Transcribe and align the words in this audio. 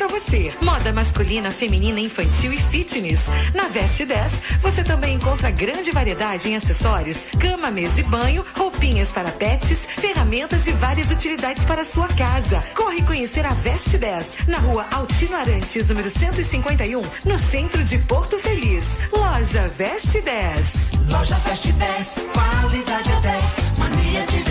para 0.00 0.08
você. 0.08 0.54
Moda 0.62 0.94
masculina, 0.94 1.50
feminina, 1.50 2.00
infantil 2.00 2.54
e 2.54 2.56
fitness. 2.56 3.20
Na 3.54 3.68
Veste 3.68 4.06
10, 4.06 4.32
você 4.62 4.82
também 4.82 5.16
encontra 5.16 5.50
grande 5.50 5.90
variedade 5.90 6.48
em 6.48 6.56
acessórios, 6.56 7.18
cama, 7.38 7.70
mesa 7.70 8.00
e 8.00 8.04
banho, 8.04 8.42
roupinhas 8.56 9.12
para 9.12 9.30
pets, 9.30 9.86
ferramentas 9.96 10.66
e 10.66 10.72
várias 10.72 11.10
utilidades 11.10 11.62
para 11.66 11.84
sua 11.84 12.08
casa. 12.08 12.64
Corre 12.74 13.02
conhecer 13.02 13.44
a 13.44 13.50
Veste 13.50 13.98
10, 13.98 14.48
na 14.48 14.58
rua 14.58 14.86
Altino 14.90 15.36
Arantes, 15.36 15.86
número 15.86 16.08
151, 16.08 17.02
no 17.26 17.38
centro 17.38 17.84
de 17.84 17.98
Porto 17.98 18.38
Feliz. 18.38 18.84
Loja 19.12 19.68
Veste 19.76 20.22
10. 20.22 20.66
Loja 21.10 21.36
Veste 21.36 21.72
10, 21.72 22.14
qualidade 22.32 23.12
é 23.12 23.20
10, 23.20 23.78
mania 23.78 24.26
de. 24.26 24.49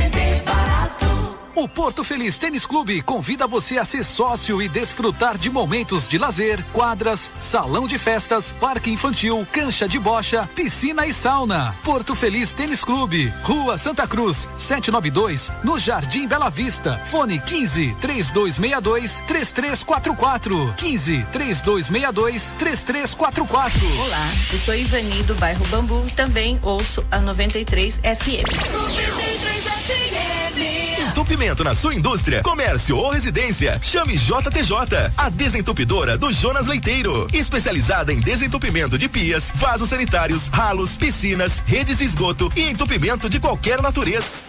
O 1.59 1.67
Porto 1.67 2.05
Feliz 2.05 2.39
Tênis 2.39 2.65
Clube 2.65 3.01
convida 3.01 3.45
você 3.45 3.77
a 3.77 3.83
ser 3.83 4.05
sócio 4.05 4.61
e 4.61 4.69
desfrutar 4.69 5.37
de 5.37 5.49
momentos 5.49 6.07
de 6.07 6.17
lazer, 6.17 6.63
quadras, 6.71 7.29
salão 7.41 7.85
de 7.85 7.97
festas, 7.97 8.53
parque 8.61 8.89
infantil, 8.89 9.45
cancha 9.51 9.85
de 9.85 9.99
bocha, 9.99 10.49
piscina 10.55 11.05
e 11.05 11.13
sauna. 11.13 11.75
Porto 11.83 12.15
Feliz 12.15 12.53
Tênis 12.53 12.81
Clube, 12.81 13.27
Rua 13.43 13.77
Santa 13.77 14.07
Cruz, 14.07 14.47
792, 14.57 15.51
no 15.61 15.77
Jardim 15.77 16.29
Bela 16.29 16.49
Vista. 16.49 16.97
Fone 16.99 17.37
15 17.41 17.93
3262 17.99 19.21
3344. 19.27 20.73
15 20.77 21.25
3262 21.29 22.53
3344. 22.57 24.01
Olá, 24.05 24.31
eu 24.53 24.59
sou 24.59 24.73
Ivani 24.73 25.23
do 25.23 25.35
bairro 25.35 25.65
Bambu 25.65 26.05
e 26.07 26.11
também 26.11 26.57
ouço 26.61 27.05
a 27.11 27.19
93 27.19 27.97
FM. 27.97 28.47
93 28.47 29.58
FM. 31.19 31.29
Entupimento 31.29 31.63
na 31.63 31.75
sua 31.75 31.93
indústria, 31.93 32.41
comércio 32.41 32.95
ou 32.95 33.11
residência. 33.11 33.79
Chame 33.83 34.17
JTJ, 34.17 35.11
a 35.17 35.29
desentupidora 35.29 36.17
do 36.17 36.31
Jonas 36.31 36.65
Leiteiro. 36.65 37.27
Especializada 37.33 38.13
em 38.13 38.19
desentupimento 38.19 38.97
de 38.97 39.09
pias, 39.09 39.51
vasos 39.55 39.89
sanitários, 39.89 40.47
ralos, 40.47 40.97
piscinas, 40.97 41.61
redes 41.65 41.97
de 41.97 42.05
esgoto 42.05 42.49
e 42.55 42.61
entupimento 42.61 43.29
de 43.29 43.39
qualquer 43.39 43.81
natureza. 43.81 44.48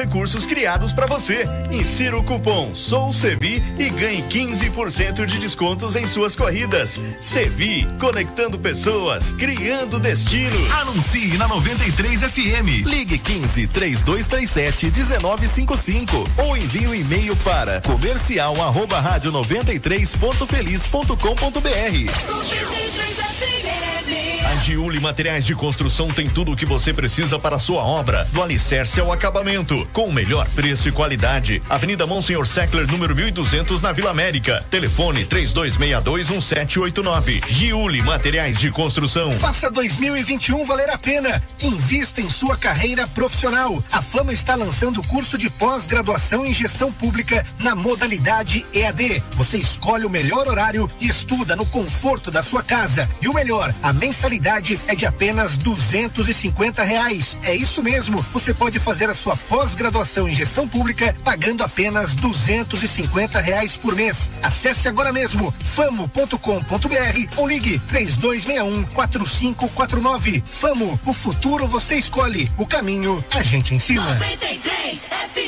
Recursos 0.00 0.46
criados 0.46 0.92
para 0.92 1.06
você. 1.06 1.42
Insira 1.72 2.16
o 2.16 2.22
cupom 2.22 2.72
Sou 2.72 3.12
Sevi 3.12 3.60
e 3.76 3.90
ganhe 3.90 4.22
15% 4.22 5.26
de 5.26 5.38
descontos 5.38 5.96
em 5.96 6.06
suas 6.06 6.36
corridas. 6.36 7.00
Sevi, 7.20 7.84
conectando 7.98 8.60
pessoas, 8.60 9.32
criando 9.32 9.98
destino. 9.98 10.56
Anuncie 10.82 11.36
na 11.36 11.48
93 11.48 12.22
FM. 12.22 12.86
Ligue 12.86 13.18
15 13.18 13.66
3237 13.66 14.86
1955 14.86 16.30
ou 16.36 16.56
envie 16.56 16.86
um 16.86 16.94
e-mail 16.94 17.34
para 17.38 17.80
comercial 17.80 18.54
arroba 18.62 19.00
rádio 19.00 19.32
93.feliz.com.br. 19.32 21.18
93 22.28 23.16
FM. 23.16 24.07
Giuli 24.68 25.00
Materiais 25.00 25.46
de 25.46 25.54
Construção 25.54 26.08
tem 26.08 26.28
tudo 26.28 26.52
o 26.52 26.56
que 26.56 26.66
você 26.66 26.92
precisa 26.92 27.38
para 27.38 27.56
a 27.56 27.58
sua 27.58 27.82
obra, 27.82 28.28
do 28.34 28.42
alicerce 28.42 29.00
ao 29.00 29.10
acabamento, 29.10 29.88
com 29.94 30.02
o 30.02 30.12
melhor 30.12 30.46
preço 30.50 30.90
e 30.90 30.92
qualidade. 30.92 31.62
Avenida 31.70 32.06
Monsenhor 32.06 32.46
Seckler, 32.46 32.86
número 32.86 33.16
1200, 33.16 33.80
na 33.80 33.92
Vila 33.92 34.10
América. 34.10 34.62
Telefone 34.70 35.24
32621789. 35.24 37.42
Giuli 37.48 38.02
Materiais 38.02 38.58
de 38.58 38.70
Construção. 38.70 39.32
Faça 39.38 39.70
2021 39.70 40.62
valer 40.66 40.90
a 40.90 40.98
pena. 40.98 41.42
Invista 41.62 42.20
em 42.20 42.28
sua 42.28 42.54
carreira 42.54 43.08
profissional. 43.08 43.82
A 43.90 44.02
Fama 44.02 44.34
está 44.34 44.54
lançando 44.54 45.00
o 45.00 45.06
curso 45.06 45.38
de 45.38 45.48
pós-graduação 45.48 46.44
em 46.44 46.52
gestão 46.52 46.92
pública 46.92 47.42
na 47.58 47.74
modalidade 47.74 48.66
EAD. 48.74 49.22
Você 49.30 49.56
escolhe 49.56 50.04
o 50.04 50.10
melhor 50.10 50.46
horário 50.46 50.90
e 51.00 51.08
estuda 51.08 51.56
no 51.56 51.64
conforto 51.64 52.30
da 52.30 52.42
sua 52.42 52.62
casa. 52.62 53.08
E 53.22 53.28
o 53.28 53.32
melhor, 53.32 53.74
a 53.82 53.94
mensalidade 53.94 54.57
é 54.86 54.94
de 54.94 55.06
apenas 55.06 55.56
duzentos 55.56 56.28
e 56.28 56.34
reais. 56.82 57.38
É 57.42 57.54
isso 57.54 57.82
mesmo. 57.82 58.20
Você 58.32 58.52
pode 58.52 58.78
fazer 58.78 59.08
a 59.08 59.14
sua 59.14 59.36
pós-graduação 59.36 60.28
em 60.28 60.34
gestão 60.34 60.66
pública 60.66 61.14
pagando 61.24 61.62
apenas 61.62 62.14
duzentos 62.14 62.82
e 62.82 62.88
reais 63.40 63.76
por 63.76 63.94
mês. 63.94 64.30
Acesse 64.42 64.88
agora 64.88 65.12
mesmo 65.12 65.54
famo.com.br 65.74 67.36
ou 67.36 67.48
ligue 67.48 67.78
três 67.88 68.16
dois 68.16 68.44
um 68.64 68.82
quatro 68.82 69.26
cinco 69.26 69.68
quatro 69.70 70.00
nove. 70.00 70.42
Famo, 70.44 70.98
o 71.06 71.12
futuro 71.12 71.66
você 71.66 71.96
escolhe. 71.96 72.50
O 72.58 72.66
caminho 72.66 73.24
a 73.30 73.42
gente 73.42 73.74
ensina. 73.74 74.14
93 74.14 74.98
FM. 75.34 75.47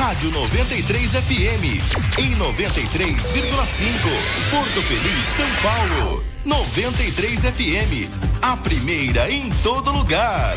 Rádio 0.00 0.30
93 0.30 1.12
FM 1.12 1.64
em 2.18 2.34
93,5. 2.36 2.40
Porto 4.50 4.82
Feliz, 4.82 5.26
São 5.36 5.46
Paulo. 5.62 6.24
93 6.42 7.42
FM, 7.42 8.08
a 8.40 8.56
primeira 8.56 9.30
em 9.30 9.50
todo 9.62 9.92
lugar. 9.92 10.56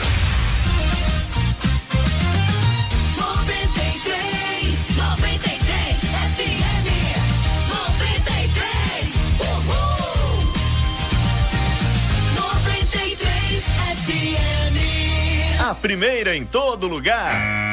93, 3.18 4.96
93 4.96 6.00
FM. 6.38 6.88
93, 7.68 9.16
uhul. 9.42 10.54
93 12.38 13.64
FM. 14.06 15.60
A 15.70 15.76
primeira 15.76 16.34
em 16.34 16.46
todo 16.46 16.88
lugar. 16.88 17.73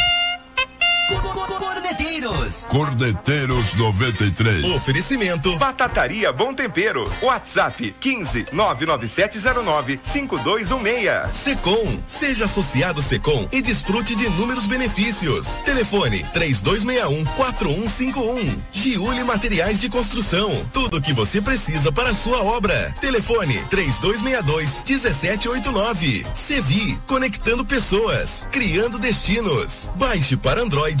Cordeteiros. 1.11 2.55
Cordeteiros 2.67 3.73
93. 3.75 4.63
Oferecimento 4.75 5.57
Batataria 5.57 6.31
Bom 6.31 6.53
Tempero. 6.53 7.11
WhatsApp 7.21 7.93
15 7.99 8.47
99709 8.53 9.99
5216. 10.01 11.35
Secom. 11.35 11.99
Seja 12.05 12.45
associado 12.45 13.01
Secom 13.01 13.47
e 13.51 13.61
desfrute 13.61 14.15
de 14.15 14.25
inúmeros 14.25 14.67
benefícios. 14.67 15.59
Telefone 15.65 16.25
3261 16.31 17.25
4151. 17.35 18.61
Giuli 18.71 19.23
Materiais 19.23 19.81
de 19.81 19.89
Construção. 19.89 20.65
Tudo 20.71 20.97
o 20.97 21.01
que 21.01 21.13
você 21.13 21.41
precisa 21.41 21.91
para 21.91 22.11
a 22.11 22.15
sua 22.15 22.41
obra. 22.41 22.95
Telefone 23.01 23.61
3262 23.69 24.83
1789. 24.87 26.25
Sevi. 26.33 26.97
Conectando 27.05 27.65
pessoas. 27.65 28.47
Criando 28.51 28.97
destinos. 28.97 29.89
Baixe 29.95 30.37
para 30.37 30.61
Android 30.61 31.00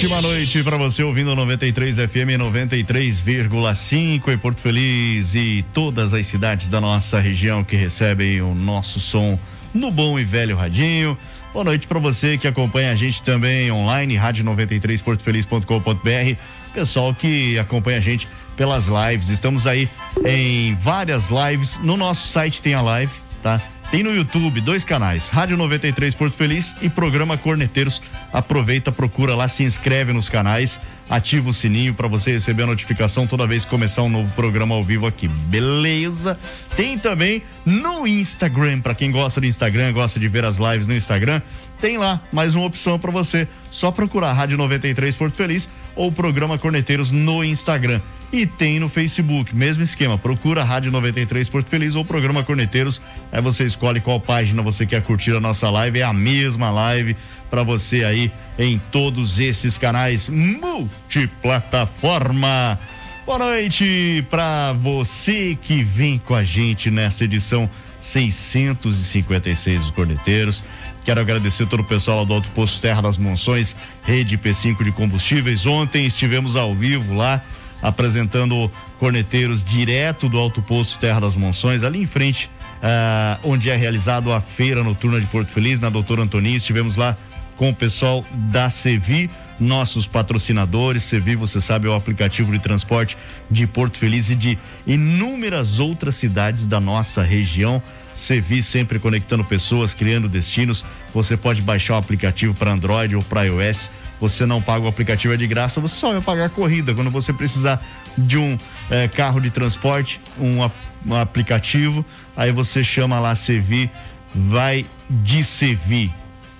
ótima 0.00 0.22
noite 0.22 0.62
para 0.62 0.78
você 0.78 1.02
ouvindo 1.02 1.36
93 1.36 1.96
FM 1.96 2.40
93,5 2.40 4.32
em 4.32 4.38
Porto 4.38 4.62
Feliz 4.62 5.34
e 5.34 5.62
todas 5.74 6.14
as 6.14 6.26
cidades 6.26 6.70
da 6.70 6.80
nossa 6.80 7.20
região 7.20 7.62
que 7.62 7.76
recebem 7.76 8.40
o 8.40 8.54
nosso 8.54 8.98
som 8.98 9.38
no 9.74 9.90
bom 9.90 10.18
e 10.18 10.24
velho 10.24 10.56
radinho. 10.56 11.18
Boa 11.52 11.66
noite 11.66 11.86
para 11.86 11.98
você 11.98 12.38
que 12.38 12.48
acompanha 12.48 12.92
a 12.92 12.96
gente 12.96 13.20
também 13.20 13.70
online, 13.70 14.16
rádio 14.16 14.42
93 14.42 15.02
portofeliz.com.br. 15.02 16.36
Pessoal 16.72 17.14
que 17.14 17.58
acompanha 17.58 17.98
a 17.98 18.00
gente 18.00 18.26
pelas 18.56 18.86
lives, 18.86 19.28
estamos 19.28 19.66
aí 19.66 19.86
em 20.24 20.74
várias 20.76 21.28
lives. 21.28 21.78
No 21.82 21.98
nosso 21.98 22.26
site 22.26 22.62
tem 22.62 22.72
a 22.72 22.80
live, 22.80 23.12
tá? 23.42 23.60
Tem 23.90 24.04
no 24.04 24.14
YouTube 24.14 24.60
dois 24.60 24.84
canais, 24.84 25.30
Rádio 25.30 25.56
93 25.56 26.14
Porto 26.14 26.34
Feliz 26.34 26.76
e 26.80 26.88
Programa 26.88 27.36
Corneteiros. 27.36 28.00
Aproveita, 28.32 28.92
procura 28.92 29.34
lá, 29.34 29.48
se 29.48 29.64
inscreve 29.64 30.12
nos 30.12 30.28
canais, 30.28 30.78
ativa 31.08 31.50
o 31.50 31.52
sininho 31.52 31.92
para 31.92 32.06
você 32.06 32.30
receber 32.30 32.62
a 32.62 32.66
notificação 32.68 33.26
toda 33.26 33.48
vez 33.48 33.64
que 33.64 33.70
começar 33.70 34.02
um 34.02 34.08
novo 34.08 34.32
programa 34.36 34.76
ao 34.76 34.82
vivo 34.84 35.08
aqui. 35.08 35.26
Beleza? 35.26 36.38
Tem 36.76 36.96
também 36.96 37.42
no 37.66 38.06
Instagram, 38.06 38.80
para 38.80 38.94
quem 38.94 39.10
gosta 39.10 39.40
do 39.40 39.48
Instagram, 39.48 39.92
gosta 39.92 40.20
de 40.20 40.28
ver 40.28 40.44
as 40.44 40.58
lives 40.58 40.86
no 40.86 40.94
Instagram, 40.94 41.42
tem 41.80 41.98
lá 41.98 42.20
mais 42.30 42.54
uma 42.54 42.66
opção 42.66 42.96
para 42.96 43.10
você. 43.10 43.48
Só 43.72 43.90
procurar 43.90 44.32
Rádio 44.34 44.56
93 44.56 45.16
Porto 45.16 45.34
Feliz 45.34 45.68
ou 45.96 46.12
Programa 46.12 46.58
Corneteiros 46.58 47.10
no 47.10 47.42
Instagram. 47.42 48.00
E 48.32 48.46
tem 48.46 48.78
no 48.78 48.88
Facebook, 48.88 49.56
mesmo 49.56 49.82
esquema. 49.82 50.16
Procura 50.16 50.62
Rádio 50.62 50.92
93 50.92 51.48
Porto 51.48 51.68
Feliz 51.68 51.96
ou 51.96 52.04
Programa 52.04 52.44
Corneteiros. 52.44 53.02
Aí 53.32 53.42
você 53.42 53.64
escolhe 53.64 54.00
qual 54.00 54.20
página 54.20 54.62
você 54.62 54.86
quer 54.86 55.02
curtir 55.02 55.32
a 55.32 55.40
nossa 55.40 55.68
live. 55.68 55.98
É 55.98 56.04
a 56.04 56.12
mesma 56.12 56.70
live 56.70 57.16
para 57.50 57.64
você 57.64 58.04
aí 58.04 58.30
em 58.56 58.80
todos 58.92 59.40
esses 59.40 59.76
canais 59.76 60.28
multiplataforma. 60.28 62.78
Boa 63.26 63.40
noite 63.40 64.24
para 64.30 64.74
você 64.74 65.58
que 65.60 65.82
vem 65.82 66.16
com 66.16 66.36
a 66.36 66.44
gente 66.44 66.88
nessa 66.88 67.24
edição 67.24 67.68
656 67.98 69.80
dos 69.80 69.90
Corneteiros. 69.90 70.62
Quero 71.04 71.20
agradecer 71.20 71.66
todo 71.66 71.80
o 71.80 71.84
pessoal 71.84 72.24
do 72.24 72.34
Alto 72.34 72.48
Posto 72.50 72.80
Terra 72.80 73.00
das 73.00 73.18
Monções, 73.18 73.74
Rede 74.04 74.38
P5 74.38 74.84
de 74.84 74.92
Combustíveis. 74.92 75.66
Ontem 75.66 76.06
estivemos 76.06 76.54
ao 76.54 76.72
vivo 76.74 77.14
lá 77.14 77.42
apresentando 77.82 78.70
corneteiros 78.98 79.62
direto 79.62 80.28
do 80.28 80.38
Alto 80.38 80.60
Posto 80.62 80.98
Terra 80.98 81.20
das 81.20 81.36
Monções, 81.36 81.82
ali 81.82 82.00
em 82.00 82.06
frente, 82.06 82.50
ah, 82.82 83.38
onde 83.42 83.70
é 83.70 83.76
realizado 83.76 84.32
a 84.32 84.40
feira 84.40 84.82
noturna 84.84 85.20
de 85.20 85.26
Porto 85.26 85.50
Feliz, 85.50 85.80
na 85.80 85.88
Doutora 85.88 86.22
Antoninho. 86.22 86.56
Estivemos 86.56 86.96
lá 86.96 87.16
com 87.56 87.70
o 87.70 87.74
pessoal 87.74 88.24
da 88.32 88.70
Sevi, 88.70 89.28
nossos 89.58 90.06
patrocinadores. 90.06 91.02
Sevi, 91.02 91.36
você 91.36 91.60
sabe, 91.60 91.86
é 91.86 91.90
o 91.90 91.94
aplicativo 91.94 92.50
de 92.52 92.58
transporte 92.58 93.16
de 93.50 93.66
Porto 93.66 93.98
Feliz 93.98 94.30
e 94.30 94.34
de 94.34 94.58
inúmeras 94.86 95.78
outras 95.78 96.14
cidades 96.14 96.66
da 96.66 96.80
nossa 96.80 97.22
região. 97.22 97.82
Sevi 98.14 98.62
sempre 98.62 98.98
conectando 98.98 99.44
pessoas, 99.44 99.94
criando 99.94 100.28
destinos. 100.28 100.84
Você 101.12 101.36
pode 101.36 101.62
baixar 101.62 101.94
o 101.94 101.98
aplicativo 101.98 102.54
para 102.54 102.72
Android 102.72 103.14
ou 103.14 103.22
para 103.22 103.44
iOS 103.44 103.88
você 104.20 104.44
não 104.44 104.60
paga 104.60 104.84
o 104.84 104.88
aplicativo 104.88 105.32
é 105.32 105.36
de 105.36 105.46
graça, 105.46 105.80
você 105.80 105.96
só 105.96 106.12
vai 106.12 106.20
pagar 106.20 106.44
a 106.46 106.50
corrida. 106.50 106.94
Quando 106.94 107.10
você 107.10 107.32
precisar 107.32 107.82
de 108.18 108.36
um 108.36 108.58
eh, 108.90 109.08
carro 109.08 109.40
de 109.40 109.50
transporte, 109.50 110.20
um, 110.38 110.68
um, 111.06 111.14
aplicativo, 111.14 112.04
aí 112.36 112.52
você 112.52 112.84
chama 112.84 113.18
lá 113.18 113.34
Sevi, 113.34 113.90
vai 114.34 114.84
de 115.08 115.42
Sevi. 115.42 116.12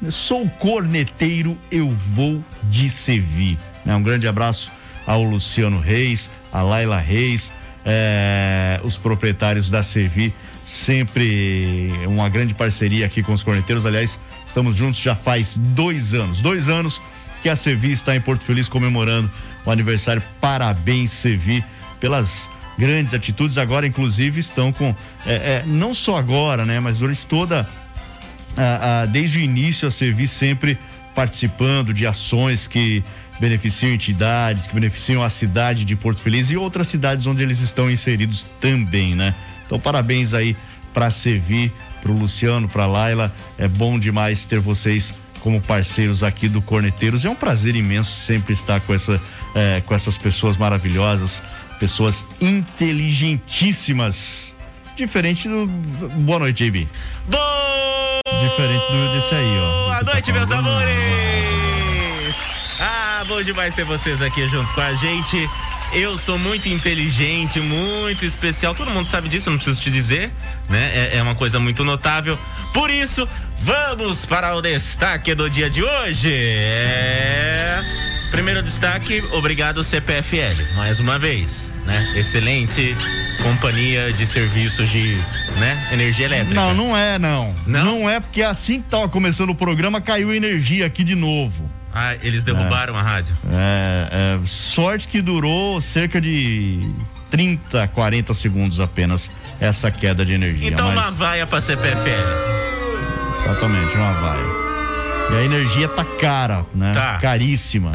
Sou 0.08 0.48
corneteiro, 0.48 1.56
eu 1.70 1.94
vou 2.14 2.42
de 2.64 2.88
Sevi. 2.88 3.58
Né? 3.84 3.94
Um 3.94 4.02
grande 4.02 4.26
abraço 4.26 4.72
ao 5.06 5.22
Luciano 5.22 5.78
Reis, 5.78 6.30
a 6.50 6.62
Laila 6.62 6.98
Reis, 6.98 7.52
eh, 7.84 8.80
os 8.82 8.96
proprietários 8.96 9.68
da 9.68 9.82
Sevi, 9.82 10.32
sempre 10.64 11.90
uma 12.06 12.28
grande 12.30 12.54
parceria 12.54 13.04
aqui 13.04 13.22
com 13.22 13.34
os 13.34 13.42
corneteiros. 13.42 13.84
Aliás, 13.84 14.18
estamos 14.46 14.76
juntos 14.76 14.98
já 14.98 15.14
faz 15.14 15.58
dois 15.58 16.14
anos. 16.14 16.40
Dois 16.40 16.70
anos 16.70 17.00
que 17.42 17.48
a 17.48 17.56
Sevi 17.56 17.92
está 17.92 18.14
em 18.14 18.20
Porto 18.20 18.44
Feliz 18.44 18.68
comemorando 18.68 19.30
o 19.64 19.70
aniversário. 19.70 20.22
Parabéns, 20.40 21.10
Sevi, 21.10 21.64
pelas 21.98 22.48
grandes 22.78 23.14
atitudes. 23.14 23.58
Agora, 23.58 23.86
inclusive, 23.86 24.40
estão 24.40 24.72
com. 24.72 24.94
É, 25.26 25.34
é, 25.34 25.64
não 25.66 25.92
só 25.92 26.16
agora, 26.16 26.64
né? 26.64 26.80
Mas 26.80 26.98
durante 26.98 27.26
toda. 27.26 27.68
A, 28.56 29.02
a, 29.02 29.06
desde 29.06 29.38
o 29.38 29.40
início, 29.40 29.86
a 29.86 29.90
Sevi 29.90 30.26
sempre 30.26 30.78
participando 31.14 31.94
de 31.94 32.06
ações 32.06 32.66
que 32.66 33.02
beneficiam 33.38 33.92
entidades, 33.92 34.66
que 34.66 34.74
beneficiam 34.74 35.22
a 35.22 35.30
cidade 35.30 35.84
de 35.84 35.96
Porto 35.96 36.20
Feliz 36.20 36.50
e 36.50 36.56
outras 36.56 36.88
cidades 36.88 37.26
onde 37.26 37.42
eles 37.42 37.60
estão 37.60 37.90
inseridos 37.90 38.46
também, 38.60 39.14
né? 39.14 39.34
Então, 39.64 39.78
parabéns 39.78 40.34
aí 40.34 40.56
para 40.92 41.06
a 41.06 41.10
Sevi, 41.10 41.72
para 42.02 42.10
o 42.10 42.18
Luciano, 42.18 42.68
para 42.68 42.84
a 42.84 42.86
Laila. 42.86 43.34
É 43.56 43.68
bom 43.68 43.98
demais 43.98 44.44
ter 44.44 44.58
vocês 44.58 45.14
como 45.40 45.60
parceiros 45.60 46.22
aqui 46.22 46.48
do 46.48 46.62
Corneteiros. 46.62 47.24
É 47.24 47.30
um 47.30 47.34
prazer 47.34 47.74
imenso 47.74 48.12
sempre 48.12 48.52
estar 48.52 48.80
com, 48.80 48.94
essa, 48.94 49.20
é, 49.54 49.82
com 49.84 49.92
essas 49.94 50.16
pessoas 50.16 50.56
maravilhosas, 50.56 51.42
pessoas 51.78 52.24
inteligentíssimas. 52.40 54.54
Diferente 54.96 55.48
do. 55.48 55.66
Boa 55.66 56.38
noite, 56.40 56.64
JB. 56.64 56.88
Boa 57.28 58.20
Diferente 58.40 58.92
do, 58.92 59.14
desse 59.14 59.34
aí, 59.34 59.58
ó. 59.58 59.84
Boa 59.84 60.04
tá 60.04 60.12
noite, 60.12 60.32
meus 60.32 60.50
amores! 60.50 60.90
Ah, 62.80 63.24
bom 63.26 63.42
demais 63.42 63.74
ter 63.74 63.84
vocês 63.84 64.22
aqui 64.22 64.46
junto 64.48 64.72
com 64.72 64.80
a 64.80 64.94
gente. 64.94 65.48
Eu 65.92 66.16
sou 66.16 66.38
muito 66.38 66.68
inteligente, 66.68 67.60
muito 67.60 68.24
especial. 68.24 68.74
Todo 68.74 68.90
mundo 68.90 69.08
sabe 69.08 69.28
disso, 69.28 69.50
não 69.50 69.58
preciso 69.58 69.82
te 69.82 69.90
dizer, 69.90 70.30
né? 70.68 70.92
É, 70.94 71.18
é 71.18 71.22
uma 71.22 71.34
coisa 71.34 71.58
muito 71.58 71.82
notável. 71.82 72.38
Por 72.72 72.90
isso, 72.90 73.28
vamos 73.60 74.24
para 74.24 74.56
o 74.56 74.62
destaque 74.62 75.34
do 75.34 75.48
dia 75.48 75.68
de 75.68 75.82
hoje. 75.82 76.32
É... 76.32 77.80
Primeiro 78.30 78.62
destaque, 78.62 79.22
obrigado 79.32 79.82
CPFL, 79.82 80.62
mais 80.76 81.00
uma 81.00 81.18
vez, 81.18 81.70
né? 81.84 82.12
Excelente 82.16 82.96
companhia 83.42 84.12
de 84.12 84.26
serviços 84.26 84.88
de, 84.88 85.16
né, 85.58 85.88
energia 85.92 86.26
elétrica. 86.26 86.54
Não, 86.54 86.72
não 86.74 86.96
é 86.96 87.18
não. 87.18 87.54
Não, 87.66 87.84
não 87.84 88.10
é 88.10 88.20
porque 88.20 88.42
assim 88.42 88.80
que 88.80 88.88
tava 88.88 89.08
começando 89.08 89.50
o 89.50 89.54
programa 89.54 90.00
caiu 90.00 90.32
energia 90.32 90.86
aqui 90.86 91.02
de 91.02 91.16
novo. 91.16 91.68
Ah, 91.92 92.14
eles 92.22 92.44
derrubaram 92.44 92.96
é. 92.96 93.00
a 93.00 93.02
rádio. 93.02 93.36
É, 93.52 94.38
é, 94.38 94.46
sorte 94.46 95.08
que 95.08 95.20
durou 95.20 95.80
cerca 95.80 96.20
de 96.20 96.88
30, 97.30 97.88
40 97.88 98.32
segundos 98.32 98.78
apenas 98.78 99.28
essa 99.60 99.90
queda 99.90 100.24
de 100.24 100.32
energia. 100.32 100.68
Então 100.68 100.86
mas... 100.86 100.98
uma 100.98 101.10
vaia 101.10 101.46
pra 101.46 101.60
CPFL. 101.60 102.69
Exatamente, 103.44 103.96
uma 103.96 104.12
vaia. 104.12 104.60
E 105.30 105.34
a 105.36 105.44
energia 105.44 105.88
tá 105.88 106.04
cara, 106.04 106.64
né? 106.74 106.92
Tá. 106.92 107.18
Caríssima. 107.18 107.92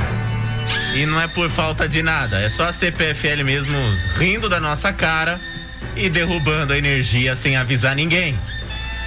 E 0.96 1.06
não 1.06 1.20
é 1.20 1.28
por 1.28 1.50
falta 1.50 1.88
de 1.88 2.02
nada, 2.02 2.40
é 2.40 2.50
só 2.50 2.70
a 2.70 2.74
CPFL 2.74 3.44
mesmo 3.44 3.78
rindo 4.18 4.48
da 4.48 4.60
nossa 4.60 4.92
cara 4.94 5.40
e 5.96 6.10
derrubando 6.10 6.74
a 6.74 6.78
energia 6.78 7.36
sem 7.36 7.56
avisar 7.56 7.96
ninguém. 7.96 8.40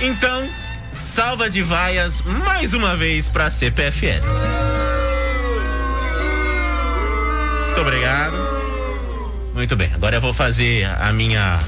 Então, 0.00 0.48
salva 0.96 1.48
de 1.48 1.62
vaias 1.62 2.20
mais 2.22 2.74
uma 2.74 2.96
vez 2.96 3.28
pra 3.28 3.50
CPFL. 3.50 4.24
Muito 7.66 7.80
obrigado. 7.80 8.36
Muito 9.54 9.76
bem, 9.76 9.90
agora 9.94 10.16
eu 10.16 10.20
vou 10.20 10.34
fazer 10.34 10.84
a 10.84 11.12
minha 11.12 11.58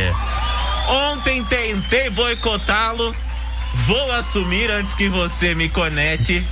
Ontem 0.88 1.44
tentei 1.44 2.10
boicotá-lo. 2.10 3.14
Vou 3.86 4.10
assumir 4.14 4.72
antes 4.72 4.96
que 4.96 5.10
você 5.10 5.54
me 5.54 5.68
conecte. 5.68 6.48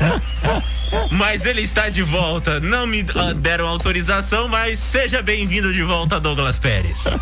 Mas 1.09 1.45
ele 1.45 1.61
está 1.61 1.87
de 1.87 2.03
volta. 2.03 2.59
Não 2.59 2.85
me 2.85 3.05
ah, 3.15 3.31
deram 3.33 3.65
autorização, 3.65 4.49
mas 4.49 4.77
seja 4.77 5.21
bem-vindo 5.21 5.71
de 5.71 5.83
volta, 5.83 6.19
Douglas 6.19 6.59
Pérez. 6.59 7.05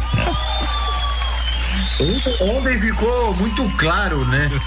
Ontem 2.42 2.80
ficou 2.80 3.36
muito 3.36 3.70
claro, 3.78 4.26
né? 4.26 4.50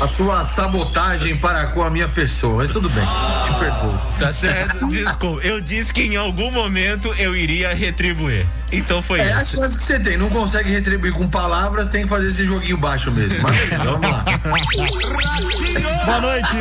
A 0.00 0.08
sua 0.08 0.44
sabotagem 0.44 1.36
para 1.36 1.66
com 1.68 1.82
a 1.84 1.88
minha 1.90 2.08
pessoa. 2.08 2.56
Mas 2.56 2.72
tudo 2.72 2.88
bem, 2.90 3.04
te 3.44 3.54
perdoo. 3.58 3.98
Tá 4.18 4.32
certo? 4.34 4.86
Desculpa. 4.88 5.46
Eu 5.46 5.60
disse 5.60 5.92
que 5.92 6.02
em 6.02 6.16
algum 6.16 6.50
momento 6.50 7.14
eu 7.18 7.36
iria 7.36 7.72
retribuir. 7.72 8.44
Então 8.72 9.00
foi 9.00 9.20
É 9.20 9.32
a 9.32 9.42
isso. 9.42 9.56
chance 9.56 9.78
que 9.78 9.84
você 9.84 10.00
tem. 10.00 10.16
Não 10.16 10.28
consegue 10.28 10.70
retribuir 10.70 11.12
com 11.12 11.28
palavras, 11.28 11.88
tem 11.88 12.02
que 12.02 12.08
fazer 12.08 12.28
esse 12.28 12.44
joguinho 12.46 12.76
baixo 12.78 13.12
mesmo. 13.12 13.38
Mas 13.42 13.56
vamos 13.84 14.10
lá. 14.10 14.24
Boa 16.04 16.20
noite, 16.20 16.56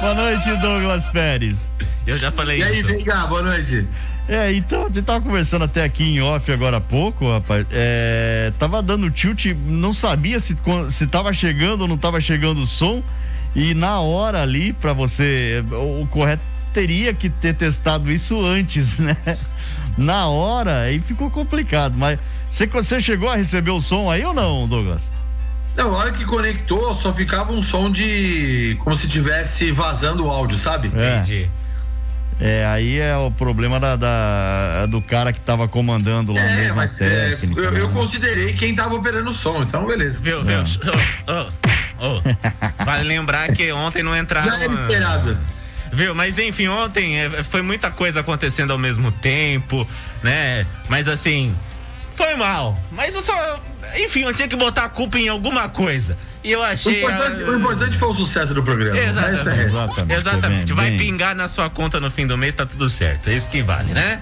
boa 0.00 0.14
noite, 0.14 0.56
Douglas 0.60 1.06
Pérez. 1.08 1.70
Eu 2.06 2.18
já 2.18 2.32
falei 2.32 2.58
E 2.58 2.62
aí, 2.64 2.78
isso. 2.80 2.88
Veiga, 2.88 3.14
boa 3.28 3.42
noite. 3.42 3.86
É, 4.28 4.52
então, 4.52 4.82
a 4.82 4.86
gente 4.86 5.02
tava 5.02 5.20
conversando 5.20 5.64
até 5.64 5.82
aqui 5.82 6.04
em 6.04 6.20
off 6.20 6.50
agora 6.52 6.76
há 6.76 6.80
pouco, 6.80 7.30
rapaz. 7.30 7.66
É, 7.70 8.52
tava 8.58 8.80
dando 8.82 9.10
tilt, 9.10 9.46
não 9.66 9.92
sabia 9.92 10.38
se, 10.38 10.56
se 10.90 11.06
tava 11.06 11.32
chegando 11.32 11.82
ou 11.82 11.88
não 11.88 11.98
tava 11.98 12.20
chegando 12.20 12.62
o 12.62 12.66
som. 12.66 13.02
E 13.54 13.74
na 13.74 14.00
hora 14.00 14.42
ali, 14.42 14.72
pra 14.72 14.92
você, 14.92 15.64
o, 15.72 16.02
o 16.02 16.06
correto 16.06 16.42
teria 16.72 17.12
que 17.12 17.28
ter 17.28 17.54
testado 17.54 18.10
isso 18.10 18.40
antes, 18.44 18.98
né? 18.98 19.16
Na 19.98 20.28
hora, 20.28 20.82
aí 20.82 21.00
ficou 21.00 21.30
complicado. 21.30 21.94
Mas 21.96 22.18
você, 22.48 22.66
você 22.66 23.00
chegou 23.00 23.28
a 23.28 23.36
receber 23.36 23.70
o 23.70 23.80
som 23.80 24.10
aí 24.10 24.24
ou 24.24 24.32
não, 24.32 24.66
Douglas? 24.68 25.10
Na 25.76 25.86
hora 25.86 26.10
que 26.12 26.24
conectou, 26.24 26.92
só 26.94 27.12
ficava 27.12 27.52
um 27.52 27.60
som 27.60 27.90
de. 27.90 28.76
como 28.80 28.94
se 28.94 29.08
tivesse 29.08 29.70
vazando 29.72 30.26
o 30.26 30.30
áudio, 30.30 30.56
sabe? 30.56 30.90
É. 30.94 31.16
Entendi. 31.16 31.50
É, 32.40 32.64
aí 32.66 32.98
é 32.98 33.14
o 33.16 33.30
problema 33.30 33.78
da, 33.78 33.96
da- 33.96 34.86
do 34.86 35.02
cara 35.02 35.30
que 35.32 35.40
tava 35.40 35.68
comandando 35.68 36.32
lá 36.32 36.40
É, 36.40 36.72
mas 36.72 36.98
é, 37.00 37.38
eu, 37.42 37.62
eu 37.74 37.88
né? 37.88 37.94
considerei 37.94 38.54
quem 38.54 38.74
tava 38.74 38.94
operando 38.94 39.28
o 39.28 39.34
som, 39.34 39.62
então 39.62 39.86
beleza. 39.86 40.20
Viu, 40.22 40.40
É. 40.40 40.42
viu? 40.42 40.62
Ô, 41.28 42.06
ô, 42.06 42.18
ô. 42.18 42.22
Vale 42.84 43.04
lembrar 43.04 43.46
que 43.52 43.70
ontem 43.72 44.02
não 44.02 44.16
entraram. 44.16 44.50
Já 44.50 44.58
era 44.64 44.72
esperado. 44.72 45.38
Viu? 45.92 46.14
Mas 46.14 46.38
enfim, 46.38 46.68
ontem 46.68 47.18
é, 47.20 47.42
foi 47.44 47.60
muita 47.60 47.90
coisa 47.90 48.20
acontecendo 48.20 48.70
ao 48.70 48.78
mesmo 48.78 49.12
tempo, 49.12 49.86
né? 50.22 50.64
Mas 50.88 51.08
assim, 51.08 51.54
foi 52.22 52.36
mal. 52.36 52.78
Mas 52.92 53.14
eu 53.14 53.22
só. 53.22 53.60
Enfim, 53.96 54.22
eu 54.22 54.32
tinha 54.34 54.46
que 54.48 54.56
botar 54.56 54.84
a 54.84 54.88
culpa 54.88 55.18
em 55.18 55.28
alguma 55.28 55.68
coisa. 55.68 56.16
E 56.42 56.52
eu 56.52 56.60
O 56.60 56.62
achei. 56.62 57.02
importante, 57.02 57.42
ah, 57.42 57.50
o 57.50 57.54
importante 57.54 57.98
foi 57.98 58.08
o 58.08 58.14
sucesso 58.14 58.54
do 58.54 58.62
programa. 58.62 58.98
Exatamente. 58.98 59.60
É. 59.60 59.64
Exatamente. 59.64 60.14
Exatamente. 60.20 60.66
Bem, 60.66 60.76
Vai 60.76 60.88
bem 60.90 60.98
pingar 60.98 61.34
na 61.34 61.48
sua 61.48 61.68
conta 61.68 62.00
no 62.00 62.10
fim 62.10 62.26
do 62.26 62.36
mês, 62.38 62.54
tá 62.54 62.64
tudo 62.64 62.88
certo. 62.88 63.28
É 63.28 63.34
isso 63.34 63.50
que 63.50 63.62
vale, 63.62 63.92
né? 63.92 64.20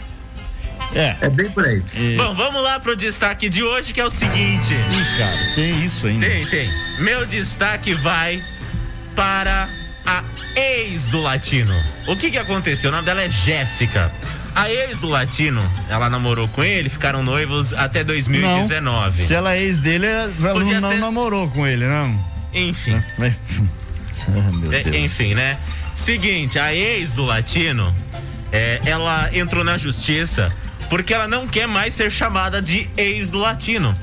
É. 0.95 1.17
É 1.21 1.29
bem 1.29 1.51
por 1.51 1.65
aí. 1.65 1.83
E- 1.95 2.17
Bom, 2.17 2.35
vamos 2.35 2.63
lá 2.63 2.81
pro 2.81 2.97
destaque 2.97 3.49
de 3.49 3.63
hoje, 3.63 3.93
que 3.93 4.01
é 4.01 4.05
o 4.05 4.11
seguinte. 4.11 4.75
Ih, 4.75 5.19
cara, 5.19 5.55
tem 5.55 5.85
isso 5.85 6.07
ainda. 6.07 6.27
Tem, 6.27 6.47
tem. 6.47 6.71
Meu 6.99 7.27
destaque 7.27 7.95
vai 7.95 8.43
para 9.15 9.69
a 10.07 10.25
ex 10.57 11.07
do 11.09 11.21
Latino. 11.21 11.75
O 12.07 12.17
que 12.17 12.31
que 12.31 12.39
aconteceu? 12.39 12.89
O 12.91 12.93
nome 12.93 13.05
dela 13.05 13.23
é 13.23 13.29
Jéssica. 13.31 14.11
A 14.55 14.71
ex 14.71 14.99
do 14.99 15.09
Latino, 15.09 15.63
ela 15.89 16.11
namorou 16.11 16.49
com 16.49 16.65
ele, 16.65 16.89
ficaram 16.89 17.23
noivos 17.23 17.73
até 17.73 18.03
2019. 18.03 19.23
Se 19.23 19.35
ela 19.35 19.55
é 19.55 19.63
ex 19.63 19.79
dele, 19.79 20.07
ela 20.07 20.33
Podia 20.53 20.75
não, 20.81 20.81
não 20.81 20.91
ser- 20.91 20.99
namorou 20.99 21.49
com 21.51 21.67
ele, 21.67 21.87
não. 21.87 22.25
Enfim. 22.53 23.01
É, 24.73 24.83
Deus. 24.83 24.97
enfim, 24.97 25.33
né? 25.35 25.59
Seguinte, 25.95 26.59
a 26.59 26.75
ex 26.75 27.15
do 27.15 27.25
Latino, 27.25 27.95
é, 28.51 28.81
ela 28.85 29.31
entrou 29.33 29.63
na 29.63 29.79
justiça 29.79 30.53
porque 30.91 31.15
ela 31.15 31.29
não 31.29 31.47
quer 31.47 31.69
mais 31.69 31.95
ser 31.95 32.11
chamada 32.11 32.61
de 32.61 32.91
ex 32.97 33.31
do 33.31 33.39
Latino. 33.39 33.97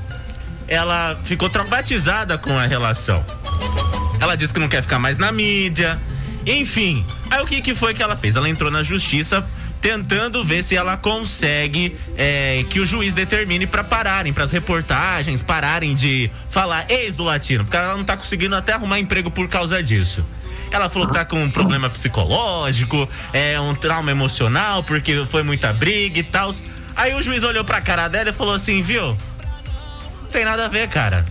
Ela 0.66 1.18
ficou 1.24 1.50
traumatizada 1.50 2.38
com 2.38 2.58
a 2.58 2.66
relação. 2.66 3.24
Ela 4.18 4.36
disse 4.36 4.54
que 4.54 4.58
não 4.58 4.68
quer 4.68 4.82
ficar 4.82 4.98
mais 4.98 5.18
na 5.18 5.30
mídia. 5.30 5.98
Enfim, 6.46 7.04
aí 7.30 7.42
o 7.42 7.46
que, 7.46 7.60
que 7.60 7.74
foi 7.74 7.92
que 7.92 8.02
ela 8.02 8.16
fez? 8.16 8.36
Ela 8.36 8.48
entrou 8.48 8.70
na 8.70 8.82
justiça 8.82 9.46
tentando 9.86 10.42
ver 10.42 10.64
se 10.64 10.74
ela 10.74 10.96
consegue 10.96 11.96
é, 12.16 12.64
que 12.68 12.80
o 12.80 12.84
juiz 12.84 13.14
determine 13.14 13.68
para 13.68 13.84
pararem, 13.84 14.32
para 14.32 14.42
as 14.42 14.50
reportagens 14.50 15.44
pararem 15.44 15.94
de 15.94 16.28
falar 16.50 16.90
ex 16.90 17.14
do 17.14 17.22
latino, 17.22 17.62
porque 17.62 17.76
ela 17.76 17.96
não 17.96 18.02
tá 18.02 18.16
conseguindo 18.16 18.56
até 18.56 18.72
arrumar 18.72 18.98
emprego 18.98 19.30
por 19.30 19.46
causa 19.46 19.80
disso. 19.80 20.26
Ela 20.72 20.90
falou 20.90 21.06
que 21.06 21.14
tá 21.14 21.24
com 21.24 21.40
um 21.40 21.48
problema 21.48 21.88
psicológico, 21.88 23.08
é 23.32 23.60
um 23.60 23.76
trauma 23.76 24.10
emocional, 24.10 24.82
porque 24.82 25.24
foi 25.30 25.44
muita 25.44 25.72
briga 25.72 26.18
e 26.18 26.24
tal. 26.24 26.50
Aí 26.96 27.14
o 27.14 27.22
juiz 27.22 27.44
olhou 27.44 27.64
pra 27.64 27.80
cara 27.80 28.08
dela 28.08 28.30
e 28.30 28.32
falou 28.32 28.54
assim, 28.54 28.82
viu? 28.82 29.14
Não 30.20 30.30
tem 30.32 30.44
nada 30.44 30.64
a 30.64 30.68
ver, 30.68 30.88
cara. 30.88 31.24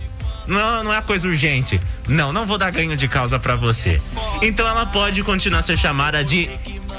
Não, 0.46 0.82
não 0.82 0.94
é 0.94 1.02
coisa 1.02 1.28
urgente. 1.28 1.78
Não, 2.08 2.32
não 2.32 2.46
vou 2.46 2.56
dar 2.56 2.70
ganho 2.70 2.96
de 2.96 3.06
causa 3.06 3.38
pra 3.38 3.54
você. 3.54 4.00
Então 4.40 4.66
ela 4.66 4.86
pode 4.86 5.22
continuar 5.22 5.58
a 5.58 5.62
ser 5.62 5.76
chamada 5.76 6.24
de 6.24 6.48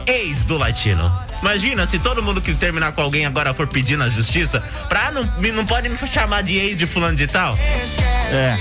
ex 0.05 0.45
do 0.45 0.55
latino. 0.55 1.26
Imagina 1.41 1.85
se 1.85 1.99
todo 1.99 2.23
mundo 2.23 2.41
que 2.41 2.53
terminar 2.53 2.91
com 2.93 3.01
alguém 3.01 3.25
agora 3.25 3.53
for 3.53 3.67
pedir 3.67 3.97
na 3.97 4.09
justiça, 4.09 4.61
pra 4.89 5.11
não, 5.11 5.23
não 5.53 5.65
pode 5.65 5.87
me 5.89 5.97
chamar 6.11 6.41
de 6.43 6.57
ex 6.57 6.77
de 6.77 6.85
fulano 6.87 7.15
de 7.15 7.27
tal? 7.27 7.57
É. 8.31 8.57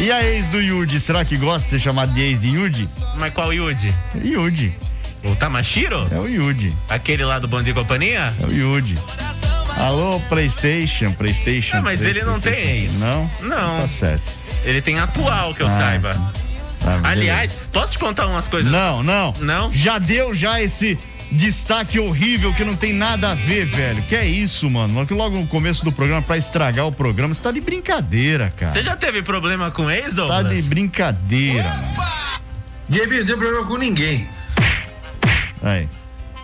E 0.00 0.10
a 0.10 0.22
ex 0.24 0.48
do 0.48 0.60
Yudi, 0.60 0.98
será 1.00 1.24
que 1.24 1.36
gosta 1.36 1.64
de 1.64 1.70
ser 1.70 1.78
chamado 1.80 2.12
de 2.12 2.20
ex 2.20 2.40
de 2.40 2.48
Yudi? 2.48 2.88
Mas 3.18 3.32
qual 3.32 3.52
Yudi? 3.52 3.92
Yudi. 4.24 4.72
O 5.24 5.34
Tamashiro? 5.36 6.06
É 6.10 6.18
o 6.18 6.28
Yudi. 6.28 6.74
Aquele 6.88 7.24
lá 7.24 7.38
do 7.38 7.48
Bando 7.48 7.64
de 7.64 7.72
Companhia? 7.72 8.34
É 8.40 8.46
o 8.46 8.52
Yudi. 8.54 8.94
Alô, 9.78 10.20
PlayStation, 10.28 11.12
PlayStation. 11.12 11.76
Ah, 11.78 11.82
mas 11.82 12.02
ele 12.02 12.22
não 12.22 12.38
tem 12.40 12.52
PlayStation. 12.52 12.82
ex. 12.82 13.00
Não? 13.00 13.30
Não. 13.42 13.80
Tá 13.80 13.88
certo. 13.88 14.30
Ele 14.64 14.80
tem 14.80 14.98
atual, 15.00 15.54
que 15.54 15.62
eu 15.62 15.66
Ah, 15.66 15.70
saiba. 15.70 16.14
Tá. 16.80 17.00
Aliás, 17.02 17.52
posso 17.72 17.92
te 17.92 17.98
contar 17.98 18.26
umas 18.26 18.46
coisas? 18.46 18.70
Não, 18.70 19.02
não. 19.02 19.32
Não? 19.40 19.72
Já 19.72 19.98
deu 19.98 20.34
já 20.34 20.60
esse 20.60 20.98
destaque 21.32 21.98
horrível 21.98 22.52
que 22.54 22.64
não 22.64 22.76
tem 22.76 22.92
nada 22.92 23.30
a 23.32 23.34
ver, 23.34 23.64
velho. 23.64 24.02
Que 24.02 24.14
é 24.16 24.24
isso, 24.26 24.68
mano? 24.70 25.06
Logo 25.10 25.38
no 25.38 25.46
começo 25.46 25.84
do 25.84 25.90
programa, 25.92 26.22
pra 26.22 26.36
estragar 26.36 26.86
o 26.86 26.92
programa, 26.92 27.34
você 27.34 27.42
tá 27.42 27.50
de 27.50 27.60
brincadeira, 27.60 28.52
cara. 28.56 28.72
Você 28.72 28.82
já 28.82 28.96
teve 28.96 29.22
problema 29.22 29.70
com 29.70 29.90
ex, 29.90 30.06
Tá 30.06 30.10
Douglas? 30.14 30.62
de 30.62 30.68
brincadeira, 30.68 31.64
mano. 31.68 32.14
JB, 32.88 33.18
não 33.20 33.26
tem 33.26 33.36
problema 33.36 33.66
com 33.66 33.76
ninguém. 33.78 34.28
Aí. 35.62 35.88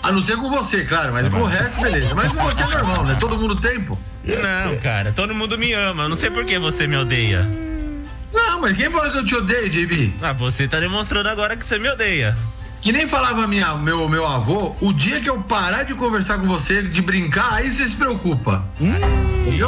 A 0.03 0.11
não 0.11 0.23
ser 0.23 0.37
com 0.37 0.49
você, 0.49 0.83
claro, 0.85 1.13
mas 1.13 1.29
com 1.29 1.41
o 1.41 1.45
resto, 1.45 1.81
beleza. 1.83 2.15
Mas 2.15 2.33
com 2.33 2.43
você 2.43 2.63
é 2.63 2.67
normal, 2.67 3.05
né? 3.05 3.17
Todo 3.21 3.39
mundo 3.39 3.57
tem, 3.57 3.79
pô. 3.81 3.99
Não, 4.25 4.77
cara, 4.79 5.13
todo 5.13 5.35
mundo 5.35 5.59
me 5.59 5.73
ama. 5.75 6.05
Eu 6.05 6.09
não 6.09 6.17
sei 6.17 6.31
por 6.31 6.45
que 6.45 6.59
você 6.59 6.87
me 6.87 6.97
odeia. 6.97 7.43
Não, 8.33 8.53
Não, 8.53 8.61
mas 8.63 8.77
quem 8.77 8.91
falou 8.91 9.11
que 9.11 9.19
eu 9.19 9.25
te 9.25 9.35
odeio, 9.35 9.69
JB? 9.69 10.15
Ah, 10.23 10.33
você 10.33 10.67
tá 10.67 10.81
demonstrando 10.81 11.29
agora 11.29 11.55
que 11.57 11.65
você 11.67 11.79
me 11.79 11.89
odeia. 11.91 12.35
Que 12.81 12.93
nem 12.93 13.07
falava 13.07 13.47
minha, 13.47 13.75
meu, 13.77 14.09
meu 14.09 14.27
avô, 14.27 14.75
o 14.81 14.91
dia 14.93 15.21
que 15.21 15.29
eu 15.29 15.41
parar 15.43 15.83
de 15.83 15.95
conversar 15.95 16.39
com 16.39 16.47
você, 16.47 16.83
de 16.83 17.03
brincar, 17.03 17.53
aí 17.55 17.71
você 17.71 17.85
se 17.87 17.95
preocupa. 17.97 18.65
Hum, 18.81 18.95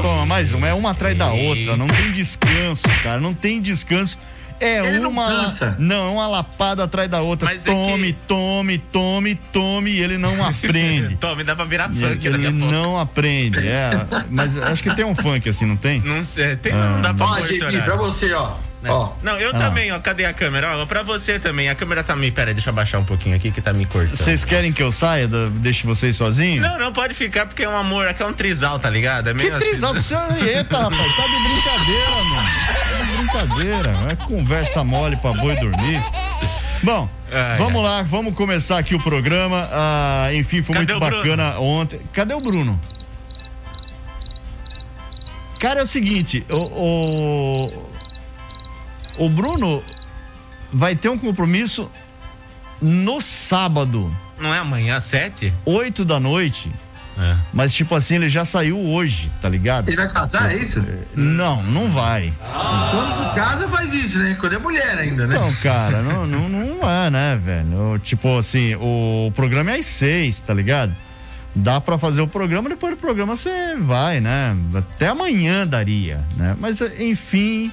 toma, 0.00 0.24
mais 0.24 0.54
uma, 0.54 0.66
é 0.66 0.72
uma 0.72 0.92
atrás 0.92 1.16
da 1.16 1.30
outra, 1.30 1.76
não 1.76 1.86
tem 1.88 2.10
descanso, 2.10 2.84
cara, 3.02 3.20
não 3.20 3.34
tem 3.34 3.60
descanso. 3.60 4.18
É 4.58 4.78
Ele 4.78 5.00
não 5.00 5.10
uma. 5.10 5.26
cansa. 5.26 5.74
Não, 5.78 6.06
é 6.06 6.10
uma 6.12 6.28
lapada 6.28 6.84
atrás 6.84 7.10
da 7.10 7.20
outra. 7.20 7.46
Mas 7.52 7.66
é 7.66 7.70
tome, 7.70 8.12
que- 8.12 8.18
tome, 8.28 8.78
tome, 8.78 9.34
tome, 9.52 9.90
e 9.90 10.00
ele 10.00 10.16
não 10.16 10.42
aprende. 10.46 11.16
Tome, 11.20 11.42
dá 11.42 11.56
pra 11.56 11.64
virar 11.64 11.88
funk 11.90 12.24
ele 12.24 12.38
pouco. 12.50 12.72
não 12.72 12.96
aprende, 12.98 13.66
é. 13.66 13.90
Mas 14.30 14.56
acho 14.56 14.80
que 14.80 14.94
tem 14.94 15.04
um 15.04 15.16
funk 15.16 15.48
assim, 15.48 15.66
não 15.66 15.76
tem? 15.76 16.00
Não 16.02 16.22
sei, 16.22 16.54
tem, 16.56 16.72
não 16.72 17.00
dá 17.00 17.12
pra 17.12 17.26
Ó, 17.26 17.30
horário. 17.32 17.82
pra 17.82 17.96
você, 17.96 18.32
ó. 18.34 18.54
Ó. 18.84 19.12
Não, 19.22 19.38
eu 19.38 19.50
Ah. 19.50 19.58
também, 19.58 19.92
ó. 19.92 19.98
Cadê 20.00 20.24
a 20.24 20.32
câmera? 20.32 20.76
Ó, 20.78 20.86
pra 20.86 21.02
você 21.02 21.38
também. 21.38 21.68
A 21.68 21.74
câmera 21.74 22.02
tá 22.02 22.16
me. 22.16 22.30
Pera 22.32 22.50
aí, 22.50 22.54
deixa 22.54 22.68
eu 22.70 22.72
abaixar 22.72 23.00
um 23.00 23.04
pouquinho 23.04 23.36
aqui 23.36 23.50
que 23.52 23.60
tá 23.60 23.72
me 23.72 23.86
cortando. 23.86 24.16
Vocês 24.16 24.44
querem 24.44 24.72
que 24.72 24.82
eu 24.82 24.90
saia? 24.90 25.28
da- 25.28 25.48
Deixe 25.50 25.86
vocês 25.86 26.16
sozinhos? 26.16 26.66
Não, 26.66 26.78
não, 26.78 26.92
pode 26.92 27.14
ficar 27.14 27.46
porque 27.46 27.62
é 27.62 27.68
um 27.68 27.76
amor. 27.76 28.08
Aqui 28.08 28.22
é 28.22 28.26
um 28.26 28.32
trisal, 28.32 28.78
tá 28.80 28.90
ligado? 28.90 29.28
É 29.28 29.32
Que 29.32 29.36
meio 29.38 29.56
assim. 29.56 29.66
trisal, 29.68 29.94
eita, 30.44 30.78
rapaz, 30.78 31.16
tá 31.16 31.26
de 31.26 31.42
brincadeira, 31.48 32.10
mano. 32.24 32.48
Tá 32.66 33.04
de 33.04 33.14
brincadeira, 33.16 33.92
é 34.12 34.16
conversa 34.26 34.82
mole 34.84 35.16
pra 35.18 35.32
boi 35.32 35.54
dormir. 35.56 36.02
Bom, 36.82 37.08
Ai, 37.30 37.58
vamos 37.58 37.82
lá, 37.84 38.02
vamos 38.02 38.34
começar 38.34 38.78
aqui 38.78 38.94
o 38.94 39.00
programa. 39.00 39.68
Ah, 39.72 40.30
enfim, 40.34 40.62
foi 40.62 40.74
Cadê 40.74 40.92
muito 40.94 41.06
Bruno? 41.06 41.22
bacana 41.22 41.58
ontem. 41.60 42.00
Cadê 42.12 42.34
o 42.34 42.40
Bruno? 42.40 42.80
Cara, 45.60 45.80
é 45.80 45.82
o 45.84 45.86
seguinte, 45.86 46.44
o, 46.50 46.56
o, 46.56 47.91
o 49.18 49.28
Bruno 49.28 49.82
vai 50.72 50.96
ter 50.96 51.08
um 51.08 51.18
compromisso 51.18 51.90
no 52.80 53.20
sábado, 53.20 54.14
Não 54.38 54.52
é 54.52 54.58
amanhã, 54.58 54.96
às 54.96 55.04
sete? 55.04 55.52
8 55.64 56.04
da 56.04 56.18
noite. 56.18 56.70
É. 57.16 57.36
Mas, 57.52 57.72
tipo 57.72 57.94
assim, 57.94 58.14
ele 58.16 58.30
já 58.30 58.44
saiu 58.44 58.78
hoje, 58.80 59.30
tá 59.40 59.48
ligado? 59.48 59.88
Ele 59.88 59.96
vai 59.96 60.10
casar, 60.10 60.50
é 60.50 60.56
isso? 60.56 60.84
Não, 61.14 61.62
não 61.62 61.90
vai. 61.90 62.32
Quando 62.90 63.12
se 63.12 63.34
casa, 63.34 63.68
faz 63.68 63.92
isso, 63.92 64.18
né? 64.18 64.34
Quando 64.40 64.54
é 64.54 64.58
mulher 64.58 64.98
ainda, 64.98 65.26
né? 65.26 65.34
Não, 65.34 65.52
cara, 65.56 66.02
não, 66.02 66.26
não, 66.26 66.48
não 66.48 66.90
é, 66.90 67.10
né, 67.10 67.36
velho? 67.42 67.98
Tipo 67.98 68.38
assim, 68.38 68.74
o 68.76 69.30
programa 69.36 69.72
é 69.72 69.78
às 69.78 69.86
seis, 69.86 70.40
tá 70.40 70.54
ligado? 70.54 70.94
Dá 71.54 71.80
pra 71.80 71.98
fazer 71.98 72.22
o 72.22 72.26
programa, 72.26 72.70
depois 72.70 72.94
do 72.94 72.98
programa 72.98 73.36
você 73.36 73.76
vai, 73.78 74.20
né? 74.20 74.56
Até 74.74 75.08
amanhã 75.08 75.66
daria, 75.66 76.24
né? 76.34 76.56
Mas, 76.58 76.80
enfim, 76.98 77.70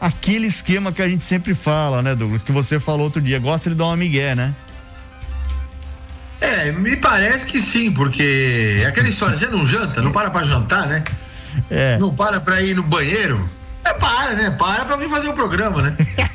aquele 0.00 0.46
esquema 0.46 0.92
que 0.92 1.02
a 1.02 1.08
gente 1.08 1.24
sempre 1.24 1.54
fala, 1.54 2.02
né, 2.02 2.14
Douglas? 2.14 2.42
Que 2.42 2.52
você 2.52 2.78
falou 2.78 3.02
outro 3.02 3.20
dia, 3.20 3.38
gosta 3.38 3.70
de 3.70 3.76
dar 3.76 3.86
uma 3.86 3.96
migué, 3.96 4.34
né? 4.34 4.54
É, 6.40 6.70
me 6.70 6.96
parece 6.96 7.46
que 7.46 7.58
sim, 7.58 7.90
porque 7.92 8.80
é 8.82 8.86
aquela 8.86 9.08
história, 9.08 9.36
você 9.36 9.48
não 9.48 9.66
janta, 9.66 10.00
não 10.00 10.12
para 10.12 10.30
pra 10.30 10.44
jantar, 10.44 10.86
né? 10.86 11.02
É. 11.70 11.98
Não 11.98 12.14
para 12.14 12.40
pra 12.40 12.62
ir 12.62 12.74
no 12.74 12.82
banheiro. 12.82 13.48
É, 13.88 13.94
para, 13.94 14.34
né? 14.34 14.50
Para 14.58 14.84
pra 14.84 14.96
vir 14.96 15.08
fazer 15.08 15.28
o 15.28 15.32
programa, 15.34 15.82
né? 15.82 15.96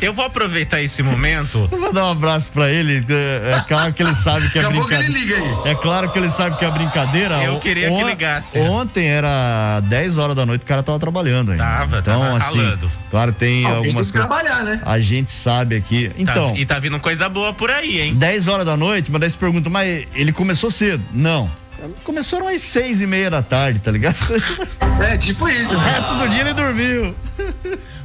Eu 0.00 0.14
vou 0.14 0.24
aproveitar 0.24 0.80
esse 0.80 1.02
momento. 1.02 1.68
Eu 1.72 1.78
vou 1.80 1.92
dar 1.92 2.04
um 2.06 2.12
abraço 2.12 2.50
pra 2.52 2.70
ele. 2.70 3.04
É, 3.08 3.56
é 3.56 3.60
claro 3.66 3.92
que 3.92 4.00
ele 4.00 4.14
sabe 4.14 4.48
que 4.48 4.56
é 4.56 4.62
brincadeira. 4.62 5.02
ele 5.04 5.12
liga 5.18 5.34
aí. 5.36 5.72
É 5.72 5.74
claro 5.74 6.08
que 6.12 6.18
ele 6.20 6.30
sabe 6.30 6.56
que 6.56 6.64
é 6.64 6.70
brincadeira. 6.70 7.42
Eu 7.42 7.54
O- 7.54 7.60
queria 7.60 7.88
que 7.88 7.94
on- 7.94 8.06
ligasse. 8.08 8.58
Ontem 8.60 9.08
era 9.08 9.80
10 9.88 10.16
horas 10.16 10.36
da 10.36 10.46
noite, 10.46 10.62
o 10.62 10.66
cara 10.66 10.84
tava 10.84 11.00
trabalhando 11.00 11.50
ainda. 11.50 11.64
Tava, 11.64 11.98
então, 11.98 12.20
tava 12.20 12.36
assim, 12.36 12.58
ralando. 12.58 12.90
claro, 13.10 13.32
tem 13.32 13.64
Alguém 13.64 13.76
algumas 13.90 14.06
tem 14.06 14.12
que 14.12 14.18
trabalhar, 14.28 14.62
né? 14.62 14.80
A 14.86 15.00
gente 15.00 15.32
sabe 15.32 15.74
aqui. 15.74 16.12
Então, 16.16 16.52
Tá- 16.54 16.60
e 16.60 16.64
tá 16.64 16.78
vindo 16.78 17.00
coisa 17.00 17.28
boa 17.28 17.52
por 17.52 17.68
aí, 17.68 18.00
hein? 18.00 18.14
10 18.14 18.46
horas 18.46 18.64
da 18.64 18.76
noite, 18.76 19.10
mas 19.10 19.20
daí 19.20 19.30
você 19.30 19.36
pergunta, 19.36 19.68
mas 19.68 20.06
ele 20.14 20.30
começou 20.32 20.70
cedo? 20.70 21.02
Não. 21.12 21.50
Começou 22.04 22.46
às 22.48 22.60
seis 22.62 23.00
e 23.00 23.06
meia 23.06 23.30
da 23.30 23.42
tarde, 23.42 23.78
tá 23.78 23.90
ligado? 23.90 24.16
É, 25.00 25.16
tipo 25.16 25.48
isso. 25.48 25.72
O 25.72 25.78
resto 25.78 26.14
do 26.16 26.28
dia 26.28 26.40
ele 26.40 26.52
dormiu. 26.52 27.14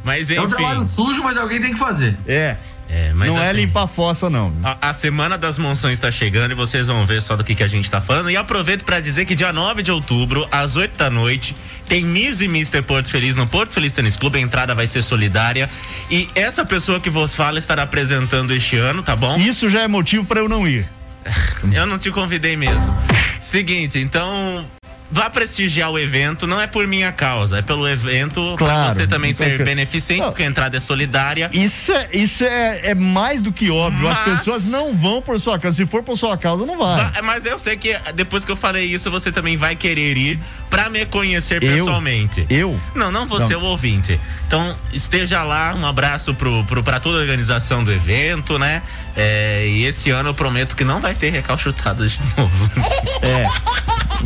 Mas 0.03 0.29
É 0.29 0.39
um 0.39 0.45
enfim. 0.45 0.55
trabalho 0.57 0.83
sujo, 0.83 1.23
mas 1.23 1.35
alguém 1.37 1.59
tem 1.59 1.73
que 1.73 1.79
fazer. 1.79 2.15
É. 2.27 2.55
É, 2.87 3.11
mas 3.15 3.27
não 3.29 3.41
é 3.41 3.49
assim, 3.49 3.61
limpar 3.61 3.83
a 3.83 3.87
fossa, 3.87 4.29
não. 4.29 4.53
A, 4.63 4.89
a 4.89 4.93
semana 4.93 5.35
das 5.35 5.57
monções 5.57 5.99
tá 5.99 6.11
chegando 6.11 6.51
e 6.51 6.55
vocês 6.55 6.85
vão 6.85 7.03
ver 7.07 7.19
só 7.23 7.35
do 7.35 7.43
que, 7.43 7.55
que 7.55 7.63
a 7.63 7.67
gente 7.67 7.89
tá 7.89 7.99
falando. 7.99 8.29
E 8.29 8.37
aproveito 8.37 8.85
pra 8.85 8.99
dizer 8.99 9.25
que 9.25 9.33
dia 9.33 9.51
9 9.51 9.81
de 9.81 9.91
outubro, 9.91 10.47
às 10.51 10.75
8 10.75 10.95
da 10.95 11.09
noite, 11.09 11.55
tem 11.87 12.05
Miss 12.05 12.41
e 12.41 12.45
Mr. 12.45 12.83
Porto 12.83 13.09
Feliz 13.09 13.35
no 13.35 13.47
Porto 13.47 13.71
Feliz 13.73 13.91
Tênis 13.91 14.15
Clube. 14.15 14.37
A 14.37 14.41
entrada 14.41 14.75
vai 14.75 14.85
ser 14.85 15.01
solidária. 15.01 15.67
E 16.11 16.29
essa 16.35 16.63
pessoa 16.63 16.99
que 16.99 17.09
vos 17.09 17.33
fala 17.33 17.57
estará 17.57 17.81
apresentando 17.81 18.53
este 18.53 18.75
ano, 18.77 19.01
tá 19.01 19.15
bom? 19.15 19.35
Isso 19.37 19.67
já 19.67 19.81
é 19.81 19.87
motivo 19.87 20.23
pra 20.25 20.41
eu 20.41 20.47
não 20.47 20.67
ir. 20.67 20.87
Eu 21.73 21.85
não 21.85 21.97
te 21.97 22.11
convidei 22.11 22.55
mesmo. 22.55 22.95
Seguinte, 23.41 23.99
então. 23.99 24.65
Vá 25.11 25.29
prestigiar 25.29 25.91
o 25.91 25.99
evento, 25.99 26.47
não 26.47 26.59
é 26.59 26.65
por 26.65 26.87
minha 26.87 27.11
causa, 27.11 27.59
é 27.59 27.61
pelo 27.61 27.87
evento 27.87 28.55
Claro. 28.57 28.95
você 28.95 29.05
também 29.05 29.29
Então, 29.29 29.45
ser 29.45 29.57
que- 29.57 29.63
beneficente, 29.63 30.21
Não. 30.21 30.29
porque 30.29 30.41
a 30.41 30.47
entrada 30.47 30.75
é 30.75 30.79
solidária. 30.79 31.51
Isso 31.53 31.91
é, 31.91 32.09
isso 32.13 32.43
é, 32.43 32.79
é 32.83 32.95
mais 32.95 33.39
do 33.39 33.51
que 33.51 33.69
óbvio. 33.69 34.07
As 34.09 34.17
Mas- 34.25 34.39
pessoas 34.39 34.65
não 34.65 34.95
vão 34.95 35.21
por 35.21 35.39
sua 35.39 35.59
causa. 35.59 35.77
Se 35.77 35.85
for 35.85 36.01
por 36.01 36.17
sua 36.17 36.35
causa, 36.35 36.65
não 36.65 36.79
vai. 36.79 37.11
Va- 37.11 37.21
Mas 37.21 37.45
eu 37.45 37.59
sei 37.59 37.77
que 37.77 37.95
depois 38.15 38.43
que 38.43 38.51
eu 38.51 38.55
falei 38.57 38.85
isso, 38.85 39.11
você 39.11 39.31
também 39.31 39.55
vai 39.55 39.75
querer 39.75 40.17
ir 40.17 40.39
pra 40.73 40.89
me 40.89 41.05
conhecer 41.05 41.61
Eu? 41.61 41.71
pessoalmente. 41.75 42.47
Eu? 42.49 42.79
Não, 42.95 43.11
não 43.11 43.27
você, 43.27 43.53
Não. 43.53 43.61
o 43.61 43.65
ouvinte. 43.65 44.19
Então, 44.47 44.75
esteja 44.91 45.43
lá, 45.43 45.75
um 45.75 45.85
abraço 45.85 46.33
pro, 46.33 46.63
pro, 46.63 46.83
pra 46.83 46.99
toda 46.99 47.19
a 47.19 47.21
organização 47.21 47.83
do 47.83 47.91
evento, 47.93 48.57
né? 48.57 48.81
É, 49.15 49.67
e 49.67 49.85
esse 49.85 50.09
ano 50.09 50.29
eu 50.29 50.33
prometo 50.33 50.75
que 50.75 50.83
não 50.83 50.99
vai 50.99 51.13
ter 51.13 51.29
recalchutado 51.29 52.07
de 52.09 52.19
novo. 52.35 52.69
É. 53.21 53.45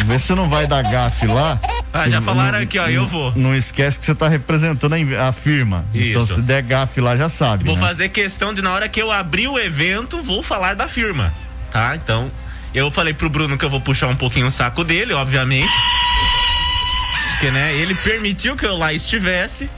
Vê 0.05 0.17
se 0.17 0.33
não 0.33 0.45
vai 0.49 0.65
dar 0.67 0.83
gafe 0.83 1.27
lá. 1.27 1.60
Ah, 1.91 2.10
já 2.10 2.21
falaram 2.21 2.53
não- 2.53 2.63
aqui, 2.63 2.79
ó, 2.79 2.88
eu 2.88 3.05
vou. 3.07 3.33
Não 3.36 3.53
esquece 3.55 3.99
que 3.99 4.05
você 4.05 4.15
tá 4.15 4.29
representando 4.29 4.93
a, 5.19 5.31
firma. 5.33 5.83
Então, 5.93 6.23
Isso. 6.23 6.36
se 6.36 6.41
der 6.41 6.62
gafe 6.63 7.01
lá, 7.01 7.17
já 7.17 7.27
sabe. 7.27 7.65
Vou 7.65 7.75
né? 7.75 7.81
fazer 7.81 8.07
questão 8.10 8.53
de, 8.53 8.62
na 8.62 8.71
hora 8.71 8.88
que 8.88 9.01
eu 9.01 9.12
abrir 9.12 9.49
o 9.49 9.60
evento, 9.60 10.23
vou 10.23 10.41
falar 10.41 10.75
da 10.75 10.88
firma, 10.88 11.33
tá? 11.71 11.95
Então, 11.95 12.31
eu 12.73 12.91
falei 12.91 13.13
pro 13.13 13.29
Bruno 13.29 13.57
que 13.57 13.65
eu 13.65 13.69
vou 13.69 13.81
puxar 13.81 14.07
um 14.07 14.15
pouquinho 14.15 14.47
o 14.47 14.51
saco 14.51 14.83
dele, 14.83 15.13
obviamente. 15.13 15.73
Porque, 17.38 17.52
né, 17.52 17.76
ele 17.76 17.93
permitiu 17.93 18.58
que 18.58 18.65
eu 18.65 18.76
lá 18.76 18.91
estivesse. 18.91 19.69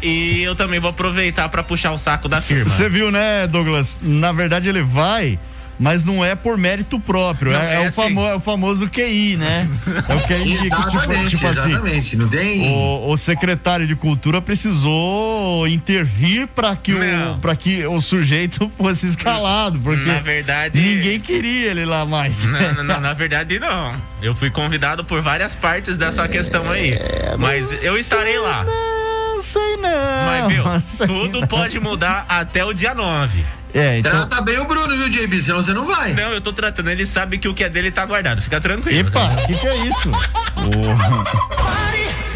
E 0.00 0.40
eu 0.42 0.54
também 0.54 0.78
vou 0.78 0.90
aproveitar 0.90 1.48
pra 1.48 1.64
puxar 1.64 1.90
o 1.90 1.98
saco 1.98 2.28
da 2.28 2.40
firma. 2.40 2.70
Você 2.70 2.88
viu, 2.88 3.10
né, 3.10 3.48
Douglas? 3.48 3.98
Na 4.00 4.30
verdade, 4.30 4.68
ele 4.68 4.82
vai. 4.82 5.36
Mas 5.78 6.02
não 6.02 6.24
é 6.24 6.34
por 6.34 6.58
mérito 6.58 6.98
próprio, 6.98 7.52
Não, 7.52 7.60
é, 7.60 7.74
é 7.74 7.76
é 7.76 7.80
o, 7.80 7.82
assim. 7.84 8.02
famo- 8.02 8.26
é 8.26 8.34
o 8.34 8.40
famoso 8.40 8.88
QI, 8.88 9.36
né? 9.36 9.68
É 10.08 10.14
o 10.14 10.20
QI 10.26 10.56
que, 10.56 10.70
tipo, 10.70 10.76
Exatamente, 10.88 11.28
tipo 11.30 11.46
assim, 11.46 11.70
exatamente. 11.70 12.16
Não 12.16 12.28
tem. 12.28 12.72
O, 12.72 13.10
o 13.10 13.16
secretário 13.16 13.86
de 13.86 13.94
cultura 13.94 14.42
precisou 14.42 15.66
intervir 15.68 16.48
para 16.48 16.74
que, 16.74 16.92
o, 16.94 16.98
pra 17.40 17.54
que 17.54 17.86
o 17.86 18.00
sujeito 18.00 18.70
fosse 18.76 19.06
escalado, 19.08 19.78
porque 19.78 20.04
Na 20.04 20.20
verdade. 20.20 20.80
ninguém 20.80 21.20
queria 21.20 21.70
ele 21.70 21.84
lá 21.84 22.04
mais. 22.04 22.44
Não, 22.44 22.74
não, 22.74 22.84
não, 22.84 23.00
na 23.00 23.12
verdade 23.12 23.58
não. 23.60 23.94
Eu 24.20 24.34
fui 24.34 24.50
convidado 24.50 25.04
por 25.04 25.22
várias 25.22 25.54
partes 25.54 25.96
dessa 25.96 26.26
questão 26.26 26.70
aí. 26.70 26.98
Mas 27.38 27.70
eu 27.82 27.96
estarei 27.96 28.38
lá. 28.38 28.64
Não 28.64 29.42
sei 29.44 29.76
não. 29.76 30.26
Mas, 30.26 30.48
viu, 30.48 30.64
tudo 31.06 31.40
não. 31.42 31.46
pode 31.46 31.78
mudar 31.78 32.26
até 32.28 32.64
o 32.64 32.72
dia 32.72 32.94
9. 32.94 33.44
É, 33.74 33.98
então. 33.98 34.10
Trata 34.10 34.40
bem 34.42 34.58
o 34.58 34.64
Bruno, 34.64 34.96
viu, 34.96 35.08
JB? 35.08 35.42
Senão 35.42 35.62
você 35.62 35.72
não 35.74 35.86
vai. 35.86 36.14
Não, 36.14 36.32
eu 36.32 36.40
tô 36.40 36.52
tratando, 36.52 36.88
ele 36.90 37.06
sabe 37.06 37.38
que 37.38 37.48
o 37.48 37.54
que 37.54 37.62
é 37.64 37.68
dele 37.68 37.90
tá 37.90 38.04
guardado, 38.06 38.40
fica 38.40 38.60
tranquilo. 38.60 39.08
Epa, 39.08 39.24
o 39.26 39.46
que, 39.46 39.54
que 39.54 39.66
é 39.68 39.76
isso? 39.86 40.10
O- 40.58 41.77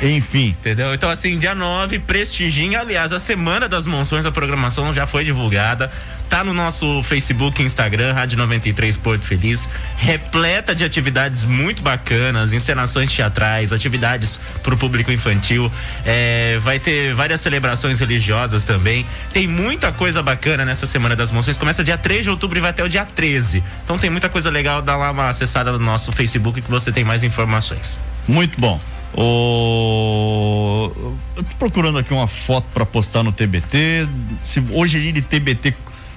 Enfim. 0.03 0.49
Entendeu? 0.49 0.93
Então, 0.93 1.09
assim, 1.09 1.39
dia 1.39 1.55
9, 1.55 2.01
prestigiem. 2.01 2.75
Aliás, 2.75 3.13
a 3.13 3.21
semana 3.21 3.69
das 3.69 3.87
monções, 3.87 4.27
a 4.27 4.33
programação 4.33 4.93
já 4.93 5.07
foi 5.07 5.25
divulgada. 5.25 5.91
Tá 6.29 6.43
no 6.43 6.55
nosso 6.55 7.03
Facebook 7.03 7.63
e 7.63 7.67
Instagram, 7.67 8.15
Rádio 8.15 8.39
93 8.39 8.97
Porto 8.97 9.23
Feliz. 9.23 9.69
Repleta 9.97 10.75
de 10.75 10.83
atividades 10.83 11.45
muito 11.45 11.83
bacanas, 11.83 12.55
encenações 12.55 13.13
teatrais, 13.13 13.71
atividades 13.71 14.41
pro 14.63 14.77
público 14.77 15.13
infantil. 15.13 15.71
É, 16.07 16.59
vai 16.63 16.79
ter 16.79 17.15
várias 17.15 17.43
celebrações 17.43 18.01
religiosas 18.01 18.65
também. 18.65 19.07
Tem 19.31 19.47
muita 19.47 19.93
coisa 19.93 20.23
bacana 20.23 20.65
nessa 20.65 20.87
semana 20.87 21.15
das 21.15 21.31
monções. 21.31 21.59
Começa 21.59 21.85
dia 21.85 21.99
3 21.99 22.25
de 22.25 22.31
outubro 22.31 22.59
e 22.59 22.63
vai 22.63 22.71
até 22.71 22.83
o 22.83 22.89
dia 22.89 23.05
13. 23.05 23.63
Então 23.85 23.99
tem 23.99 24.09
muita 24.09 24.31
coisa 24.31 24.49
legal. 24.49 24.81
Dá 24.81 24.97
lá 24.97 25.11
uma 25.11 25.29
acessada 25.29 25.71
no 25.71 25.79
nosso 25.79 26.11
Facebook 26.13 26.63
que 26.63 26.71
você 26.71 26.91
tem 26.91 27.05
mais 27.05 27.23
informações. 27.23 28.01
Muito 28.27 28.59
bom. 28.59 28.81
O... 29.15 30.91
Eu 31.37 31.43
tô 31.43 31.57
procurando 31.59 31.99
aqui 31.99 32.13
uma 32.13 32.27
foto 32.27 32.67
para 32.73 32.87
postar 32.87 33.23
no 33.23 33.33
TBT. 33.33 34.09
Se 34.43 34.63
hoje 34.71 34.99
é 34.99 35.01
dia 35.01 35.13
de 35.13 35.23
TBT, 35.23 35.75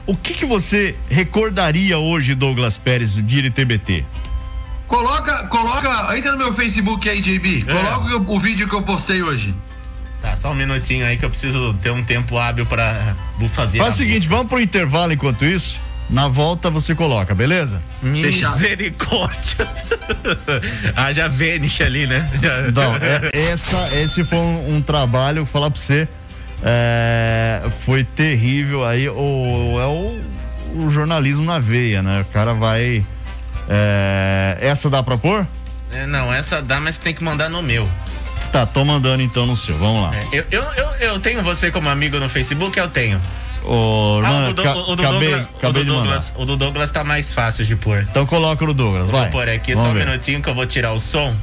o 0.07 0.15
que 0.15 0.33
que 0.33 0.45
você 0.45 0.95
recordaria 1.09 1.97
hoje, 1.97 2.35
Douglas 2.35 2.77
Pérez, 2.77 3.15
do 3.15 3.21
dia 3.21 3.41
de 3.41 3.49
TBT? 3.49 4.05
Coloca, 4.87 5.47
coloca, 5.47 6.17
entra 6.17 6.31
no 6.31 6.37
meu 6.37 6.53
Facebook 6.53 7.09
aí, 7.09 7.19
JB. 7.19 7.65
É. 7.67 7.73
Coloca 7.73 8.17
o, 8.17 8.35
o 8.35 8.39
vídeo 8.39 8.67
que 8.69 8.75
eu 8.75 8.83
postei 8.83 9.23
hoje. 9.23 9.53
Tá, 10.21 10.37
só 10.37 10.51
um 10.51 10.55
minutinho 10.55 11.05
aí 11.05 11.17
que 11.17 11.25
eu 11.25 11.29
preciso 11.29 11.73
ter 11.81 11.91
um 11.91 12.03
tempo 12.03 12.37
hábil 12.37 12.65
pra 12.65 13.15
fazer. 13.53 13.77
Faz 13.77 13.95
o 13.95 13.97
seguinte, 13.97 14.27
vamos 14.27 14.47
pro 14.47 14.59
intervalo 14.59 15.13
enquanto 15.13 15.43
isso. 15.43 15.79
Na 16.09 16.27
volta 16.27 16.69
você 16.69 16.93
coloca, 16.93 17.33
beleza? 17.33 17.81
Misericórdia. 18.01 19.67
Haja 20.95 21.27
Vênus 21.27 21.79
ali, 21.81 22.05
né? 22.05 22.29
Já- 22.41 22.71
Não, 22.71 22.95
é- 22.95 23.29
essa, 23.51 23.89
esse 23.97 24.23
foi 24.23 24.37
um, 24.37 24.75
um 24.75 24.81
trabalho, 24.81 25.37
vou 25.37 25.45
falar 25.47 25.71
pra 25.71 25.81
você, 25.81 26.07
é, 26.63 27.61
foi 27.85 28.03
terrível 28.03 28.85
aí, 28.85 29.09
o, 29.09 29.79
é 29.79 29.85
o, 29.87 30.21
o 30.83 30.89
jornalismo 30.91 31.43
na 31.43 31.57
veia, 31.59 32.03
né? 32.03 32.21
O 32.21 32.25
cara 32.25 32.53
vai, 32.53 33.03
é, 33.67 34.57
essa 34.61 34.89
dá 34.89 35.01
pra 35.01 35.17
pôr? 35.17 35.45
É, 35.91 36.05
não, 36.05 36.31
essa 36.33 36.61
dá, 36.61 36.79
mas 36.79 36.97
tem 36.97 37.13
que 37.13 37.23
mandar 37.23 37.49
no 37.49 37.61
meu. 37.63 37.89
Tá, 38.51 38.65
tô 38.65 38.85
mandando 38.85 39.21
então 39.23 39.45
no 39.45 39.55
seu, 39.55 39.75
vamos 39.77 40.03
lá. 40.03 40.11
Eu, 40.31 40.43
eu, 40.51 40.63
eu, 40.75 40.89
eu 40.99 41.19
tenho 41.19 41.41
você 41.41 41.71
como 41.71 41.89
amigo 41.89 42.19
no 42.19 42.29
Facebook, 42.29 42.77
eu 42.77 42.87
tenho. 42.89 43.19
Ô, 43.67 44.21
Ah, 44.23 44.49
o 44.49 44.53
do, 44.53 44.63
ca- 44.63 44.75
o 44.75 44.95
do 44.95 45.01
acabei, 45.01 45.29
Douglas, 45.31 45.47
o 45.63 45.71
do. 45.73 45.83
Douglas, 45.85 46.33
o 46.35 46.45
do 46.45 46.57
Douglas 46.57 46.91
tá 46.91 47.03
mais 47.03 47.33
fácil 47.33 47.65
de 47.65 47.75
pôr. 47.75 48.05
Então 48.09 48.25
coloca 48.25 48.63
o 48.63 48.73
Douglas, 48.73 49.07
Eu 49.07 49.11
vai. 49.11 49.21
vou 49.23 49.31
pôr 49.31 49.49
aqui 49.49 49.73
Vamos 49.73 49.85
só 49.87 49.91
um 49.91 49.93
ver. 49.97 50.05
minutinho 50.05 50.41
que 50.41 50.49
eu 50.49 50.53
vou 50.53 50.65
tirar 50.67 50.91
o 50.93 50.99
som. 50.99 51.33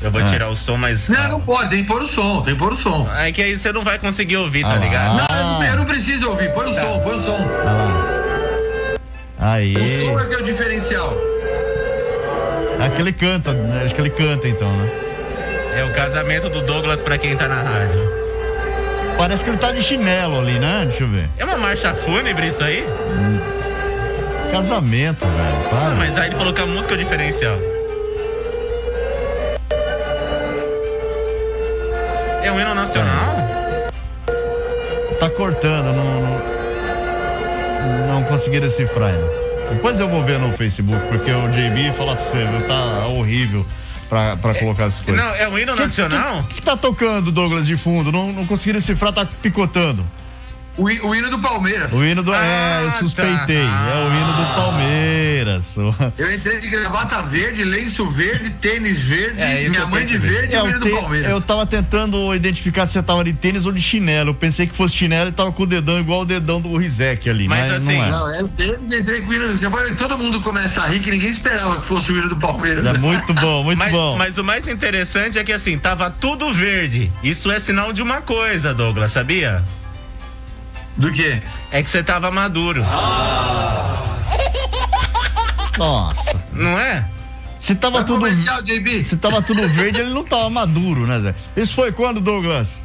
Eu 0.00 0.10
vou 0.10 0.20
Ah. 0.20 0.24
tirar 0.24 0.48
o 0.48 0.56
som, 0.56 0.76
mas. 0.76 1.08
Não, 1.08 1.28
não 1.28 1.40
pode, 1.40 1.70
tem 1.70 1.80
que 1.82 1.88
pôr 1.88 2.02
o 2.02 2.06
som, 2.06 2.42
tem 2.42 2.54
que 2.54 2.58
pôr 2.58 2.72
o 2.72 2.76
som. 2.76 3.08
É 3.16 3.30
que 3.32 3.42
aí 3.42 3.56
você 3.58 3.72
não 3.72 3.82
vai 3.82 3.98
conseguir 3.98 4.36
ouvir, 4.36 4.62
tá 4.62 4.72
Ah 4.74 4.76
ligado? 4.76 5.16
Não, 5.16 5.36
eu 5.36 5.44
não, 5.44 5.64
eu 5.64 5.76
não 5.76 5.84
preciso 5.84 6.28
ouvir, 6.30 6.52
põe 6.52 6.66
o 6.68 6.72
som, 6.72 6.98
põe 7.00 7.14
o 7.16 7.20
som. 7.20 7.38
Aí. 9.38 9.74
O 9.76 9.86
som 9.86 10.20
é 10.20 10.26
que 10.26 10.34
é 10.34 10.38
o 10.38 10.42
diferencial. 10.42 11.16
Acho 12.80 12.96
que 12.96 13.02
ele 13.02 13.12
canta, 13.12 13.52
né? 13.52 13.82
acho 13.84 13.94
que 13.94 14.00
ele 14.00 14.10
canta 14.10 14.48
então, 14.48 14.70
né? 14.76 14.90
É 15.76 15.84
o 15.84 15.92
casamento 15.92 16.48
do 16.48 16.62
Douglas 16.62 17.00
pra 17.02 17.16
quem 17.18 17.36
tá 17.36 17.46
na 17.48 17.62
rádio. 17.62 18.00
Parece 19.16 19.44
que 19.44 19.50
ele 19.50 19.58
tá 19.58 19.72
de 19.72 19.82
chinelo 19.82 20.40
ali, 20.40 20.58
né? 20.58 20.84
Deixa 20.88 21.04
eu 21.04 21.08
ver. 21.08 21.28
É 21.38 21.44
uma 21.44 21.56
marcha 21.56 21.94
fúnebre 21.94 22.48
isso 22.48 22.62
aí? 22.62 22.84
Casamento, 24.50 25.24
velho. 25.24 25.70
Para. 25.70 25.94
Mas 25.96 26.16
aí 26.16 26.28
ele 26.28 26.36
falou 26.36 26.52
que 26.52 26.60
a 26.60 26.66
música 26.66 26.94
é 26.94 26.96
o 26.96 26.98
diferencial. 26.98 27.58
É 32.42 32.50
um 32.52 32.60
hino 32.60 32.74
nacional? 32.74 33.36
Tá 35.18 35.30
cortando, 35.30 35.94
não, 35.94 36.20
não, 37.80 38.14
não 38.14 38.24
consegui 38.24 38.58
decifrar 38.58 39.10
ainda. 39.10 39.42
Depois 39.70 40.00
eu 40.00 40.08
vou 40.08 40.22
ver 40.22 40.38
no 40.38 40.52
Facebook, 40.56 41.00
porque 41.08 41.30
o 41.30 41.48
JB 41.48 41.92
fala 41.96 42.16
pra 42.16 42.24
você, 42.24 42.44
viu, 42.44 42.66
tá 42.66 43.06
horrível 43.06 43.64
pra, 44.12 44.36
pra 44.36 44.54
colocar 44.54 44.84
essas 44.84 45.02
coisas. 45.02 45.24
Não, 45.24 45.34
é 45.34 45.48
um 45.48 45.58
hino 45.58 45.74
nacional? 45.74 46.40
O 46.40 46.44
que, 46.44 46.56
que 46.56 46.62
tá 46.62 46.76
tocando, 46.76 47.32
Douglas, 47.32 47.66
de 47.66 47.78
fundo? 47.78 48.12
Não, 48.12 48.30
não 48.30 48.46
consegui 48.46 48.74
decifrar, 48.74 49.10
tá 49.10 49.24
picotando. 49.24 50.04
O, 50.76 50.84
o 50.84 51.14
hino 51.14 51.28
do 51.30 51.38
Palmeiras. 51.38 51.92
O 51.92 52.02
hino 52.04 52.22
do. 52.22 52.32
é, 52.34 52.82
eu 52.84 52.88
Ah, 52.88 52.90
suspeitei. 52.92 53.62
tá. 53.66 53.90
É 53.90 54.04
o 54.04 54.06
hino 54.08 54.32
do 54.32 54.54
Palmeiras. 54.54 55.76
Eu 56.16 56.34
entrei 56.34 56.60
de 56.60 56.68
gravata 56.68 57.22
verde, 57.24 57.62
lenço 57.64 58.08
verde, 58.10 58.50
tênis 58.60 59.02
verde, 59.02 59.40
É, 59.40 59.68
minha 59.68 59.80
eu 59.80 59.88
mãe 59.88 60.04
de 60.06 60.16
verde 60.16 60.52
e 60.52 60.56
É, 60.56 60.62
o 60.62 60.64
eu, 60.66 60.70
hino 60.70 60.80
do 60.80 60.86
te- 60.86 60.92
Palmeiras. 60.92 61.30
eu 61.30 61.40
tava 61.42 61.66
tentando 61.66 62.34
identificar 62.34 62.86
se 62.86 62.96
eu 62.98 63.02
tava 63.02 63.22
de 63.24 63.32
tênis 63.34 63.66
ou 63.66 63.72
de 63.72 63.82
chinelo. 63.82 64.30
Eu 64.30 64.34
pensei 64.34 64.66
que 64.66 64.74
fosse 64.74 64.94
chinelo 64.94 65.28
e 65.28 65.32
tava 65.32 65.52
com 65.52 65.62
o 65.64 65.66
dedão 65.66 66.00
igual 66.00 66.20
o 66.22 66.24
dedão 66.24 66.60
do 66.60 66.74
Rizek 66.76 67.28
ali. 67.28 67.48
Mas 67.48 67.68
Mas, 67.68 67.82
assim, 67.82 67.98
não 67.98 68.04
é. 68.04 68.10
Não, 68.10 68.34
é 68.34 68.42
o 68.42 68.48
tênis, 68.48 68.92
entrei 68.92 69.20
com 69.20 69.30
o 69.30 69.34
hino. 69.34 69.56
Você 69.56 69.68
vai 69.68 69.84
ver 69.84 69.90
que 69.90 69.96
Todo 70.02 70.16
mundo 70.18 70.40
começa 70.40 70.82
a 70.82 70.86
rir 70.86 71.00
que 71.00 71.10
ninguém 71.10 71.28
esperava 71.30 71.78
que 71.80 71.86
fosse 71.86 72.12
o 72.12 72.18
hino 72.18 72.28
do 72.28 72.36
Palmeiras. 72.36 72.84
É 72.86 72.94
muito 72.98 73.32
bom, 73.34 73.62
muito 73.62 73.78
Mas, 73.78 73.92
bom. 73.92 74.16
mas 74.16 74.38
o 74.38 74.42
mais 74.44 74.66
interessante 74.66 75.38
é 75.38 75.44
que 75.44 75.52
assim, 75.52 75.78
tava 75.78 76.10
tudo 76.10 76.52
verde. 76.52 77.12
Isso 77.22 77.50
é 77.52 77.60
sinal 77.60 77.92
de 77.92 78.02
uma 78.02 78.20
coisa, 78.22 78.72
Douglas, 78.74 79.12
sabia? 79.12 79.62
Do 80.96 81.10
quê? 81.10 81.42
É 81.70 81.82
que 81.82 81.90
você 81.90 82.02
tava 82.02 82.30
maduro, 82.30 82.84
Nossa. 85.78 86.40
não 86.52 86.78
é? 86.78 87.04
Se 87.58 87.74
tava 87.74 87.98
Vai 87.98 88.04
tudo. 88.04 88.26
Se 89.04 89.16
tava 89.16 89.40
tudo 89.40 89.68
verde, 89.68 90.00
ele 90.00 90.12
não 90.12 90.24
tava 90.24 90.50
maduro, 90.50 91.06
né, 91.06 91.20
Zé? 91.20 91.34
Isso 91.56 91.74
foi 91.74 91.92
quando, 91.92 92.20
Douglas? 92.20 92.84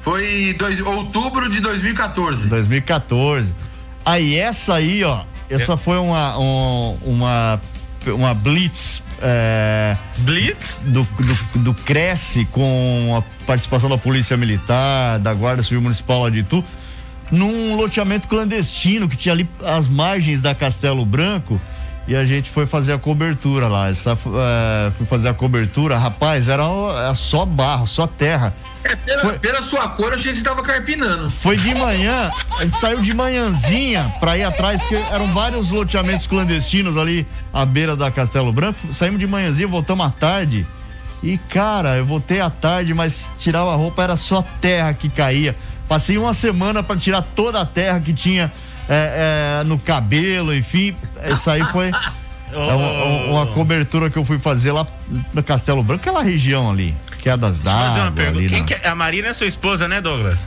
Foi 0.00 0.54
dois, 0.58 0.80
outubro 0.80 1.48
de 1.48 1.60
2014. 1.60 2.48
2014. 2.48 3.54
Aí 4.04 4.36
essa 4.36 4.74
aí, 4.74 5.04
ó, 5.04 5.22
essa 5.48 5.76
foi 5.76 5.96
uma 5.98 6.36
um- 6.38 6.98
uma 7.04 7.60
uma 8.08 8.34
blitz 8.34 9.00
é, 9.22 9.96
Blitz? 10.18 10.78
do, 10.82 11.04
do, 11.04 11.60
do 11.60 11.74
Cresce 11.74 12.44
com 12.50 13.16
a 13.16 13.22
participação 13.46 13.88
da 13.88 13.96
Polícia 13.96 14.36
Militar, 14.36 15.20
da 15.20 15.32
Guarda 15.32 15.62
Civil 15.62 15.80
Municipal 15.82 16.22
lá 16.24 16.30
de 16.30 16.40
Itu, 16.40 16.64
num 17.32 17.74
loteamento 17.74 18.28
clandestino 18.28 19.08
que 19.08 19.16
tinha 19.16 19.32
ali 19.32 19.48
as 19.64 19.88
margens 19.88 20.42
da 20.42 20.54
Castelo 20.54 21.04
Branco. 21.04 21.60
E 22.06 22.16
a 22.16 22.24
gente 22.24 22.50
foi 22.50 22.66
fazer 22.66 22.92
a 22.92 22.98
cobertura 22.98 23.68
lá. 23.68 23.88
Essa, 23.88 24.18
é, 24.18 24.90
fui 24.98 25.06
fazer 25.06 25.28
a 25.28 25.34
cobertura, 25.34 25.96
rapaz, 25.96 26.48
era, 26.48 26.64
era 26.98 27.14
só 27.14 27.46
barro, 27.46 27.86
só 27.86 28.08
terra. 28.08 28.52
É, 28.82 28.96
pela, 28.96 29.20
Foi- 29.22 29.38
pela 29.38 29.62
sua 29.62 29.88
cor, 29.90 30.08
eu 30.08 30.18
achei 30.18 30.32
que 30.32 30.38
você 30.38 30.44
tava 30.44 30.62
carpinando. 30.64 31.30
Foi 31.30 31.56
de 31.56 31.72
manhã, 31.76 32.28
a 32.58 32.64
gente 32.64 32.76
saiu 32.76 33.00
de 33.00 33.14
manhãzinha 33.14 34.04
pra 34.18 34.36
ir 34.36 34.42
atrás, 34.42 34.82
porque 34.82 34.96
eram 35.14 35.28
vários 35.32 35.70
loteamentos 35.70 36.26
clandestinos 36.26 36.96
ali 36.96 37.24
à 37.52 37.64
beira 37.64 37.94
da 37.94 38.10
Castelo 38.10 38.52
Branco. 38.52 38.92
Saímos 38.92 39.20
de 39.20 39.26
manhãzinha, 39.28 39.68
voltamos 39.68 40.04
à 40.04 40.10
tarde. 40.10 40.66
E, 41.22 41.38
cara, 41.38 41.96
eu 41.98 42.04
voltei 42.04 42.40
à 42.40 42.50
tarde, 42.50 42.92
mas 42.92 43.26
tirava 43.38 43.72
a 43.72 43.76
roupa, 43.76 44.02
era 44.02 44.16
só 44.16 44.42
terra 44.60 44.92
que 44.92 45.08
caía. 45.08 45.54
Passei 45.92 46.16
uma 46.16 46.32
semana 46.32 46.82
pra 46.82 46.96
tirar 46.96 47.20
toda 47.20 47.60
a 47.60 47.66
terra 47.66 48.00
que 48.00 48.14
tinha 48.14 48.50
é, 48.88 49.60
é, 49.60 49.64
no 49.64 49.78
cabelo, 49.78 50.54
enfim. 50.54 50.96
Isso 51.30 51.50
aí 51.50 51.62
foi 51.64 51.90
é 52.50 52.56
uma, 52.56 53.24
uma 53.42 53.46
cobertura 53.48 54.08
que 54.08 54.16
eu 54.16 54.24
fui 54.24 54.38
fazer 54.38 54.72
lá 54.72 54.86
no 55.34 55.42
Castelo 55.42 55.82
Branco, 55.82 56.00
aquela 56.00 56.22
região 56.22 56.70
ali, 56.70 56.96
quedas 57.22 57.58
Deixa 57.60 57.78
eu 57.78 57.82
fazer 57.88 58.00
uma 58.00 58.12
pergunta. 58.12 58.58
na- 58.58 58.64
que 58.64 58.72
é? 58.72 58.88
A 58.88 58.94
Marina 58.94 59.28
é 59.28 59.34
sua 59.34 59.46
esposa, 59.46 59.86
né, 59.86 60.00
Douglas? 60.00 60.40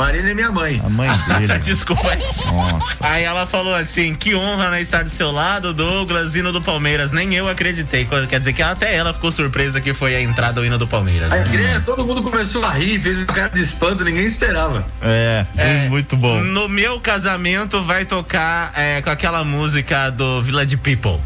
Marina 0.00 0.30
é 0.30 0.34
minha 0.34 0.50
mãe. 0.50 0.80
A 0.82 0.88
mãe 0.88 1.10
dele. 1.28 1.58
Desculpa 1.58 2.10
aí. 2.10 2.18
Nossa. 2.50 2.96
Aí 3.02 3.22
ela 3.22 3.44
falou 3.44 3.74
assim: 3.74 4.14
que 4.14 4.34
honra 4.34 4.70
né, 4.70 4.80
estar 4.80 5.04
do 5.04 5.10
seu 5.10 5.30
lado, 5.30 5.74
Douglas, 5.74 6.34
hino 6.34 6.50
do 6.50 6.62
Palmeiras. 6.62 7.10
Nem 7.10 7.34
eu 7.34 7.46
acreditei. 7.46 8.08
Quer 8.26 8.38
dizer 8.38 8.54
que 8.54 8.62
até 8.62 8.96
ela 8.96 9.12
ficou 9.12 9.30
surpresa 9.30 9.78
que 9.78 9.92
foi 9.92 10.16
a 10.16 10.22
entrada 10.22 10.54
do 10.54 10.64
hino 10.64 10.78
do 10.78 10.86
Palmeiras. 10.86 11.30
A 11.30 11.36
né? 11.36 11.82
todo 11.84 12.06
mundo 12.06 12.22
começou 12.22 12.64
a 12.64 12.70
rir, 12.70 12.98
fez 12.98 13.18
uma 13.18 13.26
cara 13.26 13.50
de 13.50 13.60
espanto, 13.60 14.02
ninguém 14.02 14.24
esperava. 14.24 14.86
É, 15.02 15.44
É, 15.54 15.88
muito 15.90 16.16
bom. 16.16 16.40
No 16.40 16.66
meu 16.66 16.98
casamento 16.98 17.84
vai 17.84 18.06
tocar 18.06 18.72
é, 18.74 19.02
com 19.02 19.10
aquela 19.10 19.44
música 19.44 20.08
do 20.08 20.42
Village 20.42 20.78
People. 20.78 21.20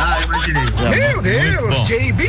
Ah, 0.00 0.20
imaginei. 0.22 0.64
Meu 0.90 1.22
Deus, 1.22 1.88
JB! 1.88 2.24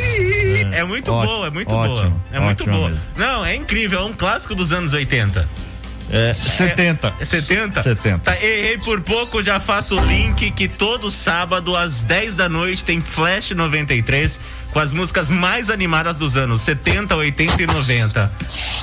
É 0.72 0.84
muito 0.84 1.12
Ótimo, 1.12 1.34
boa, 1.34 1.46
é 1.46 1.50
muito 1.50 1.74
ótimo, 1.74 2.10
boa. 2.10 2.22
É 2.32 2.38
muito 2.38 2.64
boa. 2.64 2.90
mesmo. 2.90 3.04
Não, 3.16 3.44
é 3.44 3.54
incrível, 3.56 4.00
é 4.00 4.04
um 4.04 4.12
clássico 4.12 4.54
dos 4.54 4.70
anos 4.70 4.92
80. 4.92 5.48
É, 6.12 6.34
70. 6.34 7.14
É 7.20 7.24
70? 7.24 7.82
70. 7.82 8.18
Tá, 8.18 8.36
errei 8.44 8.76
por 8.78 9.00
pouco, 9.00 9.42
já 9.42 9.58
faço 9.58 9.98
o 9.98 10.04
link 10.04 10.50
que 10.50 10.68
todo 10.68 11.10
sábado 11.10 11.74
às 11.74 12.02
10 12.02 12.34
da 12.34 12.50
noite 12.50 12.84
tem 12.84 13.00
Flash 13.00 13.52
93 13.52 14.38
com 14.72 14.78
as 14.78 14.92
músicas 14.92 15.28
mais 15.28 15.68
animadas 15.68 16.18
dos 16.18 16.36
anos 16.36 16.62
70, 16.62 17.14
80 17.14 17.62
e 17.62 17.66
90. 17.66 18.32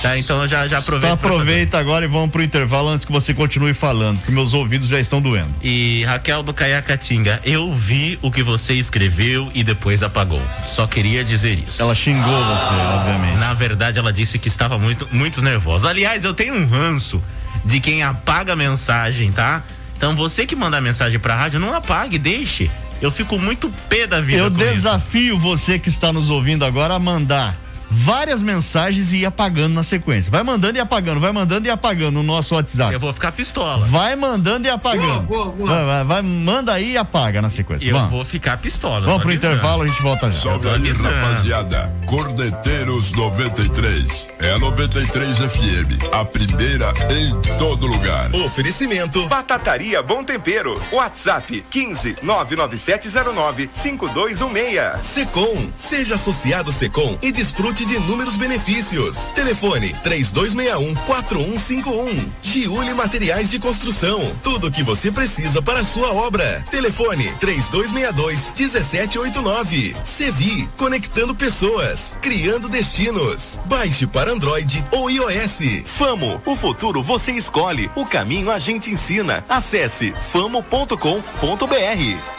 Tá, 0.02 0.18
então 0.18 0.46
já, 0.46 0.66
já 0.66 0.78
aproveito. 0.78 1.12
Então 1.12 1.30
aproveita 1.32 1.78
agora 1.78 2.04
e 2.04 2.08
vamos 2.08 2.30
pro 2.30 2.42
intervalo 2.42 2.88
antes 2.88 3.04
que 3.04 3.12
você 3.12 3.34
continue 3.34 3.74
falando, 3.74 4.18
porque 4.18 4.32
meus 4.32 4.54
ouvidos 4.54 4.88
já 4.88 5.00
estão 5.00 5.20
doendo. 5.20 5.52
E 5.62 6.04
Raquel 6.04 6.42
do 6.42 6.54
Caiacatinga, 6.54 7.40
eu 7.44 7.74
vi 7.74 8.18
o 8.22 8.30
que 8.30 8.42
você 8.42 8.74
escreveu 8.74 9.50
e 9.52 9.64
depois 9.64 10.02
apagou. 10.02 10.42
Só 10.62 10.86
queria 10.86 11.24
dizer 11.24 11.58
isso. 11.58 11.82
Ela 11.82 11.94
xingou 11.94 12.44
você, 12.44 12.74
obviamente. 12.94 13.38
Na 13.38 13.52
verdade, 13.54 13.98
ela 13.98 14.12
disse 14.12 14.38
que 14.38 14.48
estava 14.48 14.78
muito, 14.78 15.08
muito 15.10 15.42
nervosa. 15.42 15.88
Aliás, 15.88 16.24
eu 16.24 16.32
tenho 16.32 16.54
um 16.54 16.66
ranço 16.66 17.22
de 17.64 17.80
quem 17.80 18.02
apaga 18.02 18.52
a 18.52 18.56
mensagem, 18.56 19.32
tá? 19.32 19.62
Então 19.96 20.14
você 20.14 20.46
que 20.46 20.56
manda 20.56 20.80
mensagem 20.80 21.18
pra 21.18 21.34
rádio, 21.34 21.60
não 21.60 21.74
apague, 21.74 22.18
deixe. 22.18 22.70
Eu 23.00 23.10
fico 23.10 23.38
muito 23.38 23.70
pé 23.88 24.06
da 24.06 24.20
vida 24.20 24.42
Eu 24.42 24.50
com 24.50 24.56
isso. 24.62 24.72
desafio 24.74 25.38
você 25.38 25.78
que 25.78 25.88
está 25.88 26.12
nos 26.12 26.28
ouvindo 26.28 26.64
agora 26.64 26.94
a 26.94 26.98
mandar 26.98 27.56
várias 27.90 28.42
mensagens 28.42 29.12
e 29.12 29.18
ir 29.18 29.26
apagando 29.26 29.74
na 29.74 29.82
sequência. 29.82 30.30
Vai 30.30 30.42
mandando 30.42 30.78
e 30.78 30.80
apagando, 30.80 31.20
vai 31.20 31.32
mandando 31.32 31.66
e 31.66 31.70
apagando 31.70 32.12
no 32.12 32.22
nosso 32.22 32.54
WhatsApp. 32.54 32.92
Eu 32.92 33.00
vou 33.00 33.12
ficar 33.12 33.32
pistola. 33.32 33.86
Vai 33.86 34.16
mandando 34.16 34.66
e 34.66 34.70
apagando. 34.70 35.20
Boa, 35.22 35.44
boa, 35.46 35.56
boa. 35.56 35.68
Vai, 35.68 35.84
vai, 35.84 36.04
vai, 36.04 36.22
manda 36.22 36.72
aí 36.72 36.92
e 36.92 36.96
apaga 36.96 37.42
na 37.42 37.50
sequência. 37.50 37.88
Eu 37.88 37.96
Vamos, 37.96 38.10
vou 38.10 38.24
ficar 38.24 38.56
pistola. 38.58 39.06
vamos 39.06 39.22
pro 39.22 39.30
avisando. 39.30 39.54
intervalo, 39.54 39.82
a 39.82 39.86
gente 39.86 40.02
volta 40.02 40.30
já. 40.30 40.40
Sobe 40.40 40.68
tô 40.68 40.74
aí, 40.74 40.92
rapaziada. 40.92 41.92
Cordeteiros 42.06 43.12
93. 43.12 44.28
É 44.38 44.52
a 44.52 44.58
93 44.58 45.38
FM. 45.38 46.12
A 46.12 46.24
primeira 46.24 46.92
em 47.10 47.58
todo 47.58 47.86
lugar. 47.86 48.34
Oferecimento 48.34 49.26
Batataria 49.28 50.02
Bom 50.02 50.22
Tempero. 50.24 50.80
WhatsApp 50.92 51.64
15 51.70 52.16
99709 52.22 53.70
5216. 53.72 55.06
Secom. 55.06 55.68
Seja 55.76 56.14
associado 56.14 56.72
Secom 56.72 57.18
e 57.22 57.30
desfrute 57.32 57.79
de 57.84 57.96
inúmeros 57.96 58.36
benefícios. 58.36 59.30
Telefone 59.34 59.96
3261 60.02 60.94
4151. 61.06 62.32
Giuli 62.42 62.94
Materiais 62.94 63.50
de 63.50 63.58
Construção. 63.58 64.36
Tudo 64.42 64.68
o 64.68 64.70
que 64.70 64.82
você 64.82 65.10
precisa 65.10 65.62
para 65.62 65.80
a 65.80 65.84
sua 65.84 66.12
obra. 66.12 66.64
Telefone 66.70 67.32
3262 67.40 68.52
1789. 68.56 69.96
Sevi, 70.04 70.68
conectando 70.76 71.34
pessoas, 71.34 72.18
criando 72.20 72.68
destinos. 72.68 73.58
Baixe 73.66 74.06
para 74.06 74.32
Android 74.32 74.84
ou 74.92 75.10
iOS. 75.10 75.82
Famo, 75.84 76.40
o 76.44 76.54
futuro 76.54 77.02
você 77.02 77.32
escolhe, 77.32 77.90
o 77.94 78.04
caminho 78.04 78.50
a 78.50 78.58
gente 78.58 78.90
ensina. 78.90 79.44
Acesse 79.48 80.12
famo.com.br. 80.30 80.96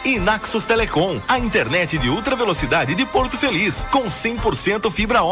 E 0.04 0.18
Naxos 0.18 0.64
Telecom, 0.64 1.20
a 1.28 1.38
internet 1.38 1.98
de 1.98 2.08
ultra 2.08 2.36
velocidade 2.36 2.94
de 2.94 3.04
Porto 3.04 3.36
Feliz, 3.36 3.86
com 3.90 4.04
100% 4.04 4.90
fibra 4.90 5.22
ótica. 5.22 5.31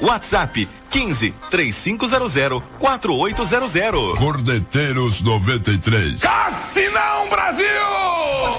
WhatsApp 0.00 0.68
15 0.90 1.34
3500 1.50 2.62
4800. 2.78 4.16
Cordeteiros 4.18 5.20
93. 5.22 6.20
Cassinão 6.20 7.28
Brasil! 7.30 8.15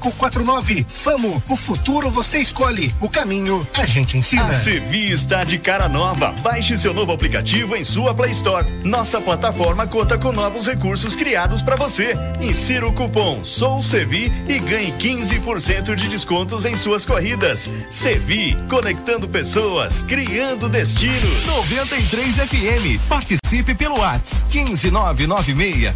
quatro 0.00 0.44
nove. 0.44 0.86
Famo, 0.88 1.42
o 1.48 1.56
futuro 1.56 2.10
você 2.10 2.38
escolhe. 2.38 2.94
O 3.00 3.08
caminho 3.08 3.66
a 3.74 3.84
gente 3.84 4.16
ensina. 4.16 4.46
A 4.46 4.54
Sevi 4.54 5.10
está 5.10 5.44
de 5.44 5.58
cara 5.58 5.88
nova. 5.88 6.32
Baixe 6.40 6.78
seu 6.78 6.94
novo 6.94 7.12
aplicativo 7.12 7.76
em 7.76 7.84
sua 7.84 8.14
Play 8.14 8.30
Store. 8.32 8.64
Nossa 8.84 9.20
plataforma 9.20 9.86
conta 9.86 10.16
com 10.16 10.32
novos 10.32 10.66
recursos 10.66 11.14
criados 11.14 11.62
para 11.62 11.76
você. 11.76 12.12
Insira 12.40 12.86
o 12.86 12.92
cupom 12.92 13.44
Sou 13.44 13.82
Sevi 13.82 14.32
e 14.48 14.58
ganhe 14.58 14.92
15% 14.92 15.94
de 15.94 16.08
descontos 16.08 16.64
em 16.64 16.76
suas 16.76 17.04
corridas. 17.04 17.70
Sevi, 17.90 18.56
conectando 18.68 19.28
pessoas, 19.28 20.02
criando 20.02 20.68
destinos. 20.68 21.46
93 21.46 22.36
FM. 22.36 23.08
Participe 23.08 23.74
pelo 23.74 23.98
WhatsApp 23.98 24.50
15996 24.50 25.94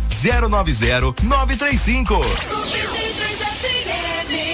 090 0.50 1.22
935. 1.22 2.20
living. 3.94 4.53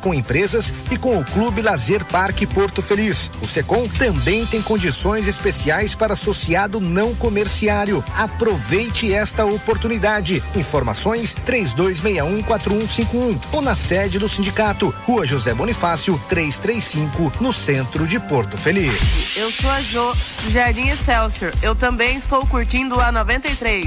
com 0.00 0.14
empresas 0.14 0.72
e 0.92 0.96
com 0.96 1.18
o 1.18 1.24
Clube 1.24 1.60
Lazer 1.60 2.04
Parque 2.04 2.46
Porto 2.46 2.80
Feliz. 2.80 3.28
O 3.42 3.46
Secom 3.46 3.88
também 3.98 4.46
tem 4.46 4.62
condições 4.62 5.26
especiais 5.26 5.92
para 5.92 6.14
associado 6.14 6.80
não 6.80 7.12
comerciário. 7.16 8.04
Aproveite 8.16 9.12
esta 9.12 9.44
oportunidade. 9.44 10.40
Informações 10.54 11.34
32614151 11.44 13.38
ou 13.52 13.60
na 13.60 13.74
sede 13.74 14.20
do 14.20 14.28
sindicato, 14.28 14.94
Rua 15.04 15.26
José 15.26 15.52
Bonifácio, 15.52 16.16
335, 16.28 17.32
no 17.40 17.52
centro 17.52 18.06
de 18.06 18.20
Porto 18.20 18.56
Feliz. 18.56 19.36
Eu 19.36 19.50
sou 19.50 19.68
a 19.70 19.80
Jo, 19.80 20.14
Jardim 20.48 20.88
Excelsior. 20.88 21.52
Eu 21.60 21.74
também 21.74 22.16
estou 22.16 22.46
curtindo 22.46 23.00
a 23.00 23.10
93. 23.10 23.86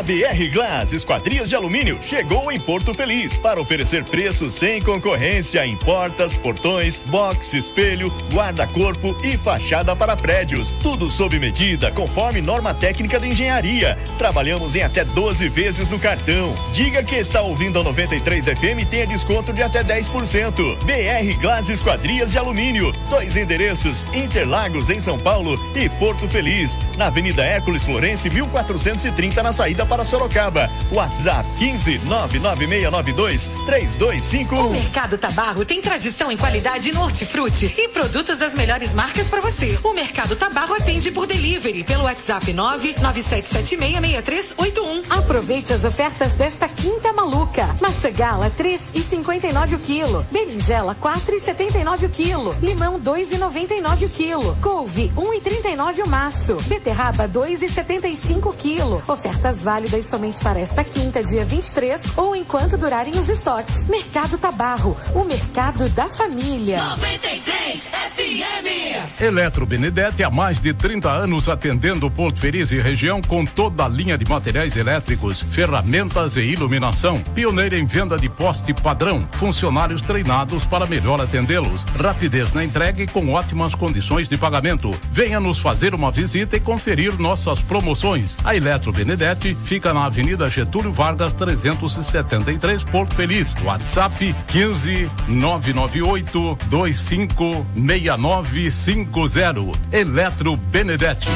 a 0.00 0.02
BR 0.02 0.50
Glass 0.50 0.94
Esquadrias 0.94 1.50
de 1.50 1.54
Alumínio 1.54 1.98
chegou 2.00 2.50
em 2.50 2.58
Porto 2.58 2.94
Feliz 2.94 3.36
para 3.36 3.60
oferecer 3.60 4.02
preços 4.04 4.54
sem 4.54 4.80
concorrência 4.80 5.66
em 5.66 5.76
portas, 5.76 6.38
portões, 6.38 7.00
box, 7.00 7.52
espelho, 7.52 8.08
guarda-corpo 8.32 9.14
e 9.22 9.36
fachada 9.36 9.94
para 9.94 10.16
prédios. 10.16 10.72
Tudo 10.82 11.10
sob 11.10 11.38
medida, 11.38 11.90
conforme 11.92 12.40
norma 12.40 12.72
técnica 12.72 13.20
de 13.20 13.28
engenharia. 13.28 13.98
Trabalhamos 14.16 14.74
em 14.74 14.82
até 14.82 15.04
12 15.04 15.50
vezes 15.50 15.86
no 15.90 15.98
cartão. 15.98 16.54
Diga 16.72 17.02
que 17.02 17.16
está 17.16 17.42
ouvindo 17.42 17.78
a 17.78 17.82
93 17.82 18.46
FM 18.46 18.80
e 18.80 18.86
tenha 18.86 19.06
desconto 19.06 19.52
de 19.52 19.62
até 19.62 19.84
10%. 19.84 20.78
BR 20.78 21.40
Glass 21.42 21.68
Esquadrias 21.68 22.32
de 22.32 22.38
Alumínio. 22.38 22.90
Dois 23.10 23.36
endereços: 23.36 24.06
Interlagos 24.14 24.88
em 24.88 24.98
São 24.98 25.18
Paulo 25.18 25.60
e 25.76 25.90
Porto 25.90 26.26
Feliz, 26.26 26.78
na 26.96 27.08
Avenida 27.08 27.44
Hércules 27.44 27.82
Florense, 27.82 28.30
1430 28.30 29.42
na 29.42 29.52
saída 29.52 29.89
para 29.90 30.04
Sorocaba. 30.04 30.70
WhatsApp 30.92 31.44
15 31.58 31.98
99692 32.04 33.50
3251. 33.66 34.66
O 34.66 34.70
Mercado 34.70 35.18
Tabarro 35.18 35.64
tem 35.64 35.80
tradição 35.80 36.30
em 36.30 36.36
qualidade 36.36 36.92
no 36.92 37.02
hortifruti 37.02 37.74
e 37.76 37.88
produtos 37.88 38.38
das 38.38 38.54
melhores 38.54 38.94
marcas 38.94 39.28
para 39.28 39.40
você. 39.40 39.76
O 39.82 39.92
Mercado 39.92 40.36
Tabarro 40.36 40.74
atende 40.74 41.10
por 41.10 41.26
delivery 41.26 41.82
pelo 41.82 42.04
WhatsApp 42.04 42.52
997766381. 42.52 45.06
Aproveite 45.10 45.72
as 45.72 45.82
ofertas 45.82 46.30
desta 46.32 46.68
quinta 46.68 47.12
maluca. 47.12 47.66
Maçã 47.80 48.12
gala 48.12 48.48
3,59 48.50 49.74
o 49.74 49.78
quilo. 49.80 50.24
Berinjela 50.30 50.94
4,79 50.94 52.06
o 52.06 52.08
quilo. 52.08 52.56
Limão 52.62 53.00
2,99 53.00 54.06
o 54.06 54.08
quilo. 54.08 54.56
Couve 54.62 55.10
1,39 55.16 56.06
o 56.06 56.08
maço. 56.08 56.54
Beterraba 56.68 57.28
2,75 57.28 58.46
o 58.46 58.52
quilo. 58.52 59.02
Ofertas 59.08 59.64
válidas 59.64 59.79
somente 60.02 60.40
para 60.40 60.60
esta 60.60 60.84
quinta, 60.84 61.22
dia 61.22 61.44
23 61.44 62.00
ou 62.16 62.36
enquanto 62.36 62.78
durarem 62.78 63.12
os 63.18 63.28
estoques. 63.28 63.88
Mercado 63.88 64.38
Tabarro, 64.38 64.96
o 65.14 65.24
mercado 65.24 65.88
da 65.90 66.08
família. 66.08 66.78
93 66.78 67.90
FM. 68.14 69.20
Eletro 69.20 69.66
Benedetti 69.66 70.22
há 70.22 70.30
mais 70.30 70.60
de 70.60 70.72
30 70.72 71.10
anos 71.10 71.48
atendendo 71.48 72.10
Porto 72.10 72.38
Feliz 72.38 72.70
e 72.70 72.80
região 72.80 73.20
com 73.20 73.44
toda 73.44 73.84
a 73.84 73.88
linha 73.88 74.16
de 74.16 74.28
materiais 74.28 74.76
elétricos, 74.76 75.40
ferramentas 75.40 76.36
e 76.36 76.42
iluminação. 76.42 77.20
Pioneira 77.34 77.76
em 77.76 77.84
venda 77.84 78.16
de 78.16 78.28
poste 78.28 78.72
padrão, 78.72 79.26
funcionários 79.32 80.02
treinados 80.02 80.64
para 80.64 80.86
melhor 80.86 81.20
atendê-los. 81.20 81.82
Rapidez 81.98 82.52
na 82.52 82.64
entrega 82.64 83.02
e 83.02 83.06
com 83.06 83.32
ótimas 83.32 83.74
condições 83.74 84.28
de 84.28 84.36
pagamento. 84.36 84.90
Venha 85.10 85.40
nos 85.40 85.58
fazer 85.58 85.80
fazer 85.80 85.94
uma 85.94 86.10
visita 86.10 86.56
e 86.56 86.60
conferir 86.60 87.18
nossas 87.18 87.58
promoções. 87.60 88.36
A 88.44 88.54
Eletro 88.54 88.92
Benedetti 88.92 89.54
fica 89.70 89.94
na 89.94 90.06
Avenida 90.06 90.48
Getúlio 90.48 90.92
Vargas 90.92 91.32
373, 91.32 92.82
Porto 92.82 93.14
Feliz. 93.14 93.54
WhatsApp 93.62 94.34
15 94.48 95.08
998 95.28 96.58
25 96.68 97.66
6950. 97.76 99.78
Eletro 99.92 100.56
Benedetti. 100.56 101.28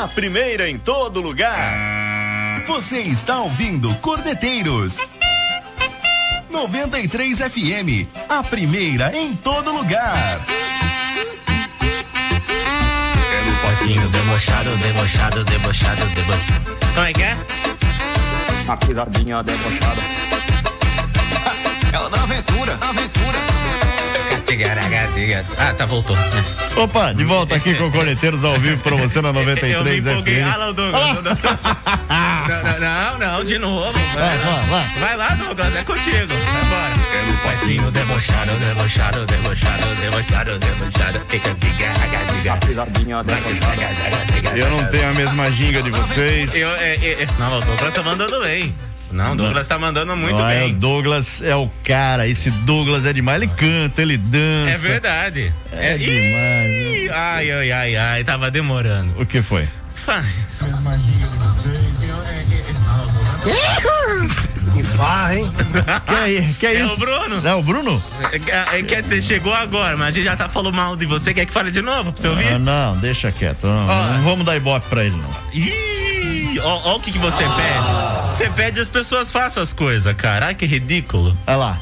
A 0.00 0.06
primeira 0.06 0.70
em 0.70 0.78
todo 0.78 1.20
lugar. 1.20 2.64
Você 2.68 3.00
está 3.00 3.40
ouvindo 3.40 3.92
Cordeteiros 3.96 5.15
93 6.56 7.38
FM, 7.38 8.08
a 8.30 8.42
primeira 8.42 9.14
em 9.14 9.36
todo 9.36 9.70
lugar. 9.72 10.40
Potinho 13.60 14.08
debochado, 14.08 14.70
debochado, 14.78 15.44
debochado, 15.44 16.06
debochado. 16.06 16.94
Como 16.94 17.06
é 17.06 17.12
que 17.12 17.22
é? 17.22 17.36
A 18.68 18.76
pisadinha 18.78 19.42
debochada. 19.42 20.00
É 21.92 22.10
da 22.10 22.22
aventura, 22.22 22.78
aventura. 22.80 23.75
Ah, 25.58 25.74
tá, 25.74 25.86
voltou. 25.86 26.16
Opa, 26.76 27.12
de 27.12 27.24
volta 27.24 27.56
aqui 27.56 27.74
com 27.74 27.90
Corneteiros 27.90 28.44
ao 28.44 28.58
vivo 28.58 28.80
pra 28.82 28.96
você 28.96 29.20
na 29.20 29.32
93 29.32 29.74
Eu 29.74 29.84
me 29.84 29.98
empolguei. 29.98 30.42
FM. 30.42 30.46
Ah, 30.46 30.56
lá 30.56 30.68
o 30.68 30.72
Douglas. 30.72 31.18
Não, 32.08 32.78
não, 32.78 33.18
não, 33.18 33.44
de 33.44 33.58
novo. 33.58 33.92
Vai, 34.14 34.38
vai, 34.38 34.64
vai. 34.66 34.84
Vai 35.00 35.16
lá, 35.16 35.34
Douglas, 35.34 35.76
é 35.76 35.82
contigo. 35.82 36.28
Vai 36.28 36.62
embora. 36.62 37.06
Potinho 37.42 37.90
debochado, 37.90 38.52
debochado, 38.52 39.26
debochado, 39.26 39.94
debochado, 40.00 40.58
debochado. 40.58 41.18
Fica. 41.26 41.56
Eu 44.56 44.70
não 44.70 44.86
tenho 44.86 45.08
a 45.08 45.12
mesma 45.14 45.50
ginga 45.50 45.82
de 45.82 45.90
vocês. 45.90 46.54
Eu, 46.54 46.70
é, 46.76 46.94
é, 46.94 47.22
é, 47.22 47.26
não, 47.38 47.58
o 47.58 47.60
Douglas 47.60 47.94
tá 47.94 48.02
mandando 48.02 48.40
bem. 48.42 48.74
Não, 49.10 49.32
o 49.32 49.36
Douglas 49.36 49.66
tá 49.68 49.78
mandando 49.78 50.16
muito 50.16 50.42
Ah, 50.42 50.52
é, 50.52 50.60
bem. 50.62 50.72
O 50.74 50.78
Douglas 50.78 51.40
é 51.42 51.54
o 51.54 51.70
cara, 51.84 52.26
esse 52.26 52.50
Douglas 52.50 53.06
é 53.06 53.12
demais, 53.12 53.40
ele 53.42 53.50
canta, 53.56 54.02
ele 54.02 54.16
dança. 54.18 54.72
É 54.72 54.76
verdade. 54.78 55.52
É 55.72 55.96
demais. 55.96 57.04
Ih, 57.04 57.08
Ai, 57.10 57.50
ai, 57.50 57.72
ai, 57.72 57.96
ai, 57.96 58.24
tava 58.24 58.50
demorando. 58.50 59.14
O 59.20 59.24
que 59.24 59.42
foi? 59.42 59.66
Que 64.74 64.82
farra, 64.82 65.34
hein? 65.36 65.50
Que 66.06 66.14
é, 66.14 66.48
que 66.60 66.66
é 66.66 66.74
É 66.74 66.84
isso? 66.84 66.94
o 66.94 66.98
Bruno? 66.98 67.48
É 67.48 67.54
o 67.54 67.62
Bruno? 67.62 68.02
É, 68.32 68.78
é, 68.78 68.82
Quer 68.82 69.02
dizer, 69.02 69.22
chegou 69.22 69.54
agora, 69.54 69.96
mas 69.96 70.08
a 70.08 70.10
gente 70.10 70.24
já 70.24 70.36
tá 70.36 70.48
falando 70.48 70.74
mal 70.74 70.96
de 70.96 71.06
você. 71.06 71.32
Quer 71.32 71.46
que 71.46 71.52
fale 71.52 71.70
de 71.70 71.80
novo 71.80 72.12
pra 72.12 72.20
você 72.22 72.28
ouvir? 72.28 72.48
Ah, 72.48 72.58
não, 72.58 72.96
deixa 72.98 73.30
quieto. 73.32 73.66
Não, 73.66 73.86
não 73.86 74.22
vamos 74.22 74.44
dar 74.44 74.56
ibope 74.56 74.86
pra 74.88 75.04
ele, 75.04 75.16
não. 75.16 75.30
Ih, 75.52 76.58
ó, 76.62 76.92
ó 76.92 76.96
o 76.96 77.00
que, 77.00 77.12
que 77.12 77.18
você 77.18 77.42
pede. 77.42 78.25
Você 78.36 78.50
pede 78.50 78.80
as 78.80 78.88
pessoas 78.88 79.30
façam 79.30 79.62
as 79.62 79.72
coisas, 79.72 80.14
cara. 80.16 80.46
Ai, 80.46 80.54
que 80.54 80.66
ridículo. 80.66 81.36
Olha 81.46 81.56
lá. 81.56 81.78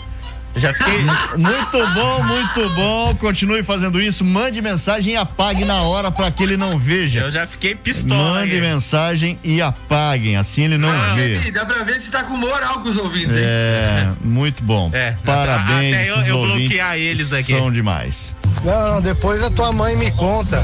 Já 0.57 0.73
fiquei. 0.73 0.99
Muito 1.37 1.95
bom, 1.95 2.23
muito 2.23 2.71
bom. 2.77 3.12
Continue 3.17 3.64
fazendo 3.64 4.01
isso. 4.01 4.25
Mande 4.25 4.62
mensagem 4.62 5.14
e 5.14 5.17
apague 5.17 5.64
na 5.64 5.83
hora 5.83 6.12
para 6.12 6.31
que 6.31 6.45
ele 6.45 6.57
não 6.57 6.79
veja. 6.79 7.23
Eu 7.23 7.31
já 7.33 7.45
fiquei 7.45 7.75
pistola. 7.75 8.38
Mande 8.40 8.55
aí. 8.55 8.61
mensagem 8.61 9.37
e 9.43 9.61
apaguem, 9.61 10.37
assim 10.37 10.62
ele 10.62 10.79
não 10.79 10.93
vê. 11.17 11.33
Ih, 11.33 11.51
dá 11.51 11.67
pra 11.67 11.83
ver 11.83 11.99
que 11.99 12.09
tá 12.09 12.23
com 12.23 12.37
moral 12.37 12.83
com 12.83 12.88
os 12.88 12.97
ouvintes, 12.97 13.37
hein? 13.37 13.43
É, 13.45 14.09
muito 14.21 14.62
bom. 14.62 14.90
É, 14.93 15.17
Parabéns. 15.25 15.97
até 15.97 16.09
eu- 16.09 16.14
esses 16.19 16.29
eu 16.29 16.40
bloquear 16.40 16.97
eles 16.97 17.33
aqui. 17.33 17.53
São 17.53 17.73
demais. 17.73 18.33
Não, 18.64 18.95
não, 18.95 19.03
depois 19.03 19.43
a 19.43 19.51
tua 19.51 19.73
mãe 19.73 19.97
me 19.97 20.12
conta. 20.12 20.61
Ô, 20.61 20.62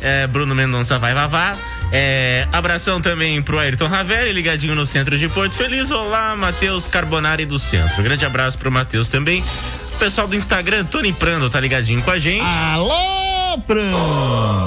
é, 0.00 0.26
Bruno 0.26 0.54
Mendonça 0.54 0.98
vai 0.98 1.12
vavá. 1.12 1.54
É, 1.94 2.48
abração 2.50 3.02
também 3.02 3.42
pro 3.42 3.58
Ayrton 3.58 3.86
Ravelli, 3.86 4.32
ligadinho 4.32 4.74
no 4.74 4.86
centro 4.86 5.18
de 5.18 5.28
Porto 5.28 5.54
Feliz. 5.54 5.90
Olá, 5.90 6.34
Matheus 6.34 6.88
Carbonari 6.88 7.44
do 7.44 7.58
centro. 7.58 8.02
Grande 8.02 8.24
abraço 8.24 8.56
pro 8.56 8.72
Matheus 8.72 9.10
também. 9.10 9.44
O 10.02 10.04
pessoal 10.04 10.26
do 10.26 10.34
Instagram, 10.34 10.84
Tony 10.84 11.12
Prando, 11.12 11.48
tá 11.48 11.60
ligadinho 11.60 12.02
com 12.02 12.10
a 12.10 12.18
gente. 12.18 12.44
Alô, 12.44 13.56
Prando! 13.64 13.96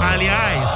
Aliás, 0.02 0.66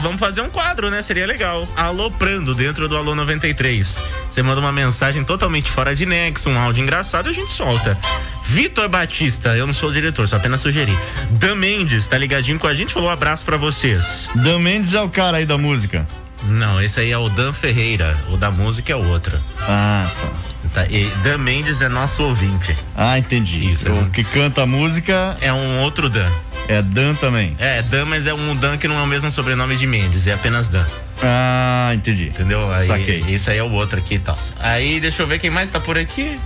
vamos 0.00 0.18
fazer 0.18 0.40
um 0.40 0.48
quadro, 0.48 0.88
né? 0.90 1.02
Seria 1.02 1.26
legal. 1.26 1.68
Alô 1.76 2.10
Prando, 2.10 2.54
dentro 2.54 2.88
do 2.88 2.96
Alô 2.96 3.14
93. 3.14 4.02
Você 4.30 4.42
manda 4.42 4.58
uma 4.58 4.72
mensagem 4.72 5.22
totalmente 5.22 5.70
fora 5.70 5.94
de 5.94 6.06
nexo, 6.06 6.48
um 6.48 6.58
áudio 6.58 6.82
engraçado 6.82 7.28
e 7.28 7.32
a 7.32 7.34
gente 7.34 7.52
solta. 7.52 7.98
Vitor 8.42 8.88
Batista, 8.88 9.54
eu 9.54 9.66
não 9.66 9.74
sou 9.74 9.90
o 9.90 9.92
diretor, 9.92 10.26
só 10.26 10.36
apenas 10.36 10.62
sugeri. 10.62 10.98
Dan 11.32 11.56
Mendes, 11.56 12.06
tá 12.06 12.16
ligadinho 12.16 12.58
com 12.58 12.66
a 12.66 12.72
gente? 12.72 12.94
Falou 12.94 13.10
um 13.10 13.12
abraço 13.12 13.44
pra 13.44 13.58
vocês. 13.58 14.30
Dan 14.34 14.60
Mendes 14.60 14.94
é 14.94 15.02
o 15.02 15.10
cara 15.10 15.36
aí 15.36 15.44
da 15.44 15.58
música. 15.58 16.08
Não, 16.44 16.80
esse 16.80 17.00
aí 17.00 17.10
é 17.10 17.18
o 17.18 17.28
Dan 17.28 17.52
Ferreira. 17.52 18.16
O 18.30 18.38
da 18.38 18.50
música 18.50 18.94
é 18.94 18.96
outro. 18.96 19.38
Ah, 19.60 20.10
tá. 20.18 20.53
Tá, 20.74 20.84
e 20.90 21.06
Dan 21.22 21.38
Mendes 21.38 21.80
é 21.80 21.88
nosso 21.88 22.24
ouvinte. 22.24 22.74
Ah, 22.96 23.16
entendi. 23.16 23.72
Isso, 23.72 23.88
o 23.90 24.10
que 24.10 24.24
canta 24.24 24.62
a 24.62 24.66
música 24.66 25.36
É 25.40 25.52
um 25.52 25.80
outro 25.82 26.08
Dan. 26.10 26.28
é 26.68 26.82
Dan 26.82 27.14
também. 27.14 27.54
É, 27.60 27.80
Dan, 27.82 28.06
mas 28.06 28.26
é 28.26 28.34
um 28.34 28.56
Dan 28.56 28.76
que 28.76 28.88
não 28.88 28.98
é 28.98 29.02
o 29.02 29.06
mesmo 29.06 29.30
sobrenome 29.30 29.76
de 29.76 29.86
Mendes, 29.86 30.26
é 30.26 30.32
apenas 30.32 30.66
Dan. 30.66 30.84
Ah, 31.22 31.92
entendi. 31.94 32.26
Entendeu? 32.26 32.70
Aí, 32.72 32.88
Saquei. 32.88 33.24
Esse 33.28 33.50
aí 33.50 33.58
é 33.58 33.62
o 33.62 33.70
outro 33.70 33.98
aqui 33.98 34.14
e 34.14 34.18
tal. 34.18 34.36
Aí, 34.58 34.98
deixa 34.98 35.22
eu 35.22 35.26
ver 35.28 35.38
quem 35.38 35.48
mais 35.48 35.70
tá 35.70 35.78
por 35.78 35.96
aqui. 35.96 36.36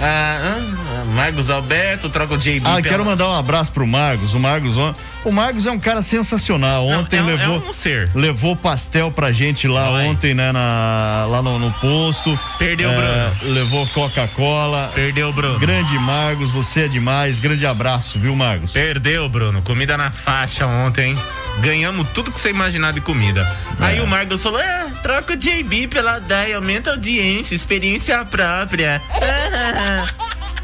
Ah, 0.00 0.56
ah, 0.58 1.04
Marcos 1.14 1.50
Alberto, 1.50 2.08
troca 2.08 2.34
o 2.34 2.38
JB. 2.38 2.58
Ah, 2.64 2.76
pela- 2.76 2.82
quero 2.82 3.04
mandar 3.04 3.28
um 3.28 3.34
abraço 3.34 3.72
pro 3.72 3.86
Marcos. 3.86 4.32
O 4.34 4.38
Marcos, 4.38 4.76
o 5.24 5.32
Marcos 5.32 5.66
é 5.66 5.70
um 5.72 5.78
cara 5.78 6.02
sensacional. 6.02 6.86
Ontem 6.86 7.18
é 7.18 7.22
um- 7.22 7.26
levou, 7.26 7.56
é 7.66 7.68
um 7.68 7.72
ser. 7.72 8.08
levou 8.14 8.54
pastel 8.54 9.10
pra 9.10 9.32
gente 9.32 9.66
lá 9.66 9.90
ontem, 9.90 10.34
né, 10.34 10.52
na, 10.52 11.26
lá 11.28 11.42
no, 11.42 11.58
no 11.58 11.70
posto. 11.72 12.38
Perdeu 12.58 12.90
o 12.90 12.92
É, 12.92 13.30
Levou 13.42 13.86
Coca-Cola. 13.88 14.90
Perdeu 14.94 15.30
o 15.30 15.32
Bruno. 15.32 15.58
Grande 15.58 15.98
Marcos, 15.98 16.50
você 16.52 16.84
é 16.84 16.88
demais. 16.88 17.38
Grande 17.38 17.66
abraço, 17.66 18.18
viu, 18.18 18.36
Marcos? 18.36 18.72
Perdeu, 18.72 19.28
Bruno. 19.28 19.62
Comida 19.62 19.96
na 19.96 20.10
faixa 20.12 20.66
ontem. 20.66 21.16
Ganhamos 21.60 22.06
tudo 22.14 22.30
que 22.30 22.38
você 22.38 22.50
imaginar 22.50 22.92
de 22.92 23.00
comida. 23.00 23.40
É. 23.80 23.84
Aí 23.86 24.00
o 24.00 24.06
Marcos 24.06 24.40
falou: 24.40 24.60
é, 24.60 24.86
troca 25.02 25.32
o 25.32 25.36
JB 25.36 25.88
pela 25.88 26.20
DAI, 26.20 26.52
aumenta 26.52 26.90
a 26.90 26.92
audiência, 26.92 27.52
experiência 27.52 28.24
própria. 28.24 29.02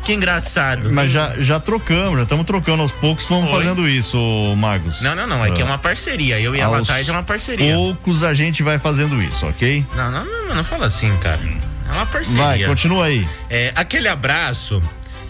que 0.04 0.12
engraçado. 0.12 0.90
Mas 0.92 1.10
já, 1.10 1.34
já 1.38 1.58
trocamos, 1.58 2.16
já 2.16 2.22
estamos 2.24 2.44
trocando 2.44 2.82
aos 2.82 2.92
poucos, 2.92 3.24
vamos 3.26 3.50
Oi. 3.50 3.58
fazendo 3.58 3.88
isso, 3.88 4.18
ô, 4.18 4.54
Marcos. 4.54 5.00
Não, 5.00 5.14
não, 5.14 5.26
não. 5.26 5.44
É 5.44 5.50
que 5.50 5.62
é 5.62 5.64
uma 5.64 5.78
parceria. 5.78 6.38
Eu 6.40 6.54
e 6.54 6.60
a 6.60 6.66
Aos 6.66 6.88
é 6.90 7.10
uma 7.12 7.22
parceria. 7.22 7.74
poucos 7.74 8.22
a 8.22 8.34
gente 8.34 8.62
vai 8.62 8.78
fazendo 8.78 9.22
isso, 9.22 9.46
ok? 9.46 9.84
Não, 9.96 10.10
não, 10.10 10.24
não, 10.24 10.54
não 10.56 10.64
fala 10.64 10.86
assim, 10.86 11.14
cara. 11.18 11.40
É 11.88 11.92
uma 11.92 12.06
parceria. 12.06 12.42
Vai, 12.42 12.64
continua 12.64 13.06
aí. 13.06 13.26
É, 13.48 13.72
aquele 13.74 14.08
abraço 14.08 14.80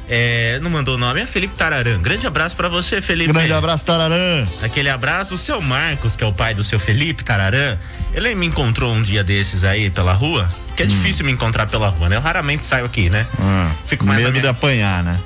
É, 0.08 0.58
não 0.60 0.70
mandou 0.70 0.96
o 0.96 0.98
nome, 0.98 1.22
é 1.22 1.26
Felipe 1.26 1.54
Tararã. 1.56 1.98
Grande 2.00 2.26
abraço 2.26 2.54
pra 2.54 2.68
você, 2.68 3.00
Felipe. 3.00 3.32
Grande 3.32 3.52
abraço, 3.52 3.84
Tararã. 3.86 4.46
Aquele 4.62 4.90
abraço. 4.90 5.34
O 5.34 5.38
seu 5.38 5.60
Marcos, 5.62 6.14
que 6.14 6.22
é 6.22 6.26
o 6.26 6.32
pai 6.32 6.52
do 6.52 6.62
seu 6.62 6.78
Felipe 6.78 7.24
Tararã, 7.24 7.78
ele 8.14 8.34
me 8.34 8.46
encontrou 8.46 8.94
um 8.94 9.02
dia 9.02 9.22
desses 9.24 9.64
aí 9.64 9.90
pela 9.90 10.12
rua, 10.12 10.48
que 10.76 10.82
é 10.82 10.86
difícil 10.86 11.24
me 11.26 11.32
encontrar 11.32 11.66
pela 11.66 11.88
rua, 11.88 12.08
né? 12.08 12.16
Eu 12.16 12.20
raramente 12.20 12.64
saio 12.64 12.84
aqui, 12.86 13.10
né? 13.10 13.26
Hum, 13.38 13.70
Fico 13.86 14.04
mais 14.06 14.18
medo 14.18 14.30
minha- 14.30 14.42
de 14.42 14.48
apanhar, 14.48 15.02
né? 15.02 15.18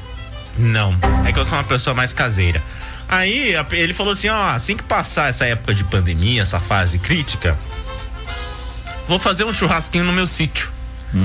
Não, 0.57 0.95
é 1.24 1.32
que 1.32 1.39
eu 1.39 1.45
sou 1.45 1.57
uma 1.59 1.64
pessoa 1.64 1.95
mais 1.95 2.12
caseira. 2.12 2.62
Aí 3.09 3.55
ele 3.72 3.95
falou 3.95 4.12
assim: 4.12 4.28
ó, 4.28 4.49
assim 4.51 4.76
que 4.76 4.82
passar 4.82 5.28
essa 5.28 5.45
época 5.47 5.72
de 5.74 5.84
pandemia, 5.84 6.43
essa 6.43 6.59
fase 6.61 6.99
crítica, 6.99 7.57
vou 9.09 9.18
fazer 9.18 9.45
um 9.45 9.53
churrasquinho 9.53 10.05
no 10.05 10.12
meu 10.12 10.26
sítio. 10.26 10.70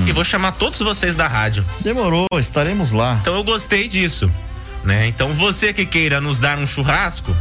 E 0.06 0.12
vou 0.12 0.24
chamar 0.24 0.52
todos 0.52 0.80
vocês 0.80 1.14
da 1.14 1.28
rádio. 1.28 1.62
Demorou, 1.80 2.26
estaremos 2.38 2.90
lá. 2.90 3.18
Então 3.20 3.34
eu 3.34 3.44
gostei 3.44 3.86
disso. 3.86 4.30
Né? 4.82 5.06
Então 5.08 5.34
você 5.34 5.74
que 5.74 5.84
queira 5.84 6.22
nos 6.22 6.38
dar 6.38 6.58
um 6.58 6.66
churrasco, 6.66 7.36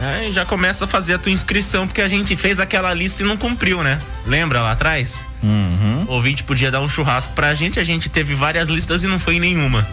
aí 0.00 0.32
já 0.32 0.44
começa 0.44 0.84
a 0.84 0.88
fazer 0.88 1.14
a 1.14 1.18
tua 1.18 1.32
inscrição, 1.32 1.86
porque 1.86 2.02
a 2.02 2.08
gente 2.08 2.36
fez 2.36 2.60
aquela 2.60 2.92
lista 2.92 3.22
e 3.22 3.26
não 3.26 3.36
cumpriu, 3.36 3.82
né? 3.82 4.00
Lembra 4.26 4.60
lá 4.60 4.72
atrás? 4.72 5.24
Uhum. 5.42 6.04
O 6.08 6.12
ouvinte 6.12 6.42
podia 6.44 6.70
dar 6.70 6.80
um 6.80 6.88
churrasco 6.88 7.32
pra 7.34 7.54
gente, 7.54 7.80
a 7.80 7.84
gente 7.84 8.08
teve 8.08 8.34
várias 8.34 8.68
listas 8.68 9.02
e 9.02 9.06
não 9.06 9.18
foi 9.18 9.36
em 9.36 9.40
nenhuma. 9.40 9.86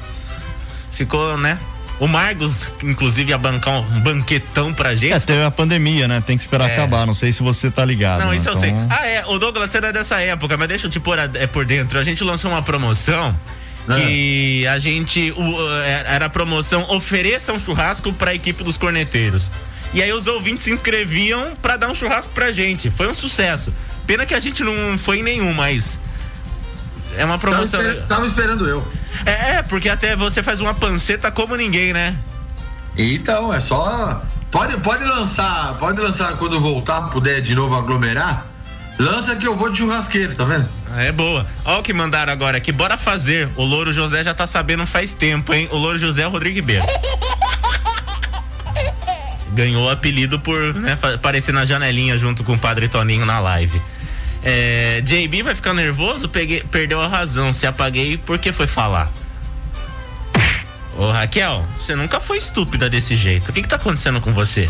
Ficou, 0.93 1.37
né? 1.37 1.57
O 1.99 2.07
Margos, 2.07 2.67
inclusive, 2.83 3.29
ia 3.29 3.37
bancar 3.37 3.75
um 3.79 3.99
banquetão 4.01 4.73
pra 4.73 4.93
gente. 4.95 5.13
É, 5.13 5.19
teve 5.19 5.43
a 5.43 5.51
pandemia, 5.51 6.07
né? 6.07 6.21
Tem 6.25 6.35
que 6.37 6.43
esperar 6.43 6.69
É. 6.69 6.73
acabar. 6.73 7.05
Não 7.05 7.13
sei 7.13 7.31
se 7.31 7.41
você 7.41 7.69
tá 7.71 7.85
ligado. 7.85 8.21
Não, 8.21 8.31
né? 8.31 8.37
isso 8.37 8.49
eu 8.49 8.53
Então, 8.53 8.61
sei. 8.61 8.73
Ah, 8.89 9.05
é. 9.07 9.23
O 9.27 9.37
Douglas 9.37 9.69
você 9.69 9.79
não 9.79 9.87
é 9.89 9.93
dessa 9.93 10.19
época, 10.19 10.57
mas 10.57 10.67
deixa 10.67 10.87
eu 10.87 10.91
te 10.91 10.99
pôr 10.99 11.17
a- 11.19 11.29
é, 11.35 11.47
por 11.47 11.63
dentro. 11.65 11.97
A 11.99 12.03
gente 12.03 12.23
lançou 12.23 12.51
uma 12.51 12.61
promoção 12.63 13.33
que 13.87 14.65
a 14.67 14.79
gente. 14.79 15.31
o- 15.37 15.77
é, 15.83 16.03
era 16.07 16.25
a 16.25 16.29
promoção 16.29 16.83
Ofereça 16.89 17.53
um 17.53 17.59
churrasco 17.59 18.11
pra 18.11 18.33
equipe 18.33 18.63
dos 18.63 18.75
corneteiros. 18.75 19.49
E 19.93 20.01
aí 20.01 20.11
os 20.11 20.25
ouvintes 20.27 20.63
se 20.63 20.71
inscreviam 20.71 21.53
pra 21.61 21.77
dar 21.77 21.89
um 21.89 21.93
churrasco 21.95 22.33
pra 22.33 22.51
gente. 22.51 22.89
Foi 22.89 23.07
um 23.07 23.13
sucesso. 23.13 23.73
Pena 24.07 24.25
que 24.25 24.33
a 24.33 24.39
gente 24.39 24.63
não 24.63 24.97
foi 24.97 25.19
em 25.19 25.23
nenhum, 25.23 25.53
mas. 25.53 25.99
É 27.15 27.23
uma 27.23 27.37
promoção. 27.37 27.79
Tava, 27.79 27.91
esper- 27.91 28.07
tava 28.07 28.27
esperando 28.27 28.67
eu. 28.67 28.87
É, 29.25 29.55
é, 29.57 29.61
porque 29.63 29.87
até 29.87 30.15
você 30.15 30.41
faz 30.41 30.59
uma 30.59 30.73
panceta 30.73 31.29
como 31.31 31.55
ninguém, 31.55 31.93
né? 31.93 32.15
Então, 32.97 33.53
é 33.53 33.59
só. 33.59 34.21
Pode, 34.51 34.77
pode 34.77 35.03
lançar, 35.03 35.75
pode 35.79 35.99
lançar 36.01 36.37
quando 36.37 36.59
voltar, 36.59 37.01
puder 37.09 37.41
de 37.41 37.55
novo 37.55 37.75
aglomerar. 37.75 38.45
Lança 38.99 39.35
que 39.35 39.47
eu 39.47 39.55
vou 39.55 39.71
de 39.71 39.79
churrasqueiro, 39.79 40.35
tá 40.35 40.43
vendo? 40.45 40.69
É 40.95 41.11
boa. 41.11 41.47
Olha 41.65 41.79
o 41.79 41.83
que 41.83 41.91
mandaram 41.93 42.31
agora 42.31 42.57
aqui. 42.57 42.71
Bora 42.71 42.95
fazer. 42.97 43.49
O 43.55 43.63
Louro 43.63 43.91
José 43.91 44.23
já 44.23 44.33
tá 44.35 44.45
sabendo 44.45 44.85
faz 44.85 45.11
tempo, 45.11 45.51
hein? 45.53 45.67
O 45.71 45.77
Louro 45.77 45.97
José 45.97 46.21
é 46.21 46.27
o 46.27 46.29
Rodrigo 46.29 46.55
Ribeiro. 46.55 46.85
Ganhou 49.53 49.83
o 49.85 49.89
apelido 49.89 50.39
por 50.39 50.73
né, 50.75 50.97
aparecer 51.15 51.53
na 51.53 51.65
janelinha 51.65 52.17
junto 52.17 52.43
com 52.43 52.53
o 52.53 52.59
Padre 52.59 52.87
Toninho 52.87 53.25
na 53.25 53.39
live. 53.39 53.81
É, 54.43 55.01
JB 55.01 55.43
vai 55.43 55.55
ficar 55.55 55.73
nervoso? 55.73 56.27
Peguei, 56.27 56.63
perdeu 56.69 57.01
a 57.01 57.07
razão. 57.07 57.53
Se 57.53 57.65
apaguei, 57.65 58.17
por 58.17 58.37
que 58.37 58.51
foi 58.51 58.67
falar? 58.67 59.11
Ô 60.97 61.09
Raquel, 61.11 61.65
você 61.77 61.95
nunca 61.95 62.19
foi 62.19 62.37
estúpida 62.37 62.89
desse 62.89 63.15
jeito. 63.15 63.49
O 63.49 63.53
que, 63.53 63.61
que 63.61 63.67
tá 63.67 63.77
acontecendo 63.77 64.21
com 64.21 64.33
você? 64.33 64.69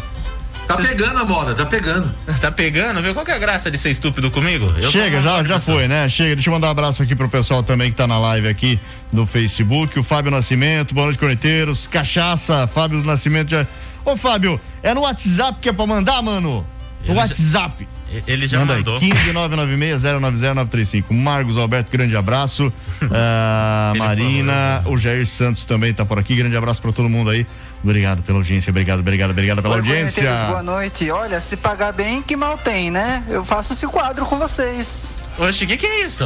Tá 0.68 0.78
pegando 0.78 1.20
a 1.20 1.26
moda, 1.26 1.54
tá 1.54 1.66
pegando. 1.66 2.10
Tá 2.40 2.52
pegando? 2.52 3.02
Viu? 3.02 3.14
Qual 3.14 3.26
que 3.26 3.32
é 3.32 3.36
a 3.36 3.40
graça 3.40 3.70
de 3.70 3.78
ser 3.78 3.90
estúpido 3.90 4.30
comigo? 4.30 4.72
Eu 4.78 4.92
Chega, 4.92 5.22
já, 5.22 5.44
já 5.44 5.60
foi, 5.60 5.88
né? 5.88 6.08
Chega, 6.10 6.36
deixa 6.36 6.50
eu 6.50 6.54
mandar 6.54 6.68
um 6.68 6.72
abraço 6.72 7.04
aqui 7.04 7.16
pro 7.16 7.30
pessoal 7.30 7.64
também 7.64 7.90
que 7.90 7.98
tá 7.98 8.08
na 8.08 8.20
live 8.20 8.48
aqui 8.48 8.80
no 9.12 9.26
Facebook, 9.26 9.98
o 10.00 10.04
Fábio 10.04 10.32
Nascimento, 10.32 10.94
boa 10.94 11.06
noite, 11.06 11.20
corneteiros, 11.20 11.88
cachaça, 11.88 12.68
Fábio 12.68 13.02
do 13.02 13.08
Nascimento 13.08 13.52
já... 13.52 13.68
Ô 14.06 14.18
Fábio, 14.18 14.60
é 14.82 14.94
no 14.94 15.02
WhatsApp 15.02 15.60
que 15.62 15.70
é 15.70 15.74
pra 15.74 15.86
mandar, 15.88 16.22
mano? 16.22 16.66
No 17.08 17.16
WhatsApp. 17.16 17.88
Ele 18.28 18.48
já 18.48 18.60
Manda 18.60 18.76
mandou. 18.76 18.98
aí, 18.98 19.10
15996-090-935. 19.10 21.04
Marcos 21.12 21.58
Alberto, 21.58 21.92
grande 21.92 22.16
abraço. 22.16 22.72
Ah, 23.12 23.94
Marina, 23.98 24.82
o 24.86 24.98
Jair 24.98 25.28
Santos 25.28 25.66
também 25.66 25.94
tá 25.94 26.06
por 26.06 26.18
aqui. 26.18 26.36
Grande 26.36 26.56
abraço 26.56 26.82
pra 26.82 26.92
todo 26.92 27.10
mundo 27.10 27.30
aí. 27.30 27.46
Obrigado 27.84 28.24
pela 28.24 28.38
audiência, 28.38 28.70
obrigado, 28.72 29.02
obrigado, 29.02 29.32
obrigado 29.32 29.62
pela 29.62 29.76
Oi, 29.76 29.82
audiência. 29.82 30.34
boa 30.46 30.64
noite. 30.64 31.12
Olha, 31.12 31.42
se 31.42 31.58
pagar 31.58 31.92
bem, 31.92 32.22
que 32.22 32.38
mal 32.38 32.58
tem, 32.58 32.90
né? 32.90 33.24
Eu 33.28 33.44
faço 33.44 33.74
esse 33.74 33.86
quadro 33.88 34.26
com 34.26 34.38
vocês. 34.38 35.12
Oxe, 35.38 35.66
o 35.66 35.68
que, 35.68 35.76
que 35.76 35.86
é 35.86 36.06
isso? 36.06 36.24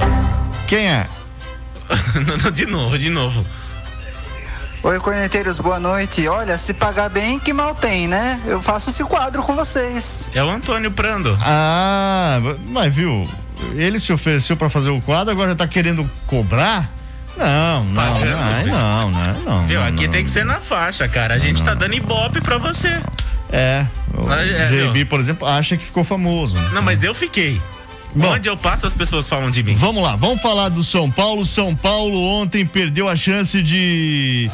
Quem 0.68 0.88
é? 0.88 1.08
de 2.54 2.68
novo, 2.68 3.00
de 3.00 3.10
novo. 3.10 3.44
Oi, 4.88 5.02
corneteiros, 5.02 5.60
boa 5.60 5.82
noite. 5.82 6.26
Olha, 6.30 6.58
se 6.58 6.74
pagar 6.74 7.10
bem, 7.10 7.38
que 7.38 7.52
mal 7.52 7.76
tem, 7.76 8.08
né? 8.08 8.40
Eu 8.46 8.62
faço 8.62 8.90
esse 8.90 9.04
quadro 9.04 9.44
com 9.44 9.54
vocês. 9.54 10.30
É 10.34 10.42
o 10.42 10.50
Antônio 10.50 10.90
Prando. 10.90 11.38
Ah, 11.42 12.40
mas 12.70 12.96
viu, 12.96 13.30
ele 13.76 14.00
se 14.00 14.14
ofereceu 14.14 14.56
pra 14.56 14.70
fazer 14.70 14.88
o 14.88 15.02
quadro, 15.02 15.34
agora 15.34 15.52
já 15.52 15.58
tá 15.58 15.68
querendo 15.68 16.10
cobrar? 16.26 16.90
Não, 17.36 17.84
não, 17.84 17.94
não, 17.94 18.16
não, 18.66 19.12
não, 19.12 19.44
não. 19.44 19.68
Viu? 19.68 19.82
não, 19.82 19.88
Aqui 19.88 20.06
não. 20.06 20.14
tem 20.14 20.24
que 20.24 20.32
ser 20.32 20.46
na 20.46 20.62
faixa, 20.62 21.06
cara. 21.06 21.34
A 21.34 21.38
gente 21.38 21.62
tá 21.66 21.74
dando 21.74 21.94
ibope 21.94 22.40
pra 22.40 22.58
você. 22.58 23.02
É, 23.52 23.86
o 24.14 24.32
é, 24.32 24.88
JB, 24.88 25.04
por 25.04 25.20
exemplo, 25.20 25.46
acha 25.46 25.76
que 25.76 25.84
ficou 25.84 26.06
famoso. 26.06 26.56
Não, 26.72 26.82
mas 26.82 27.04
eu 27.04 27.14
fiquei. 27.14 27.62
Onde 28.26 28.50
eu 28.50 28.58
passo, 28.58 28.88
as 28.88 28.94
pessoas 28.94 29.28
falam 29.28 29.52
de 29.52 29.62
mim. 29.62 29.76
Vamos 29.76 30.02
lá, 30.04 30.16
vamos 30.16 30.42
falar 30.42 30.70
do 30.70 30.84
São 30.84 31.12
Paulo. 31.12 31.46
São 31.46 31.76
Paulo 31.76 32.20
ontem 32.20 32.66
perdeu 32.66 33.08
a 33.08 33.16
chance 33.16 33.62
de 33.62 34.50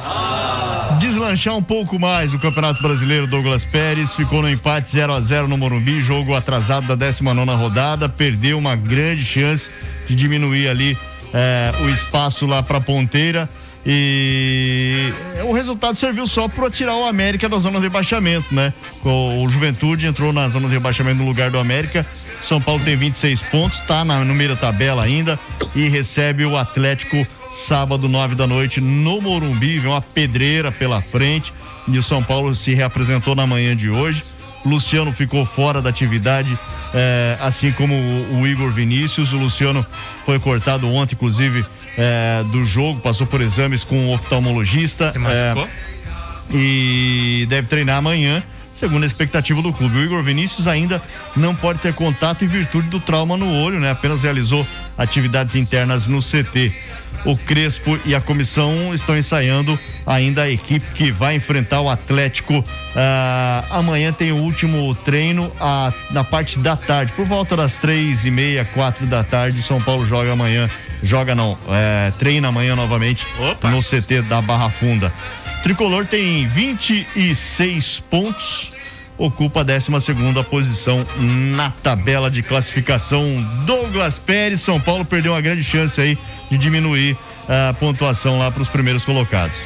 deslanchar 1.00 1.56
um 1.56 1.64
pouco 1.64 2.00
mais 2.00 2.34
o 2.34 2.40
Campeonato 2.40 2.82
Brasileiro. 2.82 3.28
Douglas 3.28 3.64
Pérez 3.64 4.14
ficou 4.14 4.42
no 4.42 4.50
empate 4.50 4.90
0 4.90 5.14
a 5.14 5.20
0 5.20 5.48
no 5.48 5.58
Morumbi, 5.58 6.02
jogo 6.02 6.36
atrasado 6.36 6.88
da 6.88 6.96
19 6.96 7.52
rodada. 7.52 8.10
Perdeu 8.10 8.58
uma 8.58 8.76
grande 8.76 9.24
chance 9.24 9.70
de 10.08 10.16
diminuir 10.16 10.68
ali 10.68 10.98
eh, 11.34 11.72
o 11.82 11.90
espaço 11.90 12.46
lá 12.46 12.62
para 12.62 12.82
ponteira. 12.82 13.50
E 13.86 15.12
o 15.44 15.52
resultado 15.52 15.98
serviu 15.98 16.26
só 16.26 16.48
para 16.48 16.70
tirar 16.70 16.96
o 16.96 17.06
América 17.06 17.50
da 17.50 17.60
zona 17.60 17.80
de 17.80 17.86
rebaixamento, 17.86 18.54
né? 18.54 18.74
O, 19.04 19.48
Juventude 19.50 20.06
entrou 20.06 20.32
na 20.32 20.48
zona 20.48 20.68
de 20.68 20.74
rebaixamento 20.74 21.18
no 21.18 21.26
lugar 21.26 21.52
do 21.52 21.60
América. 21.60 22.06
São 22.42 22.62
Paulo 22.62 22.82
tem 22.84 22.96
26 22.96 23.44
pontos, 23.44 23.80
tá 23.82 24.06
na, 24.06 24.24
da 24.24 24.56
tabela 24.56 25.04
ainda 25.04 25.40
e 25.76 25.88
recebe 25.88 26.46
o 26.46 26.58
Atlético 26.58 27.28
sábado, 27.52 28.08
9 28.08 28.36
da 28.36 28.48
noite, 28.48 28.80
no 28.80 29.22
Morumbi. 29.22 29.80
Vem 29.80 29.92
uma 29.92 30.02
pedreira 30.02 30.72
pela 30.72 31.02
frente. 31.02 31.54
E 31.88 31.98
o 31.98 32.04
São 32.04 32.24
Paulo 32.24 32.56
se 32.56 32.74
reapresentou 32.74 33.36
na 33.36 33.46
manhã 33.46 33.76
de 33.76 33.90
hoje. 33.90 34.24
Luciano 34.66 35.12
ficou 35.12 35.46
fora 35.46 35.82
da 35.82 35.90
atividade, 35.90 36.58
eh, 36.94 37.38
assim 37.42 37.72
como 37.74 37.94
o, 37.94 38.42
o 38.42 38.48
Igor 38.48 38.72
Vinícius. 38.72 39.34
O 39.34 39.38
Luciano 39.38 39.86
foi 40.26 40.40
cortado 40.40 40.90
ontem, 40.90 41.16
inclusive, 41.16 41.66
eh, 41.98 42.44
do 42.52 42.66
jogo, 42.66 43.00
passou 43.00 43.28
por 43.28 43.42
exames 43.42 43.84
com 43.84 44.08
o 44.08 44.14
oftalmologista. 44.14 45.12
Se 45.12 45.20
machucou? 45.20 45.66
eh, 45.66 45.94
e 46.52 47.46
deve 47.50 47.68
treinar 47.68 47.98
amanhã, 47.98 48.44
segundo 48.74 49.04
a 49.04 49.08
expectativa 49.08 49.62
do 49.62 49.74
clube. 49.74 49.98
O 49.98 50.04
Igor 50.04 50.22
Vinícius 50.24 50.68
ainda 50.68 51.02
não 51.36 51.56
pode 51.56 51.80
ter 51.80 51.94
contato 51.94 52.44
em 52.44 52.48
virtude 52.48 52.90
do 52.90 53.00
trauma 53.00 53.38
no 53.38 53.52
olho, 53.52 53.80
né? 53.80 53.92
Apenas 53.92 54.24
realizou 54.24 54.66
atividades 54.98 55.56
internas 55.56 56.06
no 56.06 56.20
CT. 56.20 56.72
O 57.26 57.38
Crespo 57.38 57.98
e 58.06 58.14
a 58.14 58.20
comissão 58.20 58.94
estão 58.94 59.18
ensaiando 59.18 59.80
ainda 60.06 60.44
a 60.44 60.50
equipe 60.50 60.86
que 60.94 61.10
vai 61.12 61.36
enfrentar 61.36 61.80
o 61.80 61.90
Atlético. 61.90 62.64
Ah, 62.96 63.64
amanhã 63.70 64.12
tem 64.12 64.32
o 64.34 64.38
último 64.38 64.94
treino 65.06 65.50
ah, 65.60 65.94
na 66.12 66.24
parte 66.24 66.60
da 66.60 66.76
tarde, 66.76 67.14
por 67.16 67.26
volta 67.26 67.56
das 67.56 67.78
três 67.78 68.26
e 68.26 68.32
meia, 68.32 68.66
quatro 68.66 69.06
da 69.06 69.24
tarde. 69.24 69.62
São 69.62 69.82
Paulo 69.82 70.06
joga 70.06 70.34
amanhã, 70.34 70.70
joga 71.04 71.36
não, 71.36 71.58
é, 71.68 72.12
treina 72.18 72.48
amanhã 72.48 72.76
novamente 72.76 73.28
no 73.64 73.80
CT 73.82 74.24
da 74.24 74.42
Barra 74.42 74.70
Funda. 74.70 75.14
Tricolor 75.62 76.06
tem 76.06 76.48
26 76.48 78.00
pontos, 78.10 78.74
ocupa 79.18 79.62
a 79.62 79.64
12 79.64 79.92
posição 80.50 81.06
na 81.56 81.70
tabela 81.70 82.32
de 82.32 82.42
classificação. 82.42 83.24
Douglas 83.66 84.18
Pérez, 84.18 84.62
São 84.62 84.80
Paulo 84.80 85.06
perdeu 85.06 85.34
uma 85.34 85.42
grande 85.42 85.64
chance 85.64 86.00
aí 86.00 86.18
de 86.50 86.58
diminuir 86.58 87.18
a 87.48 87.74
pontuação 87.74 88.40
lá 88.40 88.50
para 88.50 88.62
os 88.62 88.70
primeiros 88.70 89.06
colocados. 89.06 89.58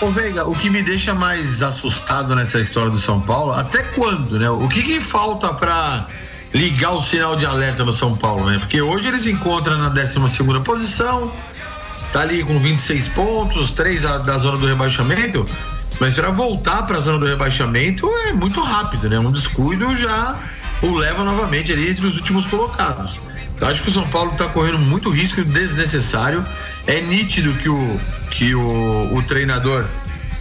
Ô 0.00 0.10
Veiga, 0.10 0.48
o 0.48 0.54
que 0.54 0.68
me 0.68 0.82
deixa 0.82 1.14
mais 1.14 1.62
assustado 1.62 2.34
nessa 2.34 2.58
história 2.58 2.90
do 2.90 2.98
São 2.98 3.20
Paulo, 3.20 3.52
até 3.52 3.84
quando, 3.84 4.36
né? 4.38 4.50
O 4.50 4.66
que, 4.66 4.82
que 4.82 5.00
falta 5.00 5.54
pra 5.54 6.08
ligar 6.54 6.92
o 6.92 7.02
sinal 7.02 7.36
de 7.36 7.46
alerta 7.46 7.84
no 7.84 7.92
São 7.92 8.16
Paulo, 8.16 8.46
né? 8.46 8.58
Porque 8.58 8.80
hoje 8.80 9.08
eles 9.08 9.26
encontram 9.26 9.76
na 9.78 9.88
12 9.88 10.28
segunda 10.28 10.60
posição, 10.60 11.32
tá 12.12 12.20
ali 12.20 12.42
com 12.44 12.58
26 12.58 13.08
pontos, 13.08 13.70
três 13.70 14.02
da, 14.02 14.18
da 14.18 14.38
zona 14.38 14.58
do 14.58 14.66
rebaixamento, 14.66 15.44
mas 15.98 16.14
para 16.14 16.30
voltar 16.30 16.82
para 16.82 16.98
a 16.98 17.00
zona 17.00 17.18
do 17.18 17.26
rebaixamento 17.26 18.08
é 18.26 18.32
muito 18.32 18.60
rápido, 18.60 19.08
né? 19.08 19.18
Um 19.18 19.30
descuido 19.30 19.94
já 19.96 20.38
o 20.82 20.94
leva 20.94 21.22
novamente 21.24 21.72
ali 21.72 21.90
entre 21.90 22.06
os 22.06 22.16
últimos 22.16 22.46
colocados. 22.46 23.20
Eu 23.60 23.68
acho 23.68 23.82
que 23.82 23.88
o 23.88 23.92
São 23.92 24.06
Paulo 24.08 24.32
está 24.32 24.46
correndo 24.46 24.78
muito 24.80 25.08
risco 25.08 25.44
desnecessário. 25.44 26.44
É 26.86 27.00
nítido 27.00 27.54
que 27.54 27.68
o 27.68 28.00
que 28.28 28.54
o, 28.54 29.14
o 29.14 29.22
treinador 29.22 29.84